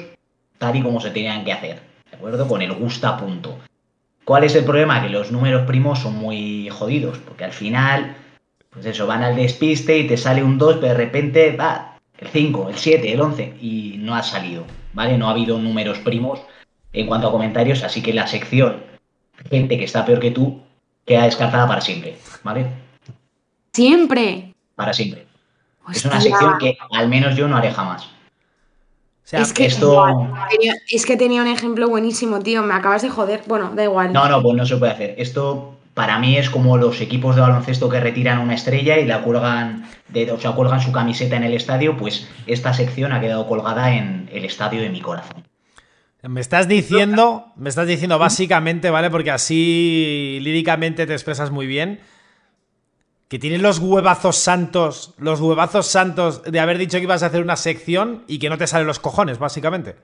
tal 0.58 0.76
y 0.76 0.82
como 0.82 1.00
se 1.00 1.10
tenían 1.10 1.44
que 1.44 1.52
hacer, 1.52 1.80
¿de 2.10 2.16
acuerdo? 2.16 2.46
Con 2.48 2.62
el 2.62 2.72
gusta 2.72 3.16
punto. 3.16 3.58
¿Cuál 4.24 4.44
es 4.44 4.54
el 4.56 4.64
problema? 4.64 5.02
Que 5.02 5.08
los 5.08 5.30
números 5.30 5.66
primos 5.66 6.00
son 6.00 6.16
muy 6.16 6.68
jodidos, 6.70 7.18
porque 7.18 7.44
al 7.44 7.52
final, 7.52 8.16
pues 8.70 8.86
eso, 8.86 9.06
van 9.06 9.22
al 9.22 9.36
despiste 9.36 9.98
y 9.98 10.06
te 10.06 10.16
sale 10.16 10.42
un 10.42 10.58
2, 10.58 10.76
pero 10.76 10.88
de 10.88 10.94
repente 10.94 11.56
va 11.56 11.98
el 12.18 12.28
5, 12.28 12.70
el 12.70 12.76
7, 12.76 13.12
el 13.12 13.20
11 13.20 13.54
y 13.60 13.96
no 13.98 14.16
ha 14.16 14.22
salido, 14.22 14.64
¿vale? 14.94 15.16
No 15.16 15.28
ha 15.28 15.32
habido 15.32 15.58
números 15.58 15.98
primos 15.98 16.40
en 16.92 17.06
cuanto 17.06 17.28
a 17.28 17.32
comentarios, 17.32 17.82
así 17.84 18.02
que 18.02 18.12
la 18.12 18.26
sección 18.26 18.82
gente 19.50 19.78
que 19.78 19.84
está 19.84 20.04
peor 20.04 20.20
que 20.20 20.30
tú 20.30 20.60
queda 21.04 21.24
descartada 21.24 21.68
para 21.68 21.80
siempre, 21.80 22.16
¿vale? 22.42 22.66
Siempre. 23.72 24.54
Para 24.74 24.92
siempre. 24.92 25.26
Es 25.92 26.04
una 26.04 26.20
sección 26.20 26.58
que 26.58 26.76
al 26.92 27.08
menos 27.08 27.36
yo 27.36 27.46
no 27.46 27.56
haré 27.56 27.70
jamás. 27.70 28.08
O 29.26 29.28
sea, 29.28 29.40
es 29.42 29.52
que, 29.52 29.66
esto- 29.66 30.04
tenía, 30.50 30.74
es 30.88 31.04
que 31.04 31.16
tenía 31.16 31.42
un 31.42 31.48
ejemplo 31.48 31.88
buenísimo, 31.88 32.38
tío. 32.38 32.62
Me 32.62 32.74
acabas 32.74 33.02
de 33.02 33.08
joder. 33.08 33.42
Bueno, 33.48 33.72
da 33.74 33.82
igual. 33.82 34.12
No, 34.12 34.28
no, 34.28 34.40
pues 34.40 34.56
no 34.56 34.64
se 34.64 34.76
puede 34.76 34.92
hacer. 34.92 35.14
Esto 35.18 35.74
para 35.94 36.20
mí 36.20 36.36
es 36.36 36.48
como 36.48 36.76
los 36.76 37.00
equipos 37.00 37.34
de 37.34 37.42
baloncesto 37.42 37.88
que 37.88 37.98
retiran 37.98 38.38
una 38.38 38.54
estrella 38.54 38.96
y 39.00 39.04
la 39.04 39.22
cuelgan, 39.22 39.88
de, 40.10 40.30
o 40.30 40.38
sea, 40.38 40.52
cuelgan 40.52 40.80
su 40.80 40.92
camiseta 40.92 41.34
en 41.34 41.42
el 41.42 41.54
estadio, 41.54 41.96
pues 41.96 42.28
esta 42.46 42.72
sección 42.72 43.10
ha 43.10 43.20
quedado 43.20 43.48
colgada 43.48 43.96
en 43.96 44.30
el 44.32 44.44
estadio 44.44 44.80
de 44.80 44.90
mi 44.90 45.00
corazón. 45.00 45.42
Me 46.22 46.40
estás 46.40 46.68
diciendo, 46.68 47.46
me 47.56 47.68
estás 47.68 47.88
diciendo 47.88 48.20
básicamente, 48.20 48.90
¿vale? 48.90 49.10
Porque 49.10 49.32
así 49.32 50.38
líricamente 50.40 51.04
te 51.04 51.14
expresas 51.14 51.50
muy 51.50 51.66
bien. 51.66 51.98
Que 53.28 53.38
tienes 53.38 53.60
los 53.60 53.78
huevazos 53.78 54.36
santos, 54.36 55.14
los 55.18 55.40
huevazos 55.40 55.86
santos 55.86 56.42
de 56.44 56.60
haber 56.60 56.78
dicho 56.78 56.98
que 56.98 57.04
ibas 57.04 57.22
a 57.22 57.26
hacer 57.26 57.42
una 57.42 57.56
sección 57.56 58.22
y 58.28 58.38
que 58.38 58.48
no 58.48 58.58
te 58.58 58.66
salen 58.66 58.86
los 58.86 59.00
cojones, 59.00 59.38
básicamente. 59.38 59.96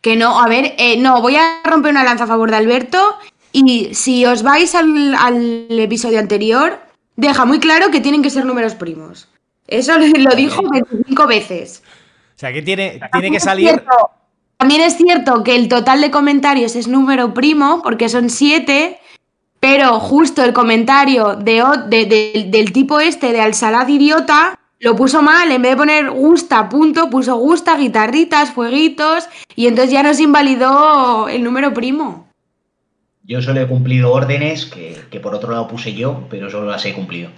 Que 0.00 0.16
no, 0.16 0.40
a 0.40 0.48
ver, 0.48 0.74
eh, 0.78 0.96
no, 0.98 1.20
voy 1.20 1.36
a 1.36 1.60
romper 1.64 1.90
una 1.90 2.04
lanza 2.04 2.24
a 2.24 2.28
favor 2.28 2.50
de 2.50 2.56
Alberto. 2.56 3.16
Y 3.50 3.94
si 3.94 4.24
os 4.24 4.42
vais 4.42 4.74
al, 4.74 5.14
al 5.16 5.66
episodio 5.80 6.20
anterior, 6.20 6.78
deja 7.16 7.44
muy 7.44 7.58
claro 7.58 7.90
que 7.90 8.00
tienen 8.00 8.22
que 8.22 8.30
ser 8.30 8.44
números 8.44 8.74
primos. 8.74 9.28
Eso 9.66 9.98
lo 10.18 10.34
dijo 10.34 10.62
25 10.70 11.26
veces. 11.26 11.82
O 12.36 12.38
sea, 12.38 12.52
que 12.52 12.62
tiene, 12.62 13.00
tiene 13.12 13.30
que 13.30 13.40
salir. 13.40 13.68
Cierto. 13.68 14.10
También 14.56 14.80
es 14.80 14.96
cierto 14.96 15.44
que 15.44 15.54
el 15.54 15.68
total 15.68 16.00
de 16.00 16.10
comentarios 16.10 16.74
es 16.74 16.88
número 16.88 17.32
primo, 17.32 17.80
porque 17.82 18.08
son 18.08 18.28
siete, 18.28 18.98
pero 19.60 19.98
justo 20.00 20.44
el 20.44 20.52
comentario 20.52 21.34
del 21.36 22.72
tipo 22.72 23.00
este 23.00 23.32
de 23.32 23.40
Alsalad 23.40 23.88
Idiota 23.88 24.58
lo 24.80 24.94
puso 24.94 25.22
mal. 25.22 25.50
En 25.50 25.62
vez 25.62 25.72
de 25.72 25.76
poner 25.76 26.10
gusta, 26.10 26.68
punto, 26.68 27.10
puso 27.10 27.36
gusta, 27.36 27.76
guitarritas, 27.76 28.52
fueguitos, 28.52 29.28
y 29.56 29.66
entonces 29.66 29.92
ya 29.92 30.02
nos 30.02 30.20
invalidó 30.20 31.28
el 31.28 31.42
número 31.42 31.74
primo. 31.74 32.28
Yo 33.24 33.42
solo 33.42 33.60
he 33.60 33.66
cumplido 33.66 34.12
órdenes 34.12 34.64
que, 34.64 34.96
que 35.10 35.20
por 35.20 35.34
otro 35.34 35.50
lado 35.50 35.68
puse 35.68 35.92
yo, 35.92 36.26
pero 36.30 36.50
solo 36.50 36.70
las 36.70 36.84
he 36.86 36.94
cumplido. 36.94 37.30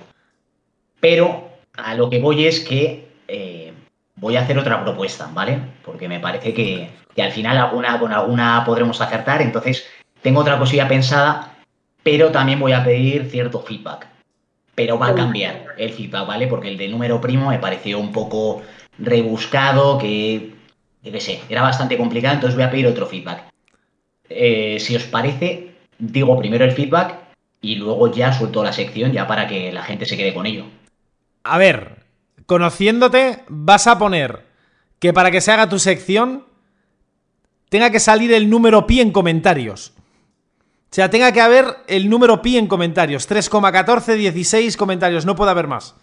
Pero 1.00 1.48
a 1.76 1.94
lo 1.94 2.10
que 2.10 2.20
voy 2.20 2.46
es 2.46 2.60
que 2.60 3.08
eh, 3.26 3.72
voy 4.16 4.36
a 4.36 4.42
hacer 4.42 4.58
otra 4.58 4.84
propuesta, 4.84 5.30
¿vale? 5.32 5.58
Porque 5.84 6.08
me 6.08 6.20
parece 6.20 6.52
que, 6.52 6.90
que 7.14 7.22
al 7.22 7.32
final 7.32 7.56
alguna, 7.56 7.98
con 7.98 8.12
alguna 8.12 8.62
podremos 8.64 9.00
acertar. 9.00 9.42
Entonces, 9.42 9.86
tengo 10.22 10.40
otra 10.40 10.58
cosilla 10.58 10.86
pensada, 10.86 11.56
pero 12.02 12.30
también 12.30 12.60
voy 12.60 12.72
a 12.72 12.84
pedir 12.84 13.28
cierto 13.30 13.60
feedback. 13.60 14.06
Pero 14.74 14.98
va 14.98 15.08
a 15.08 15.14
cambiar 15.14 15.66
el 15.76 15.90
feedback, 15.90 16.26
¿vale? 16.26 16.46
Porque 16.46 16.68
el 16.68 16.78
de 16.78 16.88
número 16.88 17.20
primo 17.20 17.50
me 17.50 17.58
pareció 17.58 17.98
un 17.98 18.12
poco 18.12 18.62
rebuscado, 18.98 19.98
que, 19.98 20.54
yo 21.02 21.12
qué 21.12 21.20
sé, 21.20 21.40
era 21.48 21.62
bastante 21.62 21.96
complicado, 21.96 22.34
entonces 22.34 22.56
voy 22.56 22.64
a 22.64 22.70
pedir 22.70 22.86
otro 22.86 23.06
feedback. 23.06 23.44
Eh, 24.28 24.78
si 24.80 24.96
os 24.96 25.04
parece, 25.04 25.72
digo 25.98 26.38
primero 26.38 26.64
el 26.64 26.72
feedback 26.72 27.18
y 27.60 27.74
luego 27.76 28.12
ya 28.12 28.32
suelto 28.32 28.62
la 28.62 28.72
sección 28.72 29.12
ya 29.12 29.26
para 29.26 29.46
que 29.46 29.72
la 29.72 29.82
gente 29.82 30.06
se 30.06 30.16
quede 30.16 30.32
con 30.32 30.46
ello. 30.46 30.64
A 31.42 31.58
ver, 31.58 32.04
conociéndote, 32.46 33.40
vas 33.48 33.86
a 33.86 33.98
poner 33.98 34.44
que 34.98 35.12
para 35.12 35.30
que 35.30 35.40
se 35.40 35.52
haga 35.52 35.68
tu 35.68 35.78
sección 35.78 36.44
tenga 37.68 37.90
que 37.90 38.00
salir 38.00 38.32
el 38.32 38.50
número 38.50 38.86
pi 38.86 39.00
en 39.00 39.10
comentarios. 39.10 39.92
O 40.90 40.94
sea, 40.94 41.08
tenga 41.08 41.30
que 41.30 41.40
haber 41.40 41.66
el 41.86 42.10
número 42.10 42.42
pi 42.42 42.56
en 42.56 42.66
comentarios. 42.66 43.30
3,14, 43.30 44.16
16 44.16 44.76
comentarios, 44.76 45.24
no 45.24 45.36
puede 45.36 45.52
haber 45.52 45.68
más. 45.68 45.94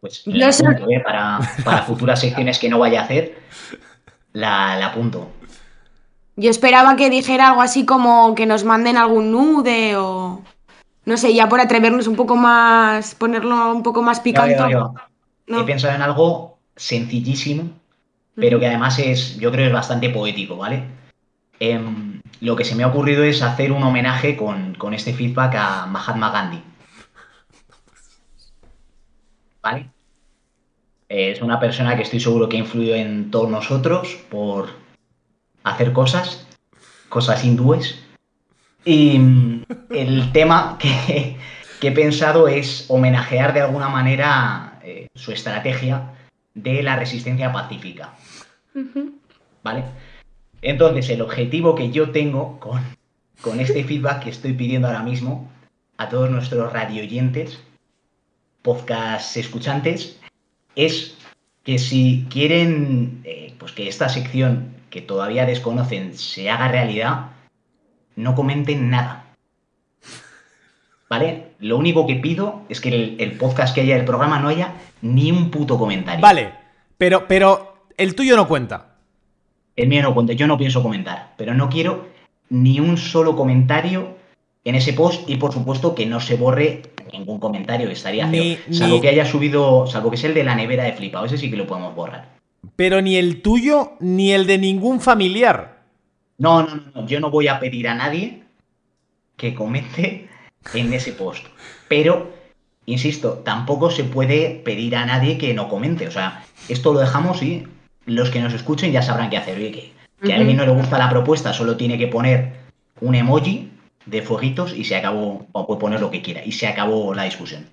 Pues 0.00 0.24
Yo 0.26 0.36
la 0.36 0.48
apunto, 0.48 0.90
¿eh? 0.90 1.00
para, 1.02 1.40
para 1.64 1.82
futuras 1.82 2.20
secciones 2.20 2.58
que 2.58 2.68
no 2.68 2.78
vaya 2.78 3.00
a 3.00 3.04
hacer, 3.04 3.38
la, 4.34 4.76
la 4.76 4.88
apunto. 4.88 5.30
Yo 6.36 6.50
esperaba 6.50 6.96
que 6.96 7.08
dijera 7.08 7.48
algo 7.48 7.62
así 7.62 7.86
como 7.86 8.34
que 8.34 8.44
nos 8.44 8.64
manden 8.64 8.98
algún 8.98 9.32
nude 9.32 9.96
o. 9.96 10.42
No 11.06 11.16
sé, 11.16 11.32
ya 11.32 11.48
por 11.48 11.60
atrevernos 11.60 12.08
un 12.08 12.16
poco 12.16 12.36
más. 12.36 13.14
ponerlo 13.14 13.72
un 13.72 13.82
poco 13.82 14.02
más 14.02 14.20
picante. 14.20 14.54
ya, 14.54 14.68
ya. 14.68 14.90
No. 15.46 15.60
He 15.60 15.64
pensado 15.64 15.94
en 15.94 16.02
algo 16.02 16.58
sencillísimo, 16.74 17.70
pero 18.34 18.60
que 18.60 18.66
además 18.66 18.98
es, 18.98 19.38
yo 19.38 19.50
creo 19.50 19.64
que 19.64 19.68
es 19.68 19.72
bastante 19.72 20.10
poético, 20.10 20.56
¿vale? 20.56 20.82
Em, 21.58 22.05
lo 22.40 22.56
que 22.56 22.64
se 22.64 22.74
me 22.74 22.82
ha 22.82 22.88
ocurrido 22.88 23.24
es 23.24 23.42
hacer 23.42 23.72
un 23.72 23.82
homenaje 23.82 24.36
con, 24.36 24.74
con 24.74 24.94
este 24.94 25.12
feedback 25.12 25.54
a 25.56 25.86
Mahatma 25.86 26.30
Gandhi. 26.30 26.62
¿Vale? 29.62 29.90
Eh, 31.08 31.32
Es 31.32 31.42
una 31.42 31.58
persona 31.58 31.96
que 31.96 32.02
estoy 32.02 32.20
seguro 32.20 32.48
que 32.48 32.56
ha 32.56 32.60
influido 32.60 32.94
en 32.94 33.30
todos 33.30 33.50
nosotros 33.50 34.16
por 34.30 34.70
hacer 35.64 35.92
cosas, 35.92 36.46
cosas 37.08 37.44
hindúes. 37.44 38.02
Y 38.84 39.18
mm, 39.18 39.64
el 39.90 40.32
tema 40.32 40.78
que, 40.78 41.36
que 41.80 41.88
he 41.88 41.92
pensado 41.92 42.48
es 42.48 42.86
homenajear 42.88 43.52
de 43.52 43.60
alguna 43.60 43.88
manera 43.88 44.78
eh, 44.82 45.08
su 45.14 45.32
estrategia 45.32 46.12
de 46.54 46.82
la 46.82 46.96
resistencia 46.96 47.52
pacífica. 47.52 48.14
¿Vale? 49.62 49.84
Entonces, 50.62 51.08
el 51.10 51.20
objetivo 51.20 51.74
que 51.74 51.90
yo 51.90 52.10
tengo 52.10 52.58
con, 52.60 52.80
con 53.40 53.60
este 53.60 53.84
feedback 53.84 54.24
que 54.24 54.30
estoy 54.30 54.52
pidiendo 54.52 54.88
ahora 54.88 55.02
mismo 55.02 55.50
a 55.96 56.08
todos 56.08 56.30
nuestros 56.30 56.72
radioyentes, 56.72 57.60
podcast 58.62 59.36
escuchantes, 59.36 60.18
es 60.74 61.16
que 61.62 61.78
si 61.78 62.26
quieren 62.30 63.22
eh, 63.24 63.54
pues 63.58 63.72
que 63.72 63.88
esta 63.88 64.08
sección 64.08 64.74
que 64.90 65.02
todavía 65.02 65.46
desconocen 65.46 66.16
se 66.16 66.50
haga 66.50 66.68
realidad, 66.68 67.30
no 68.14 68.34
comenten 68.34 68.90
nada. 68.90 69.24
¿Vale? 71.08 71.52
Lo 71.60 71.76
único 71.76 72.06
que 72.06 72.16
pido 72.16 72.62
es 72.68 72.80
que 72.80 72.88
el, 72.88 73.16
el 73.20 73.38
podcast 73.38 73.74
que 73.74 73.82
haya, 73.82 73.96
el 73.96 74.04
programa, 74.04 74.40
no 74.40 74.48
haya 74.48 74.74
ni 75.02 75.30
un 75.30 75.50
puto 75.50 75.78
comentario. 75.78 76.20
Vale, 76.20 76.52
pero, 76.98 77.28
pero 77.28 77.86
el 77.96 78.14
tuyo 78.14 78.36
no 78.36 78.48
cuenta. 78.48 78.95
El 79.76 79.88
mío 79.88 80.02
no 80.02 80.14
cuenta, 80.14 80.32
yo 80.32 80.46
no 80.46 80.56
pienso 80.58 80.82
comentar, 80.82 81.34
pero 81.36 81.54
no 81.54 81.68
quiero 81.68 82.06
ni 82.48 82.80
un 82.80 82.96
solo 82.96 83.36
comentario 83.36 84.16
en 84.64 84.74
ese 84.74 84.92
post 84.94 85.28
y 85.28 85.36
por 85.36 85.52
supuesto 85.52 85.94
que 85.94 86.06
no 86.06 86.18
se 86.20 86.36
borre 86.36 86.82
ningún 87.12 87.38
comentario, 87.38 87.86
que 87.86 87.92
estaría 87.92 88.26
feo. 88.26 88.42
Ni- 88.42 88.58
salvo 88.74 88.96
ni- 88.96 89.00
que 89.02 89.08
haya 89.08 89.24
subido, 89.24 89.86
salvo 89.86 90.10
que 90.10 90.16
es 90.16 90.24
el 90.24 90.34
de 90.34 90.44
la 90.44 90.54
nevera 90.56 90.84
de 90.84 90.92
flipado, 90.94 91.26
ese 91.26 91.38
sí 91.38 91.50
que 91.50 91.56
lo 91.56 91.66
podemos 91.66 91.94
borrar. 91.94 92.36
Pero 92.74 93.00
ni 93.00 93.16
el 93.16 93.42
tuyo 93.42 93.92
ni 94.00 94.32
el 94.32 94.46
de 94.46 94.58
ningún 94.58 95.00
familiar. 95.00 95.82
No, 96.38 96.62
no, 96.62 96.74
no, 96.74 96.82
no, 96.94 97.06
yo 97.06 97.20
no 97.20 97.30
voy 97.30 97.48
a 97.48 97.60
pedir 97.60 97.86
a 97.88 97.94
nadie 97.94 98.42
que 99.36 99.54
comente 99.54 100.28
en 100.74 100.92
ese 100.92 101.12
post. 101.12 101.46
Pero, 101.88 102.32
insisto, 102.86 103.34
tampoco 103.44 103.90
se 103.90 104.04
puede 104.04 104.60
pedir 104.64 104.96
a 104.96 105.06
nadie 105.06 105.38
que 105.38 105.54
no 105.54 105.68
comente. 105.68 106.08
O 106.08 106.10
sea, 106.10 106.44
esto 106.68 106.92
lo 106.92 107.00
dejamos 107.00 107.42
y 107.42 107.66
los 108.06 108.30
que 108.30 108.40
nos 108.40 108.52
escuchen 108.54 108.92
ya 108.92 109.02
sabrán 109.02 109.30
qué 109.30 109.36
hacer. 109.36 109.56
Oye, 109.58 109.70
que, 109.72 109.92
que 110.26 110.32
a 110.32 110.36
alguien 110.36 110.56
no 110.56 110.64
le 110.64 110.72
gusta 110.72 110.98
la 110.98 111.10
propuesta, 111.10 111.52
solo 111.52 111.76
tiene 111.76 111.98
que 111.98 112.06
poner 112.08 112.52
un 113.00 113.14
emoji 113.14 113.70
de 114.06 114.22
fueguitos 114.22 114.72
y 114.74 114.84
se 114.84 114.96
acabó, 114.96 115.46
o 115.52 115.66
puede 115.66 115.80
poner 115.80 116.00
lo 116.00 116.10
que 116.10 116.22
quiera, 116.22 116.44
y 116.44 116.52
se 116.52 116.66
acabó 116.66 117.12
la 117.14 117.24
discusión. 117.24 117.66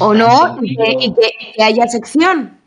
O 0.00 0.12
no, 0.14 0.58
y 0.62 0.76
que, 0.76 0.92
y 1.00 1.14
que- 1.14 1.52
que 1.56 1.62
haya 1.62 1.86
sección. 1.88 2.58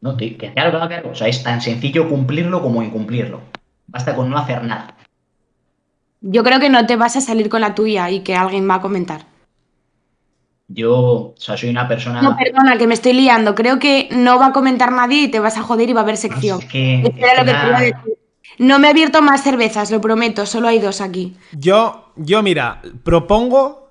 No, 0.00 0.16
que, 0.16 0.36
que 0.36 0.52
claro, 0.52 0.70
claro, 0.70 0.88
claro. 0.88 1.10
O 1.10 1.14
sea, 1.14 1.28
es 1.28 1.42
tan 1.44 1.60
sencillo 1.60 2.08
cumplirlo 2.08 2.60
como 2.60 2.82
incumplirlo. 2.82 3.40
Basta 3.86 4.16
con 4.16 4.30
no 4.30 4.38
hacer 4.38 4.64
nada. 4.64 4.96
Yo 6.20 6.42
creo 6.42 6.58
que 6.60 6.70
no 6.70 6.86
te 6.86 6.96
vas 6.96 7.16
a 7.16 7.20
salir 7.20 7.48
con 7.48 7.60
la 7.60 7.74
tuya 7.74 8.10
y 8.10 8.20
que 8.20 8.34
alguien 8.34 8.68
va 8.68 8.76
a 8.76 8.80
comentar. 8.80 9.26
Yo, 10.74 10.94
o 10.96 11.34
sea, 11.36 11.56
soy 11.56 11.68
una 11.70 11.86
persona. 11.86 12.22
No, 12.22 12.36
perdona, 12.36 12.78
que 12.78 12.86
me 12.86 12.94
estoy 12.94 13.12
liando. 13.12 13.54
Creo 13.54 13.78
que 13.78 14.08
no 14.12 14.38
va 14.38 14.46
a 14.46 14.52
comentar 14.52 14.90
nadie 14.92 15.22
y 15.24 15.28
te 15.28 15.38
vas 15.40 15.56
a 15.56 15.62
joder 15.62 15.88
y 15.88 15.92
va 15.92 16.00
a 16.00 16.02
haber 16.04 16.16
sección. 16.16 16.60
Es 16.60 16.66
que- 16.66 16.94
es 17.00 17.02
lo 17.04 17.10
que 17.10 17.14
te 17.14 17.50
iba 17.50 17.62
a 17.62 17.68
la- 17.70 17.80
decir. 17.80 17.94
No 18.58 18.78
me 18.78 18.86
he 18.86 18.90
abierto 18.90 19.22
más 19.22 19.42
cervezas, 19.42 19.90
lo 19.90 20.00
prometo, 20.00 20.44
solo 20.46 20.68
hay 20.68 20.78
dos 20.78 21.00
aquí. 21.00 21.36
Yo, 21.52 22.12
yo 22.16 22.42
mira, 22.42 22.80
propongo, 23.02 23.90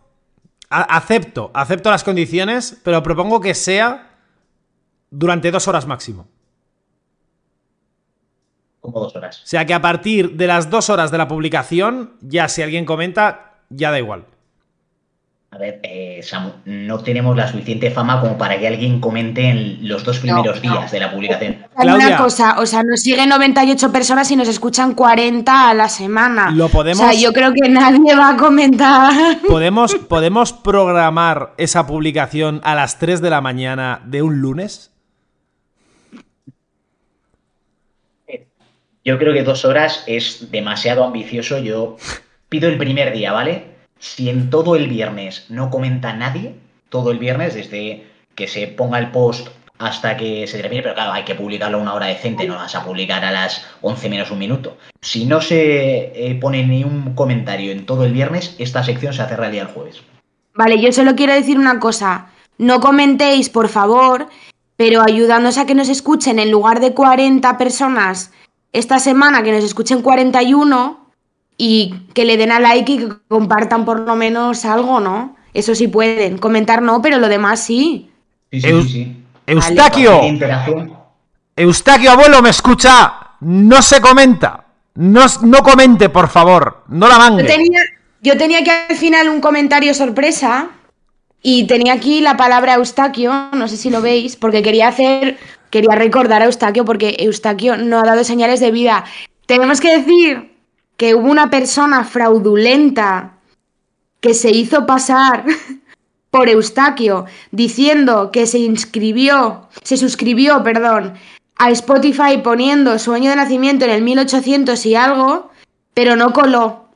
a- 0.70 0.82
acepto, 0.98 1.52
acepto 1.54 1.90
las 1.92 2.04
condiciones, 2.04 2.80
pero 2.84 3.02
propongo 3.04 3.42
que 3.42 3.54
sea 3.54 4.10
durante 5.10 5.52
dos 5.52 5.68
horas 5.68 5.86
máximo. 5.88 6.28
Como 8.80 9.00
dos 9.00 9.16
horas. 9.16 9.42
O 9.44 9.46
sea 9.48 9.66
que 9.66 9.74
a 9.74 9.82
partir 9.82 10.32
de 10.38 10.48
las 10.48 10.70
dos 10.70 10.90
horas 10.90 11.12
de 11.12 11.18
la 11.18 11.28
publicación, 11.28 12.14
ya 12.22 12.48
si 12.48 12.62
alguien 12.64 12.86
comenta, 12.86 13.60
ya 13.70 13.92
da 13.92 14.00
igual. 14.00 14.26
A 15.54 15.58
ver, 15.58 15.82
eh, 15.84 16.22
Samu, 16.24 16.52
no 16.64 17.00
tenemos 17.00 17.36
la 17.36 17.46
suficiente 17.46 17.92
fama 17.92 18.22
como 18.22 18.38
para 18.38 18.58
que 18.58 18.68
alguien 18.70 19.02
comente 19.02 19.50
en 19.50 19.86
los 19.86 20.06
dos 20.06 20.20
primeros 20.20 20.64
no. 20.64 20.72
días 20.72 20.90
de 20.94 21.00
la 21.02 21.12
publicación. 21.12 21.66
Hay 21.76 21.88
Claudia. 21.88 22.08
una 22.08 22.18
cosa, 22.18 22.56
o 22.58 22.66
sea, 22.66 22.84
nos 22.84 23.02
siguen 23.02 23.28
98 23.28 23.92
personas 23.92 24.32
y 24.32 24.38
nos 24.38 24.48
escuchan 24.48 24.96
40 24.96 25.70
a 25.70 25.74
la 25.74 25.90
semana. 25.90 26.52
Lo 26.52 26.70
podemos- 26.70 27.02
O 27.06 27.12
sea, 27.12 27.20
yo 27.20 27.34
creo 27.34 27.52
que 27.52 27.68
nadie 27.68 28.16
va 28.16 28.30
a 28.30 28.38
comentar. 28.38 29.12
¿Podemos, 29.48 29.94
¿Podemos 29.96 30.54
programar 30.54 31.54
esa 31.58 31.86
publicación 31.86 32.62
a 32.64 32.74
las 32.74 32.98
3 32.98 33.22
de 33.22 33.30
la 33.30 33.42
mañana 33.42 34.00
de 34.06 34.22
un 34.22 34.40
lunes? 34.40 34.92
Yo 39.04 39.18
creo 39.18 39.34
que 39.34 39.44
dos 39.44 39.66
horas 39.66 40.04
es 40.08 40.50
demasiado 40.52 41.04
ambicioso. 41.04 41.58
Yo 41.60 41.98
pido 42.48 42.70
el 42.70 42.78
primer 42.78 43.12
día, 43.12 43.34
¿vale? 43.34 43.71
Si 44.02 44.30
en 44.30 44.50
todo 44.50 44.76
el 44.76 44.88
viernes 44.88 45.46
no 45.50 45.70
comenta 45.70 46.12
nadie, 46.12 46.56
todo 46.90 47.12
el 47.12 47.20
viernes, 47.20 47.54
desde 47.54 48.04
que 48.34 48.48
se 48.48 48.68
ponga 48.68 48.98
el 48.98 49.12
post 49.12 49.50
hasta 49.78 50.18
que 50.18 50.48
se 50.48 50.60
termine, 50.60 50.82
pero 50.82 50.96
claro, 50.96 51.14
hay 51.14 51.24
que 51.24 51.36
publicarlo 51.36 51.78
a 51.78 51.82
una 51.82 51.94
hora 51.94 52.08
decente, 52.08 52.48
no 52.48 52.56
vas 52.56 52.74
a 52.74 52.84
publicar 52.84 53.24
a 53.24 53.32
las 53.32 53.64
11 53.82 54.10
menos 54.10 54.32
un 54.32 54.40
minuto. 54.40 54.78
Si 55.02 55.26
no 55.26 55.40
se 55.40 56.12
eh, 56.16 56.36
pone 56.42 56.66
ni 56.66 56.84
un 56.84 57.14
comentario 57.14 57.72
en 57.72 57.86
todo 57.86 58.04
el 58.04 58.12
viernes, 58.12 58.56
esta 58.58 58.84
sección 58.84 59.14
se 59.14 59.22
hace 59.22 59.36
realidad 59.36 59.68
el 59.68 59.74
jueves. 59.74 60.02
Vale, 60.56 60.82
yo 60.82 60.92
solo 60.92 61.16
quiero 61.16 61.34
decir 61.34 61.60
una 61.60 61.80
cosa. 61.80 62.32
No 62.58 62.80
comentéis, 62.80 63.50
por 63.50 63.70
favor, 63.70 64.30
pero 64.78 65.04
ayudándonos 65.04 65.60
a 65.60 65.68
que 65.68 65.76
nos 65.76 65.90
escuchen 65.90 66.40
en 66.40 66.50
lugar 66.50 66.80
de 66.80 66.94
40 66.94 67.56
personas 67.60 68.32
esta 68.74 68.98
semana, 68.98 69.44
que 69.44 69.52
nos 69.52 69.64
escuchen 69.64 70.02
41 70.02 71.01
y 71.64 71.94
que 72.16 72.26
le 72.26 72.38
den 72.38 72.52
a 72.52 72.60
like 72.60 72.92
y 72.92 72.98
que 72.98 73.10
compartan 73.28 73.86
por 73.86 74.00
lo 74.00 74.16
menos 74.16 74.66
algo, 74.66 75.00
¿no? 75.00 75.36
Eso 75.54 75.76
sí 75.76 75.88
pueden. 75.88 76.40
Comentar 76.40 76.82
no, 76.82 77.04
pero 77.04 77.20
lo 77.20 77.28
demás 77.30 77.60
sí. 77.60 78.10
Sí, 78.52 78.62
sí, 78.62 78.68
Eu- 78.68 78.82
sí, 78.82 78.90
sí. 78.90 79.18
Eustaquio, 79.46 80.24
interacción. 80.24 80.94
Eustaquio 81.56 82.12
abuelo, 82.12 82.42
¿me 82.42 82.50
escucha? 82.50 83.14
No 83.42 83.80
se 83.84 84.02
comenta. 84.02 84.66
No, 84.96 85.26
no 85.44 85.60
comente, 85.62 86.10
por 86.10 86.30
favor. 86.30 86.84
No 86.88 87.08
la 87.08 87.14
Yo 87.14 87.20
mangue. 87.20 87.44
tenía, 87.44 87.80
yo 88.24 88.38
tenía 88.38 88.60
aquí 88.60 88.72
al 88.90 88.96
final 88.98 89.30
un 89.30 89.40
comentario 89.40 89.94
sorpresa 89.94 90.70
y 91.44 91.68
tenía 91.68 91.94
aquí 91.94 92.22
la 92.22 92.38
palabra 92.38 92.74
Eustaquio, 92.76 93.50
no 93.54 93.68
sé 93.68 93.78
si 93.78 93.92
lo 93.92 94.02
veis, 94.02 94.36
porque 94.36 94.64
quería 94.64 94.88
hacer, 94.88 95.38
quería 95.70 95.94
recordar 95.96 96.42
a 96.42 96.46
Eustaquio 96.46 96.86
porque 96.86 97.18
Eustaquio 97.20 97.78
no 97.78 98.00
ha 98.00 98.04
dado 98.04 98.24
señales 98.24 98.60
de 98.60 98.72
vida. 98.72 99.04
Tenemos 99.46 99.80
que 99.80 99.98
decir 100.00 100.51
que 101.02 101.16
hubo 101.16 101.32
una 101.32 101.50
persona 101.50 102.04
fraudulenta 102.04 103.32
que 104.20 104.36
se 104.36 104.52
hizo 104.52 104.86
pasar 104.86 105.46
por 106.30 106.48
Eustaquio 106.48 107.26
diciendo 107.50 108.30
que 108.32 108.46
se 108.46 108.60
inscribió, 108.60 109.68
se 109.82 109.98
suscribió, 109.98 110.62
perdón, 110.62 111.16
a 111.58 111.72
Spotify 111.72 112.38
poniendo 112.44 113.00
su 113.00 113.14
año 113.14 113.32
de 113.32 113.36
nacimiento 113.36 113.86
en 113.86 113.90
el 113.90 114.04
1800 114.04 114.86
y 114.86 114.94
algo, 114.94 115.50
pero 115.96 116.16
no 116.16 116.34
coló. 116.34 116.92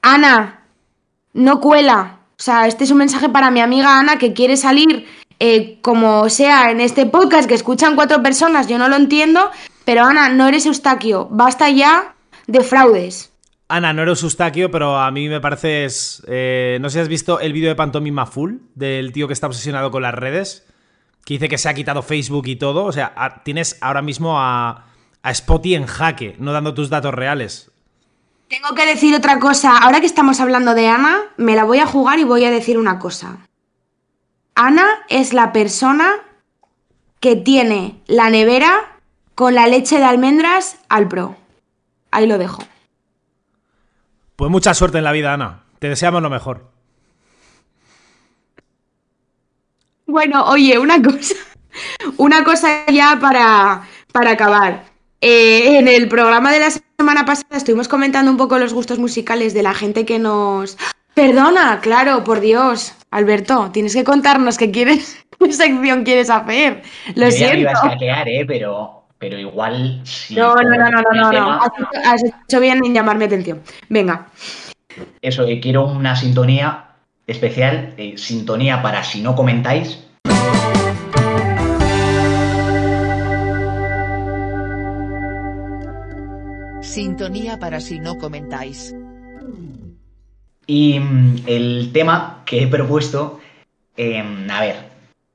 Ana, 0.00 0.64
no 1.34 1.60
cuela. 1.60 2.20
O 2.38 2.42
sea, 2.42 2.68
este 2.68 2.84
es 2.84 2.90
un 2.90 2.96
mensaje 2.96 3.28
para 3.28 3.50
mi 3.50 3.60
amiga 3.60 3.98
Ana 3.98 4.16
que 4.16 4.32
quiere 4.32 4.56
salir 4.56 5.06
eh, 5.40 5.78
como 5.82 6.30
sea 6.30 6.70
en 6.70 6.80
este 6.80 7.04
podcast 7.04 7.46
que 7.46 7.54
escuchan 7.54 7.96
cuatro 7.96 8.22
personas, 8.22 8.66
yo 8.66 8.78
no 8.78 8.88
lo 8.88 8.96
entiendo, 8.96 9.50
pero 9.84 10.04
Ana, 10.04 10.30
no 10.30 10.48
eres 10.48 10.64
Eustaquio, 10.64 11.28
basta 11.30 11.68
ya 11.68 12.14
de 12.50 12.60
fraudes. 12.64 13.32
Ana, 13.68 13.92
no 13.92 14.02
eres 14.02 14.22
Eustaquio, 14.22 14.70
pero 14.70 14.98
a 14.98 15.10
mí 15.12 15.28
me 15.28 15.40
pareces. 15.40 16.22
eh, 16.26 16.78
no 16.80 16.90
sé 16.90 16.94
si 16.94 17.00
has 17.02 17.08
visto 17.08 17.38
el 17.38 17.52
vídeo 17.52 17.68
de 17.68 17.76
Pantomima 17.76 18.26
Full 18.26 18.54
del 18.74 19.12
tío 19.12 19.28
que 19.28 19.32
está 19.32 19.46
obsesionado 19.46 19.90
con 19.90 20.02
las 20.02 20.14
redes. 20.14 20.66
Que 21.24 21.34
dice 21.34 21.48
que 21.48 21.58
se 21.58 21.68
ha 21.68 21.74
quitado 21.74 22.02
Facebook 22.02 22.48
y 22.48 22.56
todo. 22.56 22.84
O 22.84 22.92
sea, 22.92 23.12
a- 23.16 23.44
tienes 23.44 23.78
ahora 23.80 24.02
mismo 24.02 24.40
a, 24.40 24.86
a 25.22 25.34
Spotty 25.34 25.74
en 25.76 25.86
jaque, 25.86 26.34
no 26.40 26.52
dando 26.52 26.74
tus 26.74 26.90
datos 26.90 27.14
reales. 27.14 27.70
Tengo 28.48 28.74
que 28.74 28.86
decir 28.86 29.14
otra 29.14 29.38
cosa. 29.38 29.78
Ahora 29.78 30.00
que 30.00 30.06
estamos 30.06 30.40
hablando 30.40 30.74
de 30.74 30.88
Ana, 30.88 31.18
me 31.36 31.54
la 31.54 31.62
voy 31.62 31.78
a 31.78 31.86
jugar 31.86 32.18
y 32.18 32.24
voy 32.24 32.44
a 32.44 32.50
decir 32.50 32.76
una 32.78 32.98
cosa. 32.98 33.46
Ana 34.56 34.86
es 35.08 35.32
la 35.32 35.52
persona 35.52 36.14
que 37.20 37.36
tiene 37.36 38.00
la 38.08 38.30
nevera 38.30 38.98
con 39.36 39.54
la 39.54 39.68
leche 39.68 39.98
de 39.98 40.04
almendras 40.04 40.78
al 40.88 41.06
pro. 41.06 41.36
Ahí 42.10 42.26
lo 42.26 42.38
dejo. 42.38 42.62
Pues 44.36 44.50
mucha 44.50 44.74
suerte 44.74 44.98
en 44.98 45.04
la 45.04 45.12
vida, 45.12 45.32
Ana. 45.34 45.64
Te 45.78 45.88
deseamos 45.88 46.22
lo 46.22 46.30
mejor. 46.30 46.70
Bueno, 50.06 50.44
oye, 50.46 50.78
una 50.78 51.00
cosa. 51.02 51.34
Una 52.16 52.42
cosa 52.42 52.84
ya 52.90 53.18
para, 53.20 53.82
para 54.12 54.32
acabar. 54.32 54.84
Eh, 55.20 55.78
en 55.78 55.86
el 55.86 56.08
programa 56.08 56.50
de 56.50 56.58
la 56.60 56.70
semana 56.98 57.24
pasada 57.24 57.56
estuvimos 57.56 57.86
comentando 57.88 58.30
un 58.30 58.36
poco 58.36 58.58
los 58.58 58.72
gustos 58.74 58.98
musicales 58.98 59.54
de 59.54 59.62
la 59.62 59.74
gente 59.74 60.04
que 60.04 60.18
nos. 60.18 60.76
Perdona, 61.14 61.78
claro, 61.80 62.24
por 62.24 62.40
Dios. 62.40 62.94
Alberto, 63.10 63.70
tienes 63.72 63.94
que 63.94 64.04
contarnos 64.04 64.56
qué 64.58 64.70
quieres, 64.70 65.18
qué 65.38 65.52
sección 65.52 66.04
quieres 66.04 66.30
hacer. 66.30 66.82
Lo 67.14 67.28
Yo 67.28 67.36
ya 67.36 67.50
me 67.50 67.56
siento. 67.56 67.58
iba 67.58 67.70
a 67.70 67.74
escaquear, 67.74 68.28
¿eh? 68.28 68.44
Pero, 68.46 68.99
pero 69.20 69.38
igual. 69.38 70.00
Si 70.04 70.34
No, 70.34 70.54
no, 70.54 70.62
no, 70.62 70.90
no, 70.90 71.02
no, 71.12 71.30
no, 71.30 71.52
Has 71.52 71.70
hecho, 71.78 71.88
has 72.04 72.24
hecho 72.24 72.58
bien 72.58 72.82
en 72.84 72.94
llamarme 72.94 73.26
atención. 73.26 73.60
Venga. 73.88 74.28
Eso, 75.20 75.44
eh, 75.44 75.60
quiero 75.60 75.84
una 75.84 76.16
sintonía 76.16 76.86
especial, 77.26 77.94
eh, 77.98 78.16
sintonía 78.16 78.82
para 78.82 79.04
si 79.04 79.20
no 79.20 79.36
comentáis. 79.36 80.02
Sintonía 86.80 87.58
para 87.58 87.78
si 87.80 88.00
no 88.00 88.16
comentáis. 88.16 88.96
Y 90.66 90.98
mm, 90.98 91.42
el 91.46 91.90
tema 91.92 92.42
que 92.46 92.62
he 92.62 92.66
propuesto, 92.66 93.38
eh, 93.98 94.24
a 94.48 94.60
ver, 94.60 94.76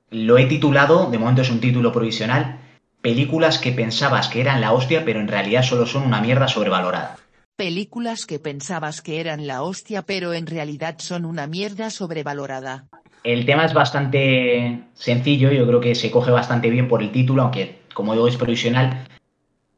lo 0.09 0.39
he 0.39 0.45
titulado, 0.45 1.11
de 1.11 1.19
momento 1.19 1.43
es 1.43 1.51
un 1.51 1.59
título 1.59 1.91
provisional, 1.93 2.64
películas 3.05 3.59
que 3.59 3.71
pensabas 3.71 4.29
que 4.29 4.41
eran 4.41 4.61
la 4.61 4.73
hostia, 4.73 5.05
pero 5.05 5.19
en 5.19 5.27
realidad 5.27 5.61
solo 5.61 5.85
son 5.85 6.01
una 6.01 6.21
mierda 6.21 6.47
sobrevalorada. 6.47 7.17
Películas 7.55 8.25
que 8.25 8.39
pensabas 8.39 9.03
que 9.03 9.19
eran 9.19 9.45
la 9.45 9.61
hostia 9.61 10.01
pero 10.01 10.33
en 10.33 10.47
realidad 10.47 10.95
son 10.97 11.23
una 11.23 11.45
mierda 11.45 11.91
sobrevalorada. 11.91 12.85
El 13.23 13.45
tema 13.45 13.63
es 13.65 13.75
bastante 13.75 14.85
sencillo, 14.95 15.51
yo 15.51 15.67
creo 15.67 15.79
que 15.81 15.93
se 15.93 16.09
coge 16.09 16.31
bastante 16.31 16.71
bien 16.71 16.87
por 16.87 17.03
el 17.03 17.11
título, 17.11 17.43
aunque 17.43 17.81
como 17.93 18.13
digo 18.13 18.27
es 18.27 18.37
provisional. 18.37 19.07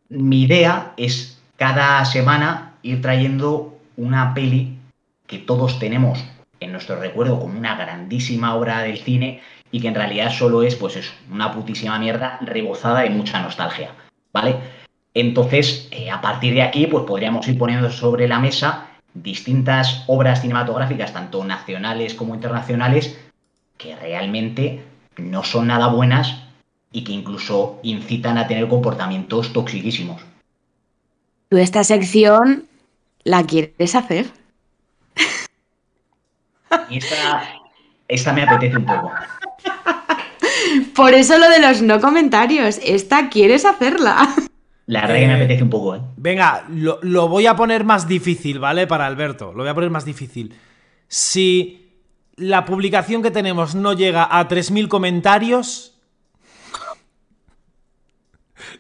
Mi 0.08 0.44
idea 0.44 0.94
es 0.96 1.38
cada 1.58 2.06
semana 2.06 2.78
ir 2.82 3.02
trayendo 3.02 3.78
una 3.98 4.34
peli 4.34 4.78
que 5.26 5.40
todos 5.40 5.80
tenemos 5.80 6.24
en 6.62 6.72
nuestro 6.72 6.98
recuerdo 6.98 7.42
como 7.42 7.60
una 7.60 7.76
grandísima 7.76 8.56
obra 8.56 8.84
del 8.84 9.00
cine 9.00 9.42
y 9.72 9.82
que 9.82 9.88
en 9.88 9.95
realidad 9.95 10.32
solo 10.32 10.63
es 10.63 10.76
pues 10.76 10.95
eso, 10.95 11.11
una 11.32 11.51
putísima 11.51 11.99
mierda 11.99 12.39
rebozada 12.41 13.01
de 13.01 13.09
mucha 13.09 13.41
nostalgia, 13.41 13.91
¿vale? 14.34 14.55
Entonces, 15.13 15.88
eh, 15.91 16.11
a 16.11 16.22
partir 16.22 16.53
de 16.53 16.61
aquí, 16.61 16.88
pues 16.88 17.05
podríamos 17.05 17.47
ir 17.47 17.57
poniendo 17.57 17.89
sobre 17.89 18.28
la 18.28 18.39
mesa 18.39 18.88
distintas 19.13 20.03
obras 20.07 20.41
cinematográficas, 20.41 21.13
tanto 21.13 21.43
nacionales 21.43 22.13
como 22.13 22.36
internacionales, 22.36 23.18
que 23.78 23.95
realmente 23.95 24.84
no 25.18 25.43
son 25.43 25.68
nada 25.68 25.88
buenas 25.88 26.43
y 26.91 27.03
que 27.03 27.11
incluso 27.11 27.80
incitan 27.84 28.38
a 28.38 28.47
tener 28.47 28.68
comportamientos 28.68 29.53
toxiquísimos. 29.53 30.22
¿Tú 31.49 31.57
esta 31.57 31.84
sección 31.84 32.68
la 33.24 33.43
quieres 33.43 33.95
hacer? 33.95 34.28
Y 36.89 36.97
esta, 36.97 37.43
esta 38.08 38.34
me 38.34 38.43
apetece 38.43 38.78
un 38.78 38.86
poco. 38.86 39.12
Por 40.95 41.14
eso 41.14 41.38
lo 41.38 41.49
de 41.49 41.60
los 41.60 41.82
no 41.82 41.99
comentarios. 41.99 42.80
Esta 42.84 43.30
quieres 43.30 43.66
hacerla. 43.66 44.28
La 44.86 45.01
verdad 45.01 45.16
que 45.16 45.28
me 45.28 45.34
Eh, 45.34 45.36
apetece 45.36 45.64
un 45.64 45.70
poco, 45.70 45.95
¿eh? 45.95 46.01
Venga, 46.16 46.64
lo, 46.70 46.99
lo 47.01 47.28
voy 47.28 47.45
a 47.45 47.55
poner 47.55 47.84
más 47.84 48.08
difícil, 48.08 48.60
¿vale? 48.60 48.88
Para 48.88 49.05
Alberto. 49.05 49.51
Lo 49.53 49.64
voy 49.64 49.70
a 49.70 49.74
poner 49.74 49.89
más 49.89 50.05
difícil. 50.05 50.55
Si 51.08 51.91
la 52.38 52.64
publicación 52.66 53.22
que 53.22 53.32
tenemos 53.32 53.76
no 53.76 53.93
llega 53.93 54.28
a 54.30 54.47
3.000 54.47 54.88
comentarios... 54.88 55.93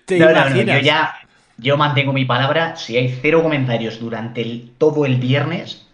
¿Te 0.05 0.19
No, 0.19 0.31
no, 0.31 0.49
no, 0.49 0.55
yo 0.55 0.79
ya 0.79 1.13
yo 1.57 1.75
mantengo 1.77 2.13
mi 2.13 2.25
palabra. 2.25 2.75
Si 2.75 2.95
hay 2.97 3.17
cero 3.21 3.41
comentarios 3.43 3.99
durante 3.99 4.41
el- 4.41 4.71
todo 4.77 5.05
el 5.05 5.17
viernes, 5.17 5.87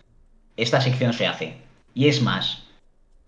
esta 0.57 0.81
sección 0.81 1.13
se 1.13 1.25
hace. 1.27 1.57
Y 1.95 2.07
es 2.07 2.21
más, 2.21 2.62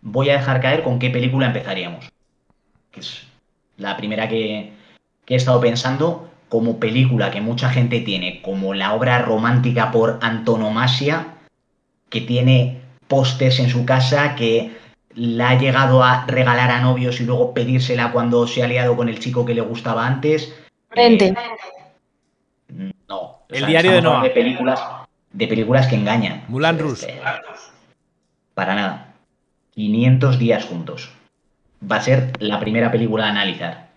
voy 0.06 0.30
a 0.30 0.38
dejar 0.38 0.62
caer 0.62 0.84
con 0.84 0.99
qué 0.99 1.10
película 1.10 1.47
empezaríamos. 1.47 2.06
Que 2.91 3.01
es 3.01 3.28
la 3.76 3.97
primera 3.97 4.30
que, 4.30 4.72
que 5.26 5.34
he 5.34 5.38
estado 5.38 5.60
pensando. 5.60 6.30
como 6.47 6.80
película 6.80 7.32
que 7.32 7.41
mucha 7.41 7.70
gente 7.70 7.99
tiene 8.01 8.41
como 8.41 8.74
la 8.74 8.93
obra 8.93 9.20
romántica 9.20 9.91
por 9.91 10.20
antonomasia, 10.22 11.36
que 12.10 12.22
tiene 12.22 12.82
pósters 13.08 13.60
en 13.60 13.70
su 13.70 13.84
casa, 13.84 14.36
que 14.36 14.72
la 15.16 15.49
ha 15.49 15.58
llegado 15.58 16.03
a 16.03 16.26
regalar 16.28 16.70
a 16.72 16.82
novios 16.82 17.20
y 17.20 17.26
luego 17.26 17.53
pedírsela 17.53 18.12
cuando 18.12 18.47
se 18.47 18.64
ha 18.64 18.68
liado 18.68 18.95
con 18.95 19.10
el 19.10 19.20
chico 19.20 19.43
que 19.43 19.56
le 19.56 19.62
gustaba 19.62 20.06
antes. 20.06 20.53
Frente. 20.89 21.34
Eh, 22.70 22.91
no. 23.10 23.39
El 23.49 23.66
diario 23.66 23.91
de 23.91 24.01
Noah. 24.01 24.24
De 24.24 24.30
películas, 24.30 24.80
de 25.34 25.47
películas 25.47 25.88
que 25.88 25.95
engañan. 25.95 26.45
Mulan. 26.47 26.78
Eh, 26.80 27.22
Para 28.53 28.76
nada. 28.76 29.14
500 29.76 30.40
días 30.40 30.66
juntos. 30.66 31.10
Va 31.90 31.98
a 31.98 32.02
ser 32.02 32.32
la 32.40 32.60
primera 32.60 32.92
película 32.92 33.26
a 33.26 33.30
analizar. 33.30 33.90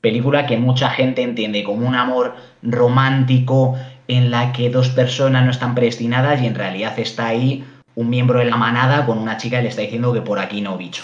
Película 0.00 0.46
que 0.46 0.58
mucha 0.58 0.90
gente 0.90 1.22
entiende 1.22 1.64
como 1.64 1.88
un 1.88 1.94
amor 1.94 2.36
romántico 2.62 3.76
en 4.06 4.30
la 4.30 4.52
que 4.52 4.70
dos 4.70 4.90
personas 4.90 5.44
no 5.44 5.50
están 5.50 5.74
predestinadas 5.74 6.40
y 6.42 6.46
en 6.46 6.54
realidad 6.54 6.98
está 6.98 7.26
ahí 7.26 7.64
un 7.94 8.10
miembro 8.10 8.38
de 8.38 8.44
la 8.44 8.56
manada 8.56 9.06
con 9.06 9.18
una 9.18 9.38
chica 9.38 9.58
y 9.58 9.62
le 9.62 9.70
está 9.70 9.82
diciendo 9.82 10.12
que 10.12 10.20
por 10.20 10.38
aquí 10.38 10.60
no, 10.60 10.76
bicho. 10.78 11.02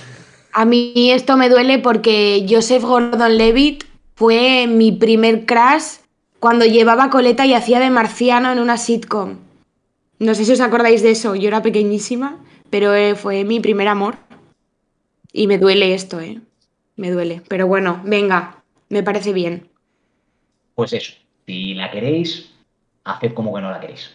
A 0.53 0.65
mí 0.65 1.11
esto 1.11 1.37
me 1.37 1.49
duele 1.49 1.81
porque 1.81 2.47
Joseph 2.49 2.85
Gordon-Levitt 2.85 3.85
fue 4.15 4.67
mi 4.69 4.93
primer 4.93 5.45
crush 5.45 5.99
cuando 6.39 6.67
llevaba 6.67 7.11
coleta 7.11 7.47
y 7.47 7.55
hacía 7.55 7.81
de 7.81 7.91
marciano 7.91 8.53
en 8.53 8.61
una 8.61 8.77
sitcom. 8.77 9.39
No 10.21 10.35
sé 10.35 10.45
si 10.45 10.53
os 10.53 10.61
acordáis 10.61 11.03
de 11.03 11.11
eso, 11.11 11.35
yo 11.35 11.49
era 11.49 11.63
pequeñísima, 11.63 12.39
pero 12.75 12.93
eh, 12.93 13.14
fue 13.14 13.45
mi 13.45 13.61
primer 13.61 13.87
amor. 13.87 14.16
Y 15.33 15.47
me 15.47 15.59
duele 15.59 15.95
esto, 15.95 16.18
¿eh? 16.18 16.41
Me 16.97 17.12
duele. 17.12 17.41
Pero 17.47 17.68
bueno, 17.68 18.01
venga, 18.03 18.64
me 18.89 19.05
parece 19.05 19.33
bien. 19.33 19.68
Pues 20.75 20.93
eso, 20.93 21.12
si 21.47 21.75
la 21.75 21.93
queréis, 21.93 22.51
haced 23.05 23.33
como 23.33 23.55
que 23.55 23.61
no 23.61 23.70
la 23.70 23.79
queréis. 23.79 24.11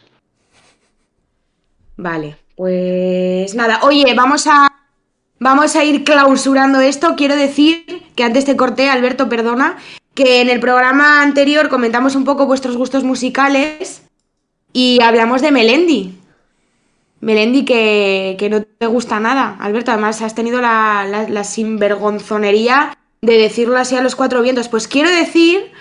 Vale, 1.95 2.35
pues 2.57 3.55
nada. 3.55 3.79
Oye, 3.83 4.13
vamos 4.13 4.45
a, 4.45 4.67
vamos 5.39 5.77
a 5.77 5.85
ir 5.85 6.03
clausurando 6.03 6.81
esto. 6.81 7.15
Quiero 7.15 7.37
decir 7.37 7.85
que 8.13 8.25
antes 8.25 8.43
te 8.43 8.57
corté, 8.57 8.89
Alberto, 8.89 9.29
perdona, 9.29 9.77
que 10.13 10.41
en 10.41 10.49
el 10.49 10.59
programa 10.59 11.21
anterior 11.21 11.69
comentamos 11.69 12.13
un 12.17 12.25
poco 12.25 12.45
vuestros 12.45 12.75
gustos 12.75 13.05
musicales 13.05 14.03
y 14.73 15.01
hablamos 15.01 15.41
de 15.41 15.51
Melendi. 15.53 16.18
Melendi 17.21 17.65
que, 17.65 18.35
que 18.39 18.49
no 18.49 18.61
te 18.61 18.85
gusta 18.87 19.19
nada, 19.19 19.57
Alberto. 19.59 19.91
Además, 19.91 20.21
has 20.21 20.35
tenido 20.35 20.61
la, 20.61 21.05
la- 21.09 21.27
la 21.29 21.43
sinvergonzonería 21.43 22.97
de 23.21 23.37
decirlo 23.37 23.77
así 23.77 23.95
a 23.95 24.01
los 24.01 24.15
cuatro 24.15 24.41
vientos. 24.41 24.69
Pues 24.69 24.87
quiero 24.87 25.09
decir 25.09 25.71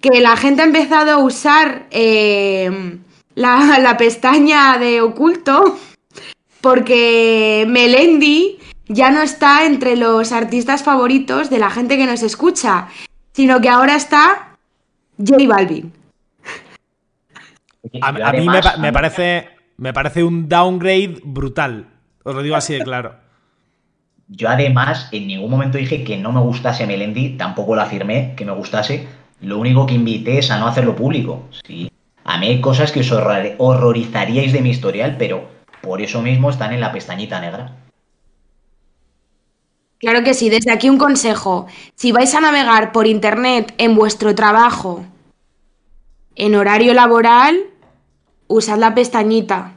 que 0.00 0.20
la 0.20 0.36
gente 0.36 0.62
ha 0.62 0.66
empezado 0.66 1.10
a 1.12 1.18
usar 1.18 1.86
eh, 1.90 2.98
la, 3.34 3.78
la 3.78 3.96
pestaña 3.96 4.76
de 4.78 5.00
oculto 5.00 5.78
porque 6.60 7.64
Melendi 7.68 8.58
ya 8.88 9.10
no 9.10 9.22
está 9.22 9.64
entre 9.64 9.96
los 9.96 10.32
artistas 10.32 10.82
favoritos 10.82 11.48
de 11.50 11.58
la 11.58 11.70
gente 11.70 11.96
que 11.96 12.06
nos 12.06 12.22
escucha, 12.22 12.88
sino 13.32 13.60
que 13.60 13.68
ahora 13.68 13.96
está 13.96 14.56
J 15.18 15.46
Balvin. 15.48 15.92
A, 18.02 18.12
mí 18.12 18.46
me 18.78 18.92
parece, 18.92 19.48
me 19.82 19.92
parece 19.92 20.22
un 20.22 20.48
downgrade 20.48 21.20
brutal. 21.24 21.88
Os 22.22 22.36
lo 22.36 22.42
digo 22.44 22.54
así 22.54 22.74
de 22.74 22.84
claro. 22.84 23.16
Yo 24.28 24.48
además 24.48 25.08
en 25.10 25.26
ningún 25.26 25.50
momento 25.50 25.76
dije 25.76 26.04
que 26.04 26.16
no 26.16 26.30
me 26.30 26.38
gustase 26.40 26.86
Melendi, 26.86 27.30
tampoco 27.30 27.74
lo 27.74 27.82
afirmé 27.82 28.34
que 28.36 28.44
me 28.44 28.52
gustase. 28.52 29.08
Lo 29.40 29.58
único 29.58 29.84
que 29.84 29.94
invité 29.94 30.38
es 30.38 30.52
a 30.52 30.60
no 30.60 30.68
hacerlo 30.68 30.94
público. 30.94 31.48
Sí. 31.66 31.90
A 32.22 32.38
mí 32.38 32.46
hay 32.46 32.60
cosas 32.60 32.92
que 32.92 33.00
os 33.00 33.10
horror- 33.10 33.56
horrorizaríais 33.58 34.52
de 34.52 34.60
mi 34.60 34.70
historial, 34.70 35.16
pero 35.18 35.48
por 35.80 36.00
eso 36.00 36.22
mismo 36.22 36.50
están 36.50 36.72
en 36.72 36.80
la 36.80 36.92
pestañita 36.92 37.40
negra. 37.40 37.74
Claro 39.98 40.22
que 40.22 40.34
sí, 40.34 40.48
desde 40.48 40.70
aquí 40.70 40.88
un 40.90 40.98
consejo. 40.98 41.66
Si 41.96 42.12
vais 42.12 42.32
a 42.36 42.40
navegar 42.40 42.92
por 42.92 43.08
internet 43.08 43.74
en 43.78 43.96
vuestro 43.96 44.32
trabajo, 44.36 45.04
en 46.36 46.54
horario 46.54 46.94
laboral, 46.94 47.56
usad 48.46 48.78
la 48.78 48.94
pestañita. 48.94 49.71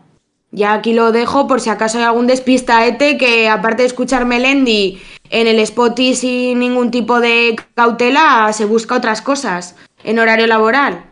Ya 0.55 0.71
aquí 0.71 0.93
lo 0.93 1.11
dejo 1.11 1.47
por 1.47 1.59
si 1.59 1.69
acaso 1.69 1.97
hay 1.97 2.05
algún 2.05 2.27
despistaete 2.27 3.17
que 3.17 3.49
aparte 3.49 3.81
de 3.81 3.87
escuchar 3.87 4.25
Melendi 4.25 5.01
en 5.29 5.47
el 5.47 5.59
Spotify 5.59 6.15
sin 6.15 6.59
ningún 6.59 6.91
tipo 6.91 7.19
de 7.19 7.57
cautela, 7.73 8.49
se 8.53 8.63
busca 8.63 8.95
otras 8.95 9.21
cosas 9.21 9.75
en 10.05 10.17
horario 10.17 10.47
laboral. 10.47 11.03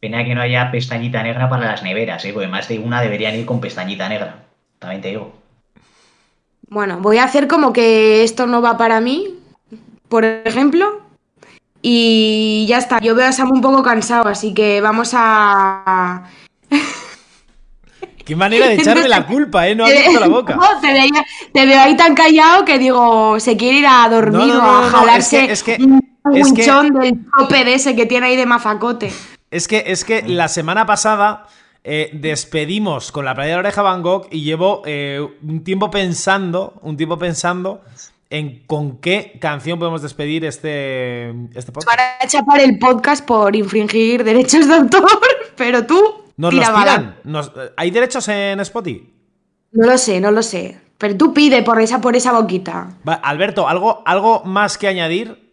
Pena 0.00 0.24
que 0.24 0.34
no 0.34 0.40
haya 0.40 0.70
pestañita 0.70 1.22
negra 1.22 1.50
para 1.50 1.66
las 1.66 1.82
neveras, 1.82 2.24
¿eh? 2.24 2.32
porque 2.32 2.48
más 2.48 2.66
de 2.68 2.78
una 2.78 3.02
deberían 3.02 3.34
ir 3.34 3.44
con 3.44 3.60
pestañita 3.60 4.08
negra. 4.08 4.44
También 4.78 5.02
te 5.02 5.08
digo. 5.08 5.34
Bueno, 6.70 6.98
voy 7.00 7.18
a 7.18 7.24
hacer 7.24 7.46
como 7.46 7.74
que 7.74 8.22
esto 8.22 8.46
no 8.46 8.62
va 8.62 8.78
para 8.78 9.02
mí, 9.02 9.34
por 10.08 10.24
ejemplo. 10.24 11.02
Y 11.82 12.64
ya 12.66 12.78
está, 12.78 13.00
yo 13.00 13.14
veo 13.14 13.26
a 13.26 13.32
Sam 13.32 13.52
un 13.52 13.60
poco 13.60 13.82
cansado, 13.82 14.30
así 14.30 14.54
que 14.54 14.80
vamos 14.80 15.10
a... 15.12 16.24
Qué 18.28 18.36
manera 18.36 18.68
de 18.68 18.74
echarme 18.74 19.08
la 19.08 19.26
culpa, 19.26 19.66
¿eh? 19.66 19.74
No 19.74 19.84
ha 19.84 19.88
abierto 19.88 20.20
la 20.20 20.28
boca. 20.38 20.54
No, 20.54 20.80
te, 20.80 20.92
veía- 20.92 21.24
te 21.52 21.66
veo 21.66 21.80
ahí 21.80 21.96
tan 21.96 22.14
callado 22.14 22.64
que 22.64 22.78
digo, 22.78 23.40
se 23.40 23.56
quiere 23.56 23.78
ir 23.78 23.86
a 23.88 24.08
dormir 24.08 24.46
No, 24.46 24.62
no, 24.62 24.62
o 24.62 24.76
a 24.84 24.90
jalarse 24.90 25.50
es 25.50 25.62
que- 25.64 25.72
es 25.72 25.78
que- 25.80 25.84
un 25.84 26.36
es 26.36 26.52
que- 26.52 26.62
del 27.00 27.14
tope 27.36 27.64
de 27.64 27.74
ese 27.74 27.96
que 27.96 28.06
tiene 28.06 28.26
ahí 28.28 28.36
de 28.36 28.44
mafacote. 28.46 29.10
Es 29.50 29.66
que, 29.66 29.82
es 29.86 30.04
que 30.04 30.22
la 30.28 30.46
semana 30.48 30.84
pasada 30.86 31.46
eh, 31.84 32.10
despedimos 32.12 33.10
con 33.12 33.24
la 33.24 33.34
playa 33.34 33.48
de 33.50 33.54
la 33.54 33.60
oreja 33.60 33.80
Van 33.80 34.02
Gogh 34.02 34.26
y 34.30 34.42
llevo 34.42 34.82
eh, 34.84 35.26
un 35.42 35.64
tiempo 35.64 35.90
pensando, 35.90 36.74
un 36.82 36.98
tiempo 36.98 37.18
pensando 37.18 37.80
en 38.28 38.62
con 38.66 38.98
qué 38.98 39.38
canción 39.40 39.78
podemos 39.78 40.02
despedir 40.02 40.44
este, 40.44 41.30
este 41.54 41.72
podcast. 41.72 41.86
Para 41.88 42.18
chapar 42.28 42.60
el 42.60 42.78
podcast 42.78 43.24
por 43.24 43.56
infringir 43.56 44.22
derechos 44.22 44.68
de 44.68 44.74
autor, 44.74 45.08
pero 45.56 45.86
tú... 45.86 46.27
Nos 46.38 46.50
tira 46.50 46.66
los 46.68 46.72
bala. 46.72 46.96
tiran. 46.96 47.16
Nos- 47.24 47.48
eh, 47.48 47.72
¿Hay 47.76 47.90
derechos 47.90 48.26
en 48.28 48.58
Spotify? 48.60 49.12
No 49.72 49.86
lo 49.86 49.98
sé, 49.98 50.20
no 50.20 50.30
lo 50.30 50.42
sé. 50.42 50.80
Pero 50.96 51.16
tú 51.16 51.34
pide 51.34 51.62
por 51.62 51.78
esa, 51.80 52.00
por 52.00 52.16
esa 52.16 52.32
boquita. 52.32 52.96
Va, 53.06 53.14
Alberto, 53.14 53.68
¿algo, 53.68 54.02
¿algo 54.06 54.42
más 54.44 54.78
que 54.78 54.88
añadir? 54.88 55.46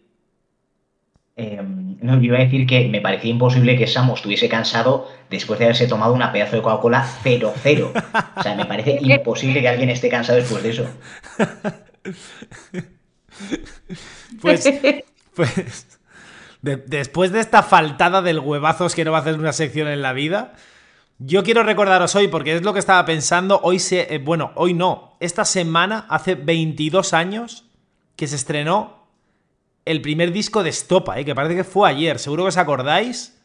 Eh, 1.36 1.60
no, 1.62 2.14
yo 2.16 2.22
iba 2.22 2.38
a 2.38 2.40
decir 2.40 2.66
que 2.66 2.88
me 2.88 3.00
parecía 3.02 3.30
imposible 3.30 3.76
que 3.76 3.86
Samu 3.86 4.14
estuviese 4.14 4.48
cansado 4.48 5.06
después 5.28 5.58
de 5.58 5.66
haberse 5.66 5.86
tomado 5.86 6.14
una 6.14 6.32
pedazo 6.32 6.56
de 6.56 6.62
Coca-Cola 6.62 7.06
0-0. 7.22 7.92
O 8.38 8.42
sea, 8.42 8.54
me 8.54 8.64
parece 8.64 8.98
imposible 9.02 9.60
que 9.60 9.68
alguien 9.68 9.90
esté 9.90 10.08
cansado 10.08 10.38
después 10.38 10.62
de 10.62 10.70
eso. 10.70 10.86
Pues, 14.40 14.66
pues 15.34 15.86
de- 16.62 16.76
después 16.76 17.32
de 17.32 17.40
esta 17.40 17.62
faltada 17.62 18.22
del 18.22 18.38
huevazos 18.40 18.94
que 18.94 19.04
no 19.04 19.12
va 19.12 19.18
a 19.18 19.20
hacer 19.20 19.38
una 19.38 19.52
sección 19.52 19.88
en 19.88 20.02
la 20.02 20.12
vida, 20.12 20.54
yo 21.18 21.42
quiero 21.42 21.62
recordaros 21.62 22.14
hoy, 22.14 22.28
porque 22.28 22.54
es 22.56 22.62
lo 22.62 22.72
que 22.72 22.78
estaba 22.78 23.04
pensando, 23.04 23.60
hoy 23.62 23.78
se, 23.78 24.14
eh, 24.14 24.18
bueno, 24.18 24.52
hoy 24.54 24.74
no, 24.74 25.16
esta 25.20 25.44
semana, 25.44 26.06
hace 26.08 26.34
22 26.34 27.12
años, 27.14 27.64
que 28.16 28.26
se 28.26 28.36
estrenó 28.36 29.06
el 29.84 30.02
primer 30.02 30.32
disco 30.32 30.62
de 30.62 30.70
Estopa, 30.70 31.18
¿eh? 31.18 31.24
que 31.24 31.34
parece 31.34 31.54
que 31.56 31.64
fue 31.64 31.88
ayer, 31.88 32.18
seguro 32.18 32.44
que 32.44 32.48
os 32.48 32.56
acordáis. 32.56 33.38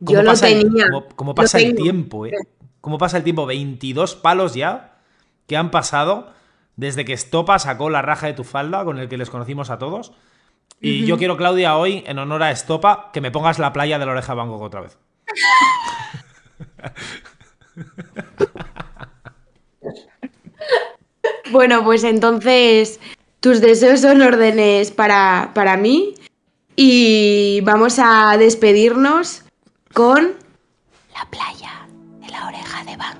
Yo 0.00 0.22
lo 0.22 0.30
pasa 0.30 0.48
el- 0.48 0.62
tenía. 0.64 0.86
cómo- 0.90 1.06
cómo 1.14 1.30
Lo 1.30 1.34
pasa 1.34 1.58
el 1.58 1.74
tiempo, 1.74 2.26
¿eh? 2.26 2.32
¿Cómo 2.80 2.98
pasa 2.98 3.16
el 3.16 3.24
tiempo? 3.24 3.46
22 3.46 4.14
palos 4.16 4.54
ya 4.54 4.98
que 5.46 5.56
han 5.56 5.70
pasado 5.70 6.32
desde 6.76 7.04
que 7.04 7.12
Estopa 7.12 7.58
sacó 7.58 7.88
la 7.88 8.02
raja 8.02 8.26
de 8.26 8.32
tu 8.34 8.44
falda, 8.44 8.84
con 8.84 8.98
el 8.98 9.08
que 9.08 9.16
les 9.16 9.30
conocimos 9.30 9.70
a 9.70 9.78
todos. 9.78 10.12
Y 10.80 11.06
yo 11.06 11.16
quiero, 11.16 11.36
Claudia, 11.36 11.76
hoy, 11.76 12.02
en 12.06 12.18
honor 12.18 12.42
a 12.42 12.50
Estopa, 12.50 13.10
que 13.12 13.20
me 13.20 13.30
pongas 13.30 13.58
la 13.58 13.72
playa 13.72 13.98
de 13.98 14.04
la 14.06 14.12
oreja 14.12 14.34
Van 14.34 14.48
Gogh 14.50 14.62
otra 14.62 14.80
vez. 14.82 14.98
Bueno, 21.50 21.84
pues 21.84 22.04
entonces 22.04 22.98
tus 23.40 23.60
deseos 23.60 24.00
son 24.00 24.22
órdenes 24.22 24.90
para, 24.90 25.52
para 25.54 25.76
mí. 25.76 26.14
Y 26.76 27.60
vamos 27.62 28.00
a 28.02 28.36
despedirnos 28.36 29.42
con 29.92 30.32
La 31.14 31.24
playa 31.30 31.86
de 32.20 32.28
la 32.30 32.48
oreja 32.48 32.84
de 32.84 32.96
Van. 32.96 33.14